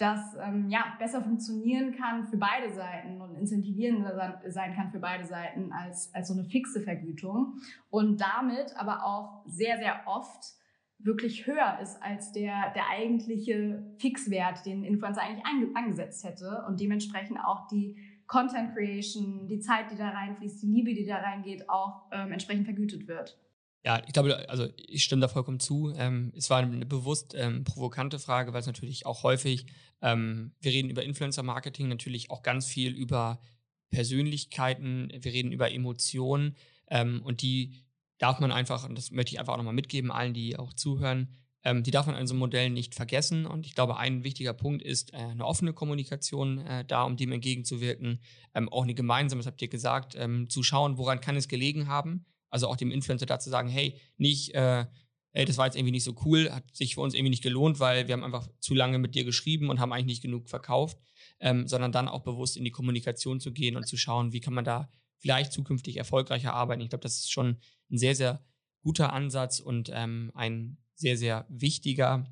das 0.00 0.34
ähm, 0.42 0.70
ja, 0.70 0.94
besser 0.98 1.22
funktionieren 1.22 1.92
kann 1.92 2.26
für 2.26 2.38
beide 2.38 2.72
Seiten 2.72 3.20
und 3.20 3.36
incentivierender 3.36 4.40
sein 4.48 4.74
kann 4.74 4.90
für 4.90 4.98
beide 4.98 5.26
Seiten 5.26 5.72
als, 5.72 6.14
als 6.14 6.28
so 6.28 6.34
eine 6.34 6.44
fixe 6.44 6.80
Vergütung 6.80 7.60
und 7.90 8.18
damit 8.18 8.74
aber 8.76 9.04
auch 9.04 9.42
sehr, 9.46 9.76
sehr 9.76 10.00
oft 10.06 10.54
wirklich 10.98 11.46
höher 11.46 11.78
ist 11.82 12.02
als 12.02 12.32
der, 12.32 12.72
der 12.74 12.88
eigentliche 12.88 13.82
Fixwert, 13.98 14.64
den 14.64 14.84
Influencer 14.84 15.22
eigentlich 15.22 15.76
angesetzt 15.76 16.24
hätte 16.24 16.64
und 16.66 16.80
dementsprechend 16.80 17.38
auch 17.38 17.68
die 17.68 17.96
Content 18.26 18.74
Creation, 18.74 19.48
die 19.48 19.60
Zeit, 19.60 19.90
die 19.90 19.96
da 19.96 20.08
reinfließt, 20.10 20.62
die 20.62 20.66
Liebe, 20.66 20.94
die 20.94 21.04
da 21.04 21.16
reingeht, 21.16 21.68
auch 21.68 22.06
ähm, 22.12 22.32
entsprechend 22.32 22.64
vergütet 22.64 23.06
wird. 23.06 23.38
Ja, 23.82 24.02
ich 24.06 24.12
glaube, 24.12 24.48
also 24.50 24.68
ich 24.76 25.04
stimme 25.04 25.22
da 25.22 25.28
vollkommen 25.28 25.58
zu. 25.58 25.92
Ähm, 25.96 26.32
es 26.36 26.50
war 26.50 26.58
eine 26.58 26.84
bewusst 26.84 27.34
ähm, 27.34 27.64
provokante 27.64 28.18
Frage, 28.18 28.52
weil 28.52 28.60
es 28.60 28.66
natürlich 28.66 29.06
auch 29.06 29.22
häufig, 29.22 29.66
ähm, 30.02 30.52
wir 30.60 30.72
reden 30.72 30.90
über 30.90 31.02
Influencer-Marketing, 31.02 31.88
natürlich 31.88 32.30
auch 32.30 32.42
ganz 32.42 32.66
viel 32.66 32.92
über 32.92 33.40
Persönlichkeiten, 33.90 35.10
wir 35.18 35.32
reden 35.32 35.50
über 35.50 35.72
Emotionen 35.72 36.56
ähm, 36.88 37.22
und 37.24 37.40
die 37.40 37.72
darf 38.18 38.38
man 38.38 38.52
einfach, 38.52 38.86
und 38.86 38.98
das 38.98 39.10
möchte 39.12 39.32
ich 39.32 39.40
einfach 39.40 39.54
auch 39.54 39.58
nochmal 39.58 39.72
mitgeben, 39.72 40.12
allen, 40.12 40.34
die 40.34 40.58
auch 40.58 40.74
zuhören, 40.74 41.28
ähm, 41.64 41.82
die 41.82 41.90
darf 41.90 42.06
man 42.06 42.16
an 42.16 42.26
so 42.26 42.34
einem 42.34 42.40
Modell 42.40 42.68
nicht 42.68 42.94
vergessen. 42.94 43.46
Und 43.46 43.64
ich 43.64 43.74
glaube, 43.74 43.96
ein 43.96 44.24
wichtiger 44.24 44.52
Punkt 44.52 44.82
ist 44.82 45.14
äh, 45.14 45.16
eine 45.16 45.46
offene 45.46 45.72
Kommunikation 45.72 46.58
äh, 46.58 46.84
da, 46.84 47.04
um 47.04 47.16
dem 47.16 47.32
entgegenzuwirken. 47.32 48.20
Ähm, 48.54 48.68
auch 48.68 48.82
eine 48.82 48.94
gemeinsame, 48.94 49.40
das 49.40 49.46
habt 49.46 49.62
ihr 49.62 49.68
gesagt, 49.68 50.18
zu 50.48 50.62
schauen, 50.62 50.98
woran 50.98 51.20
kann 51.20 51.36
es 51.36 51.48
gelegen 51.48 51.88
haben 51.88 52.26
also 52.50 52.68
auch 52.68 52.76
dem 52.76 52.90
Influencer 52.90 53.26
dazu 53.26 53.50
sagen, 53.50 53.68
hey, 53.68 53.98
nicht, 54.16 54.54
äh, 54.54 54.86
ey, 55.32 55.44
das 55.44 55.56
war 55.56 55.66
jetzt 55.66 55.76
irgendwie 55.76 55.92
nicht 55.92 56.04
so 56.04 56.16
cool, 56.24 56.50
hat 56.50 56.64
sich 56.74 56.94
für 56.94 57.00
uns 57.00 57.14
irgendwie 57.14 57.30
nicht 57.30 57.42
gelohnt, 57.42 57.80
weil 57.80 58.08
wir 58.08 58.12
haben 58.12 58.24
einfach 58.24 58.48
zu 58.58 58.74
lange 58.74 58.98
mit 58.98 59.14
dir 59.14 59.24
geschrieben 59.24 59.70
und 59.70 59.80
haben 59.80 59.92
eigentlich 59.92 60.06
nicht 60.06 60.22
genug 60.22 60.48
verkauft, 60.48 60.98
ähm, 61.38 61.66
sondern 61.68 61.92
dann 61.92 62.08
auch 62.08 62.22
bewusst 62.22 62.56
in 62.56 62.64
die 62.64 62.70
Kommunikation 62.70 63.40
zu 63.40 63.52
gehen 63.52 63.76
und 63.76 63.86
zu 63.86 63.96
schauen, 63.96 64.32
wie 64.32 64.40
kann 64.40 64.54
man 64.54 64.64
da 64.64 64.90
vielleicht 65.18 65.52
zukünftig 65.52 65.96
erfolgreicher 65.96 66.54
arbeiten. 66.54 66.82
Ich 66.82 66.88
glaube, 66.88 67.02
das 67.02 67.18
ist 67.18 67.30
schon 67.30 67.58
ein 67.90 67.98
sehr, 67.98 68.14
sehr 68.14 68.44
guter 68.82 69.12
Ansatz 69.12 69.60
und 69.60 69.90
ähm, 69.92 70.32
ein 70.34 70.78
sehr, 70.94 71.16
sehr 71.16 71.46
wichtiger, 71.48 72.26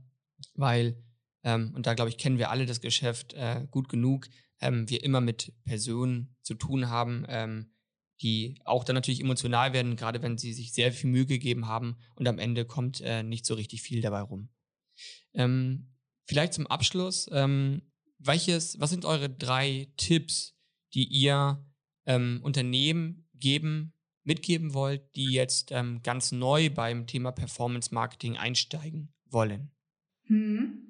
weil, 0.54 0.96
ähm, 1.44 1.72
und 1.74 1.86
da 1.86 1.94
glaube 1.94 2.10
ich, 2.10 2.18
kennen 2.18 2.38
wir 2.38 2.50
alle 2.50 2.66
das 2.66 2.80
Geschäft 2.80 3.34
äh, 3.34 3.66
gut 3.70 3.88
genug, 3.88 4.28
ähm, 4.60 4.88
wir 4.88 5.04
immer 5.04 5.20
mit 5.20 5.52
Personen 5.64 6.34
zu 6.42 6.54
tun 6.54 6.88
haben, 6.88 7.24
ähm, 7.28 7.70
die 8.22 8.60
auch 8.64 8.84
dann 8.84 8.94
natürlich 8.94 9.20
emotional 9.20 9.72
werden, 9.72 9.96
gerade 9.96 10.22
wenn 10.22 10.38
sie 10.38 10.52
sich 10.52 10.72
sehr 10.72 10.92
viel 10.92 11.10
Mühe 11.10 11.26
gegeben 11.26 11.66
haben 11.66 11.96
und 12.14 12.26
am 12.26 12.38
Ende 12.38 12.64
kommt 12.64 13.00
äh, 13.00 13.22
nicht 13.22 13.46
so 13.46 13.54
richtig 13.54 13.82
viel 13.82 14.00
dabei 14.00 14.20
rum. 14.20 14.48
Ähm, 15.34 15.94
vielleicht 16.24 16.54
zum 16.54 16.66
Abschluss, 16.66 17.28
ähm, 17.32 17.82
welches, 18.18 18.80
was 18.80 18.90
sind 18.90 19.04
eure 19.04 19.30
drei 19.30 19.88
Tipps, 19.96 20.56
die 20.94 21.04
ihr 21.04 21.64
ähm, 22.06 22.40
Unternehmen 22.42 23.28
geben, 23.34 23.94
mitgeben 24.24 24.74
wollt, 24.74 25.14
die 25.14 25.32
jetzt 25.32 25.70
ähm, 25.70 26.00
ganz 26.02 26.32
neu 26.32 26.70
beim 26.70 27.06
Thema 27.06 27.30
Performance 27.32 27.94
Marketing 27.94 28.36
einsteigen 28.36 29.14
wollen? 29.26 29.70
Hm. 30.24 30.84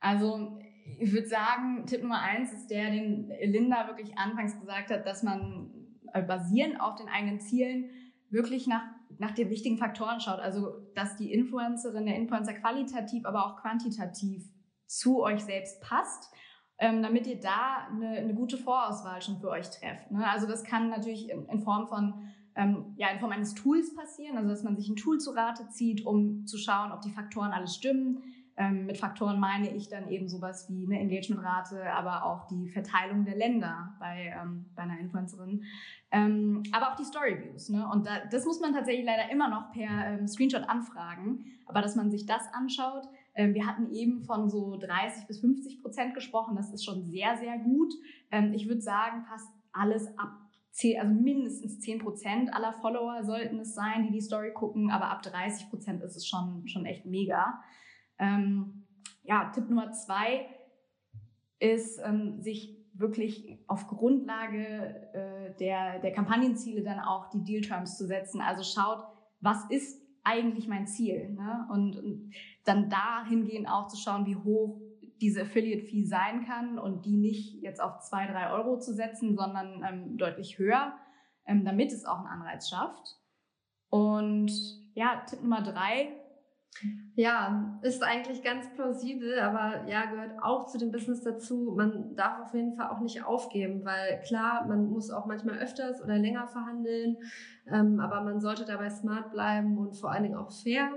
Also 0.00 0.58
ich 0.98 1.12
würde 1.12 1.28
sagen, 1.28 1.84
Tipp 1.86 2.02
Nummer 2.02 2.20
eins 2.20 2.52
ist 2.52 2.68
der, 2.68 2.90
den 2.90 3.28
Linda 3.42 3.88
wirklich 3.88 4.16
anfangs 4.16 4.58
gesagt 4.58 4.90
hat, 4.90 5.06
dass 5.06 5.22
man 5.22 5.70
äh, 6.12 6.22
basierend 6.22 6.80
auf 6.80 6.96
den 6.96 7.08
eigenen 7.08 7.40
Zielen 7.40 7.90
wirklich 8.30 8.66
nach, 8.66 8.82
nach 9.18 9.32
den 9.32 9.50
wichtigen 9.50 9.78
Faktoren 9.78 10.20
schaut. 10.20 10.40
Also, 10.40 10.74
dass 10.94 11.16
die 11.16 11.32
Influencerin, 11.32 12.06
der 12.06 12.16
Influencer 12.16 12.54
qualitativ, 12.54 13.24
aber 13.24 13.46
auch 13.46 13.60
quantitativ 13.60 14.44
zu 14.86 15.22
euch 15.22 15.44
selbst 15.44 15.80
passt, 15.80 16.32
ähm, 16.78 17.02
damit 17.02 17.26
ihr 17.26 17.40
da 17.40 17.88
eine, 17.90 18.10
eine, 18.10 18.34
gute 18.34 18.58
Vorauswahl 18.58 19.22
schon 19.22 19.38
für 19.38 19.48
euch 19.48 19.70
trefft. 19.70 20.10
Ne? 20.10 20.28
Also, 20.28 20.46
das 20.46 20.64
kann 20.64 20.90
natürlich 20.90 21.30
in, 21.30 21.46
in 21.46 21.60
Form 21.60 21.86
von 21.86 22.14
ähm, 22.56 22.94
ja, 22.96 23.08
in 23.10 23.20
Form 23.20 23.32
eines 23.32 23.54
Tools 23.54 23.94
passieren, 23.94 24.36
also 24.38 24.48
dass 24.48 24.62
man 24.62 24.76
sich 24.76 24.88
ein 24.88 24.96
Tool 24.96 25.18
zu 25.18 25.32
Rate 25.32 25.68
zieht, 25.68 26.04
um 26.06 26.46
zu 26.46 26.56
schauen, 26.56 26.90
ob 26.90 27.02
die 27.02 27.10
Faktoren 27.10 27.52
alles 27.52 27.74
stimmen, 27.74 28.22
ähm, 28.56 28.86
mit 28.86 28.96
Faktoren 28.98 29.38
meine 29.38 29.74
ich 29.74 29.88
dann 29.88 30.08
eben 30.08 30.28
sowas 30.28 30.66
wie 30.70 30.86
eine 30.86 30.98
Engagementrate, 30.98 31.92
aber 31.92 32.24
auch 32.24 32.46
die 32.46 32.68
Verteilung 32.68 33.24
der 33.24 33.36
Länder 33.36 33.94
bei, 34.00 34.34
ähm, 34.40 34.66
bei 34.74 34.82
einer 34.82 34.98
Influencerin. 34.98 35.64
Ähm, 36.10 36.62
aber 36.72 36.92
auch 36.92 36.96
die 36.96 37.04
Storyviews. 37.04 37.68
Ne? 37.68 37.86
Und 37.92 38.06
da, 38.06 38.24
das 38.30 38.46
muss 38.46 38.60
man 38.60 38.72
tatsächlich 38.72 39.04
leider 39.04 39.30
immer 39.30 39.48
noch 39.48 39.72
per 39.72 40.06
ähm, 40.06 40.26
Screenshot 40.26 40.68
anfragen. 40.68 41.44
Aber 41.66 41.82
dass 41.82 41.96
man 41.96 42.10
sich 42.10 42.24
das 42.24 42.42
anschaut, 42.54 43.06
ähm, 43.34 43.52
wir 43.54 43.66
hatten 43.66 43.90
eben 43.90 44.22
von 44.22 44.48
so 44.48 44.76
30 44.78 45.26
bis 45.26 45.40
50 45.40 45.82
Prozent 45.82 46.14
gesprochen. 46.14 46.56
Das 46.56 46.72
ist 46.72 46.84
schon 46.84 47.04
sehr, 47.04 47.36
sehr 47.36 47.58
gut. 47.58 47.92
Ähm, 48.30 48.54
ich 48.54 48.68
würde 48.68 48.80
sagen, 48.80 49.24
fast 49.28 49.50
alles 49.72 50.06
ab 50.18 50.32
10, 50.70 51.00
also 51.00 51.14
mindestens 51.14 51.80
10 51.80 51.98
Prozent 51.98 52.54
aller 52.54 52.72
Follower 52.72 53.22
sollten 53.24 53.58
es 53.58 53.74
sein, 53.74 54.04
die 54.04 54.12
die 54.12 54.20
Story 54.22 54.52
gucken. 54.54 54.90
Aber 54.90 55.10
ab 55.10 55.22
30 55.22 55.68
Prozent 55.68 56.02
ist 56.02 56.16
es 56.16 56.26
schon, 56.26 56.66
schon 56.66 56.86
echt 56.86 57.04
mega. 57.04 57.62
Ähm, 58.18 58.86
ja, 59.22 59.50
Tipp 59.54 59.68
Nummer 59.68 59.92
zwei 59.92 60.46
ist, 61.58 62.00
ähm, 62.04 62.40
sich 62.40 62.76
wirklich 62.94 63.58
auf 63.66 63.86
Grundlage 63.88 65.10
äh, 65.12 65.56
der, 65.58 65.98
der 66.00 66.12
Kampagnenziele 66.12 66.82
dann 66.82 67.00
auch 67.00 67.28
die 67.30 67.42
Deal 67.44 67.60
Terms 67.60 67.98
zu 67.98 68.06
setzen. 68.06 68.40
Also 68.40 68.62
schaut, 68.62 69.04
was 69.40 69.68
ist 69.70 70.00
eigentlich 70.24 70.66
mein 70.66 70.86
Ziel? 70.86 71.30
Ne? 71.30 71.68
Und, 71.70 71.96
und 71.96 72.32
dann 72.64 72.88
dahingehend 72.88 73.68
auch 73.68 73.88
zu 73.88 73.96
schauen, 73.96 74.26
wie 74.26 74.36
hoch 74.36 74.80
diese 75.20 75.42
Affiliate-Fee 75.42 76.04
sein 76.04 76.44
kann 76.44 76.78
und 76.78 77.06
die 77.06 77.16
nicht 77.16 77.62
jetzt 77.62 77.80
auf 77.80 78.00
zwei, 78.00 78.26
drei 78.26 78.50
Euro 78.50 78.78
zu 78.78 78.92
setzen, 78.92 79.36
sondern 79.36 79.82
ähm, 79.82 80.18
deutlich 80.18 80.58
höher, 80.58 80.96
ähm, 81.46 81.64
damit 81.64 81.92
es 81.92 82.04
auch 82.04 82.18
einen 82.18 82.26
Anreiz 82.26 82.68
schafft. 82.68 83.16
Und 83.88 84.50
ja, 84.94 85.22
Tipp 85.26 85.42
Nummer 85.42 85.62
drei, 85.62 86.08
ja, 87.14 87.78
ist 87.82 88.02
eigentlich 88.02 88.42
ganz 88.42 88.72
plausibel, 88.74 89.38
aber 89.40 89.88
ja, 89.88 90.06
gehört 90.06 90.32
auch 90.42 90.66
zu 90.66 90.78
dem 90.78 90.92
Business 90.92 91.22
dazu. 91.22 91.74
Man 91.76 92.14
darf 92.14 92.40
auf 92.40 92.54
jeden 92.54 92.74
Fall 92.76 92.88
auch 92.88 93.00
nicht 93.00 93.24
aufgeben, 93.24 93.84
weil 93.84 94.20
klar, 94.26 94.66
man 94.66 94.90
muss 94.90 95.10
auch 95.10 95.26
manchmal 95.26 95.58
öfters 95.58 96.02
oder 96.02 96.18
länger 96.18 96.46
verhandeln, 96.46 97.16
ähm, 97.66 98.00
aber 98.00 98.22
man 98.22 98.40
sollte 98.40 98.64
dabei 98.64 98.90
smart 98.90 99.30
bleiben 99.32 99.78
und 99.78 99.96
vor 99.96 100.10
allen 100.10 100.24
Dingen 100.24 100.36
auch 100.36 100.52
fair 100.52 100.90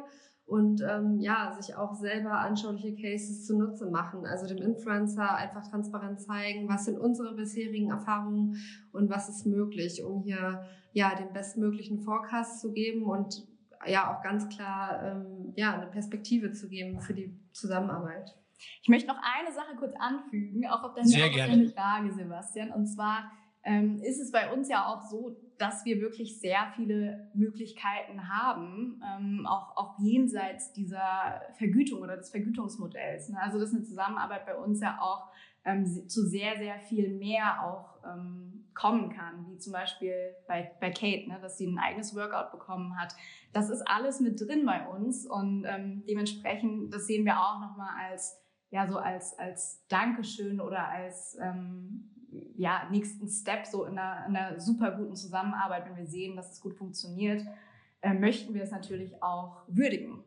und 0.50 0.82
ähm, 0.82 1.20
ja, 1.20 1.56
sich 1.60 1.76
auch 1.76 1.94
selber 1.94 2.39
anschauliche 2.39 2.96
Cases 2.96 3.46
zunutze 3.46 3.86
machen. 3.86 4.26
Also 4.26 4.48
dem 4.48 4.58
Influencer 4.58 5.36
einfach 5.36 5.70
transparent 5.70 6.20
zeigen, 6.22 6.68
was 6.68 6.86
sind 6.86 6.98
unsere 6.98 7.36
bisherigen 7.36 7.92
Erfahrungen 7.92 8.56
und 8.92 9.12
was 9.12 9.30
ist 9.30 9.46
möglich, 9.46 10.04
um 10.04 10.24
hier 10.24 10.63
ja 10.92 11.13
den 11.15 11.32
bestmöglichen 11.34 12.00
Forecast 12.00 12.62
zu 12.62 12.72
geben 12.72 13.04
und 13.04 13.48
ja 13.88 14.13
auch 14.13 14.22
ganz 14.22 14.50
klar 14.50 15.04
ähm, 15.04 15.54
ja, 15.56 15.74
eine 15.74 15.88
Perspektive 15.88 16.52
zu 16.52 16.70
geben 16.70 17.00
für 17.00 17.13
die 17.13 17.34
Zusammenarbeit. 17.54 18.36
Ich 18.82 18.89
möchte 18.89 19.08
noch 19.08 19.22
eine 19.22 19.54
Sache 19.54 19.76
kurz 19.78 19.94
anfügen, 19.98 20.68
auch 20.68 20.84
auf 20.84 20.94
deine, 20.94 21.08
Sehr 21.08 21.30
gerne. 21.30 21.70
Frage, 21.70 22.12
Sebastian. 22.12 22.72
Und 22.72 22.88
zwar 22.88 23.32
ähm, 23.63 24.02
ist 24.02 24.20
es 24.20 24.32
bei 24.32 24.52
uns 24.52 24.70
ja 24.70 24.86
auch 24.86 25.02
so, 25.02 25.38
dass 25.58 25.86
wir 25.86 26.00
wirklich 26.02 26.39
sehr 26.39 26.72
viele 26.76 27.30
Möglichkeiten 27.34 28.30
haben, 28.30 29.02
ähm, 29.06 29.46
auch, 29.46 29.76
auch 29.76 30.00
jenseits 30.00 30.72
dieser 30.74 31.42
Vergütung 31.58 32.02
oder 32.02 32.18
des 32.18 32.30
Vergütungsmodells. 32.32 33.30
Ne? 33.30 33.38
Also 33.42 33.60
das 33.60 33.70
ist 33.70 33.76
eine 33.76 33.86
Zusammenarbeit 33.86 34.46
bei 34.46 34.56
uns 34.56 34.82
ja 34.82 34.98
auch 35.02 35.30
ähm, 35.65 35.86
zu 35.86 36.26
sehr, 36.26 36.58
sehr 36.58 36.80
viel 36.80 37.13
mehr 37.18 37.63
auch 37.65 38.00
ähm, 38.06 38.59
kommen 38.80 39.10
kann, 39.10 39.46
wie 39.50 39.58
zum 39.58 39.73
Beispiel 39.73 40.13
bei, 40.48 40.71
bei 40.80 40.90
Kate, 40.90 41.27
ne, 41.27 41.38
dass 41.42 41.58
sie 41.58 41.67
ein 41.67 41.80
eigenes 41.80 42.15
Workout 42.15 42.52
bekommen 42.52 42.98
hat. 42.98 43.13
Das 43.52 43.69
ist 43.69 43.82
alles 43.86 44.21
mit 44.21 44.40
drin 44.40 44.65
bei 44.65 44.88
uns 44.88 45.25
und 45.25 45.65
ähm, 45.67 46.04
dementsprechend, 46.08 46.94
das 46.94 47.06
sehen 47.06 47.25
wir 47.25 47.38
auch 47.42 47.60
nochmal 47.60 47.90
als, 48.10 48.38
ja, 48.69 48.90
so 48.90 48.98
als, 48.98 49.38
als 49.38 49.86
Dankeschön 49.90 50.62
oder 50.62 50.88
als, 50.88 51.38
ähm, 51.42 52.10
ja, 52.56 52.88
nächsten 52.90 53.27
Step 53.27 53.65
so 53.65 53.84
in 53.84 53.98
einer, 53.98 54.25
in 54.27 54.36
einer 54.38 54.60
super 54.62 54.92
guten 54.92 55.15
Zusammenarbeit, 55.17 55.86
wenn 55.86 55.98
wir 55.98 56.08
sehen, 56.08 56.38
dass 56.38 56.54
es 56.54 56.62
gut 56.62 56.75
funktioniert, 56.75 57.46
äh, 58.00 58.13
möchten 58.13 58.54
wir 58.54 58.63
es 58.63 58.71
natürlich 58.71 59.21
auch 59.21 59.63
würdigen. 59.67 60.23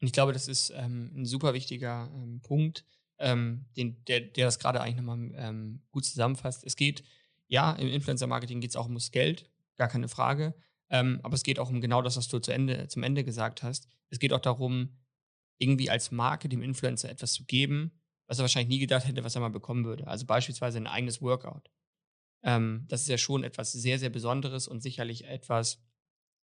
Und 0.00 0.06
ich 0.06 0.12
glaube, 0.12 0.32
das 0.32 0.48
ist 0.48 0.70
ähm, 0.70 1.12
ein 1.14 1.26
super 1.26 1.54
wichtiger 1.54 2.10
ähm, 2.12 2.40
Punkt, 2.42 2.84
ähm, 3.18 3.66
den, 3.76 4.02
der, 4.06 4.20
der 4.20 4.46
das 4.46 4.58
gerade 4.58 4.80
eigentlich 4.80 4.96
nochmal 4.96 5.30
ähm, 5.36 5.82
gut 5.92 6.04
zusammenfasst. 6.04 6.64
Es 6.64 6.74
geht, 6.74 7.04
ja, 7.50 7.72
im 7.72 7.88
Influencer-Marketing 7.88 8.60
geht 8.60 8.70
es 8.70 8.76
auch 8.76 8.86
ums 8.86 9.10
Geld, 9.10 9.50
gar 9.76 9.88
keine 9.88 10.08
Frage. 10.08 10.54
Ähm, 10.88 11.20
aber 11.22 11.34
es 11.34 11.42
geht 11.42 11.58
auch 11.58 11.68
um 11.68 11.80
genau 11.80 12.00
das, 12.00 12.16
was 12.16 12.28
du 12.28 12.38
zu 12.38 12.52
Ende, 12.52 12.88
zum 12.88 13.02
Ende 13.02 13.24
gesagt 13.24 13.62
hast. 13.62 13.88
Es 14.08 14.18
geht 14.18 14.32
auch 14.32 14.40
darum, 14.40 14.96
irgendwie 15.58 15.90
als 15.90 16.12
Marke 16.12 16.48
dem 16.48 16.62
Influencer 16.62 17.10
etwas 17.10 17.32
zu 17.32 17.44
geben, 17.44 18.00
was 18.26 18.38
er 18.38 18.42
wahrscheinlich 18.42 18.68
nie 18.68 18.78
gedacht 18.78 19.06
hätte, 19.06 19.24
was 19.24 19.34
er 19.34 19.40
mal 19.40 19.50
bekommen 19.50 19.84
würde. 19.84 20.06
Also 20.06 20.26
beispielsweise 20.26 20.78
ein 20.78 20.86
eigenes 20.86 21.20
Workout. 21.20 21.70
Ähm, 22.42 22.86
das 22.88 23.02
ist 23.02 23.08
ja 23.08 23.18
schon 23.18 23.42
etwas 23.42 23.72
sehr, 23.72 23.98
sehr 23.98 24.10
Besonderes 24.10 24.68
und 24.68 24.80
sicherlich 24.80 25.26
etwas, 25.26 25.82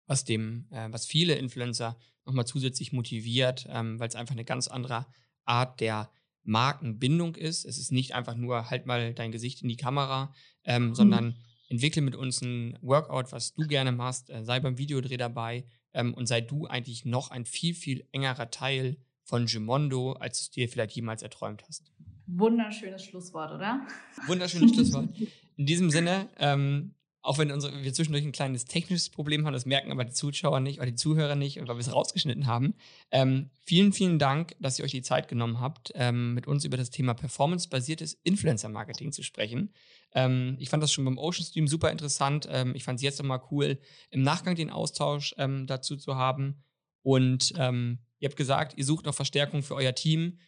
was 0.08 0.26
dem, 0.26 0.68
äh, 0.72 0.92
was 0.92 1.06
viele 1.06 1.36
Influencer 1.36 1.98
nochmal 2.26 2.46
zusätzlich 2.46 2.92
motiviert, 2.92 3.66
ähm, 3.70 3.98
weil 3.98 4.10
es 4.10 4.16
einfach 4.16 4.36
eine 4.36 4.46
ganz 4.46 4.68
andere 4.68 5.06
Art 5.46 5.80
der 5.80 6.12
Markenbindung 6.48 7.36
ist. 7.36 7.66
Es 7.66 7.78
ist 7.78 7.92
nicht 7.92 8.16
einfach 8.16 8.36
nur, 8.36 8.70
halt 8.70 8.86
mal 8.86 9.14
dein 9.14 9.32
Gesicht 9.32 9.62
in 9.62 9.70
die 9.70 9.76
Kamera, 9.76 10.34
ähm, 10.64 10.88
mhm. 10.88 10.96
sondern 10.96 11.36
entwickle 11.70 12.02
mit 12.02 12.16
uns 12.16 12.42
ein 12.42 12.78
Workout, 12.82 13.32
was 13.32 13.54
du 13.54 13.68
gerne 13.68 13.92
machst, 13.92 14.30
äh, 14.30 14.44
sei 14.44 14.60
beim 14.60 14.78
Videodreh 14.78 15.18
dabei 15.18 15.66
ähm, 15.94 16.14
und 16.14 16.26
sei 16.26 16.42
du 16.42 16.66
eigentlich 16.66 17.06
noch 17.06 17.32
ein 17.32 17.46
viel, 17.46 17.74
viel 17.74 18.08
engerer 18.12 18.50
Teil 18.50 18.98
von 19.24 19.46
Gimondo, 19.46 20.14
als 20.14 20.40
du 20.40 20.44
es 20.44 20.52
dir 20.52 20.70
vielleicht 20.70 20.96
jemals 20.96 21.22
erträumt 21.22 21.64
hast. 21.68 21.92
Wunderschönes 22.28 23.04
Schlusswort, 23.04 23.52
oder? 23.52 23.86
Wunderschönes 24.26 24.74
Schlusswort. 24.74 25.10
In 25.58 25.66
diesem 25.66 25.90
Sinne, 25.90 26.30
ähm, 26.38 26.94
auch 27.28 27.38
wenn 27.38 27.52
unsere, 27.52 27.84
wir 27.84 27.94
zwischendurch 27.94 28.24
ein 28.24 28.32
kleines 28.32 28.66
technisches 28.66 29.10
Problem 29.10 29.46
haben, 29.46 29.54
das 29.54 29.66
merken 29.66 29.92
aber 29.92 30.06
die 30.06 30.14
Zuschauer 30.14 30.62
nicht 30.62 30.80
oder 30.80 30.88
die 30.88 30.96
Zuhörer 30.96 31.36
nicht, 31.36 31.58
weil 31.60 31.68
wir 31.68 31.78
es 31.78 31.94
rausgeschnitten 31.94 32.48
haben. 32.48 32.74
Ähm, 33.12 33.50
vielen, 33.66 33.92
vielen 33.92 34.18
Dank, 34.18 34.56
dass 34.62 34.80
ihr 34.80 34.86
euch 34.86 34.92
die 34.92 35.02
Zeit 35.02 35.28
genommen 35.28 35.60
habt, 35.60 35.92
ähm, 35.96 36.34
mit 36.34 36.48
uns 36.48 36.64
über 36.64 36.78
das 36.78 36.90
Thema 36.90 37.14
performance-basiertes 37.14 38.14
Influencer-Marketing 38.24 39.12
zu 39.12 39.24
sprechen. 39.24 39.74
Ähm, 40.14 40.56
ich 40.58 40.70
fand 40.70 40.82
das 40.82 40.94
schon 40.94 41.04
beim 41.04 41.18
Ocean 41.18 41.46
Stream 41.46 41.68
super 41.68 41.92
interessant. 41.92 42.48
Ähm, 42.50 42.74
ich 42.76 42.86
fand 42.86 43.00
es 43.00 43.04
jetzt 43.04 43.20
nochmal 43.20 43.42
cool, 43.52 43.78
im 44.10 44.22
Nachgang 44.22 44.56
den 44.56 44.70
Austausch 44.70 45.36
ähm, 45.38 45.68
dazu 45.68 45.98
zu 45.98 46.16
haben. 46.16 46.64
Und 47.04 47.54
ähm, 47.58 48.00
ihr 48.20 48.30
habt 48.30 48.38
gesagt, 48.38 48.78
ihr 48.78 48.86
sucht 48.86 49.06
noch 49.06 49.14
Verstärkung 49.14 49.64
für 49.64 49.76
euer 49.76 49.94
Team. 49.94 50.40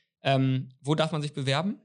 wo 0.82 0.96
darf 0.96 1.14
man 1.14 1.22
sich 1.22 1.34
bewerben? 1.34 1.80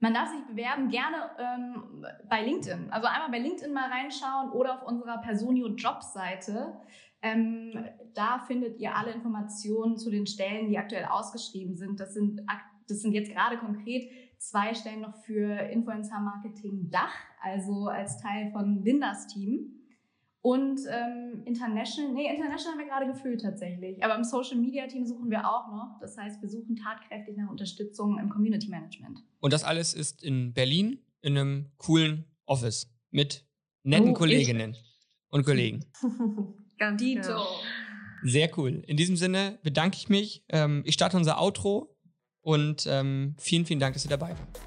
Man 0.00 0.14
darf 0.14 0.30
sich 0.30 0.44
bewerben 0.46 0.88
gerne 0.88 1.30
ähm, 1.38 2.06
bei 2.28 2.42
LinkedIn. 2.42 2.90
Also 2.90 3.06
einmal 3.06 3.30
bei 3.30 3.38
LinkedIn 3.38 3.72
mal 3.72 3.90
reinschauen 3.90 4.50
oder 4.50 4.74
auf 4.74 4.88
unserer 4.88 5.18
Personio 5.18 5.68
Jobseite. 5.68 6.80
Ähm, 7.22 7.84
da 8.14 8.38
findet 8.38 8.78
ihr 8.80 8.96
alle 8.96 9.12
Informationen 9.12 9.98
zu 9.98 10.10
den 10.10 10.26
Stellen, 10.26 10.70
die 10.70 10.78
aktuell 10.78 11.04
ausgeschrieben 11.04 11.76
sind. 11.76 12.00
Das 12.00 12.14
sind, 12.14 12.40
das 12.88 13.02
sind 13.02 13.12
jetzt 13.12 13.30
gerade 13.30 13.58
konkret 13.58 14.10
zwei 14.38 14.72
Stellen 14.72 15.02
noch 15.02 15.14
für 15.16 15.52
Influencer 15.70 16.18
Marketing 16.18 16.90
Dach, 16.90 17.12
also 17.42 17.88
als 17.88 18.16
Teil 18.22 18.50
von 18.52 18.82
Lindas 18.82 19.26
Team. 19.26 19.79
Und 20.42 20.80
ähm, 20.88 21.42
International, 21.44 22.12
nee, 22.12 22.34
International 22.34 22.72
haben 22.72 22.78
wir 22.78 22.86
gerade 22.86 23.06
gefüllt 23.06 23.42
tatsächlich. 23.42 24.02
Aber 24.02 24.16
im 24.16 24.24
Social 24.24 24.56
Media 24.56 24.86
Team 24.86 25.04
suchen 25.04 25.30
wir 25.30 25.46
auch 25.46 25.68
noch. 25.68 25.98
Das 26.00 26.16
heißt, 26.16 26.40
wir 26.40 26.48
suchen 26.48 26.76
tatkräftig 26.76 27.36
nach 27.36 27.50
Unterstützung 27.50 28.18
im 28.18 28.30
Community 28.30 28.68
Management. 28.68 29.22
Und 29.40 29.52
das 29.52 29.64
alles 29.64 29.92
ist 29.92 30.22
in 30.22 30.54
Berlin 30.54 30.98
in 31.20 31.36
einem 31.36 31.66
coolen 31.76 32.24
Office 32.46 32.90
mit 33.10 33.44
netten 33.82 34.10
oh, 34.10 34.14
Kolleginnen 34.14 34.72
ich. 34.72 34.84
und 35.28 35.44
Kollegen. 35.44 35.84
Ganz 36.78 37.02
Dito. 37.02 37.22
Genau. 37.22 37.46
Sehr 38.22 38.58
cool. 38.58 38.82
In 38.86 38.96
diesem 38.96 39.16
Sinne 39.16 39.58
bedanke 39.62 39.96
ich 39.98 40.08
mich. 40.08 40.44
Ähm, 40.48 40.82
ich 40.86 40.94
starte 40.94 41.16
unser 41.16 41.40
Outro 41.40 41.94
und 42.40 42.86
ähm, 42.88 43.34
vielen, 43.38 43.66
vielen 43.66 43.80
Dank, 43.80 43.94
dass 43.94 44.04
ihr 44.04 44.10
dabei 44.10 44.30
wart. 44.30 44.60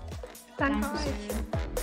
Danke 0.57 0.87
euch. 0.87 1.82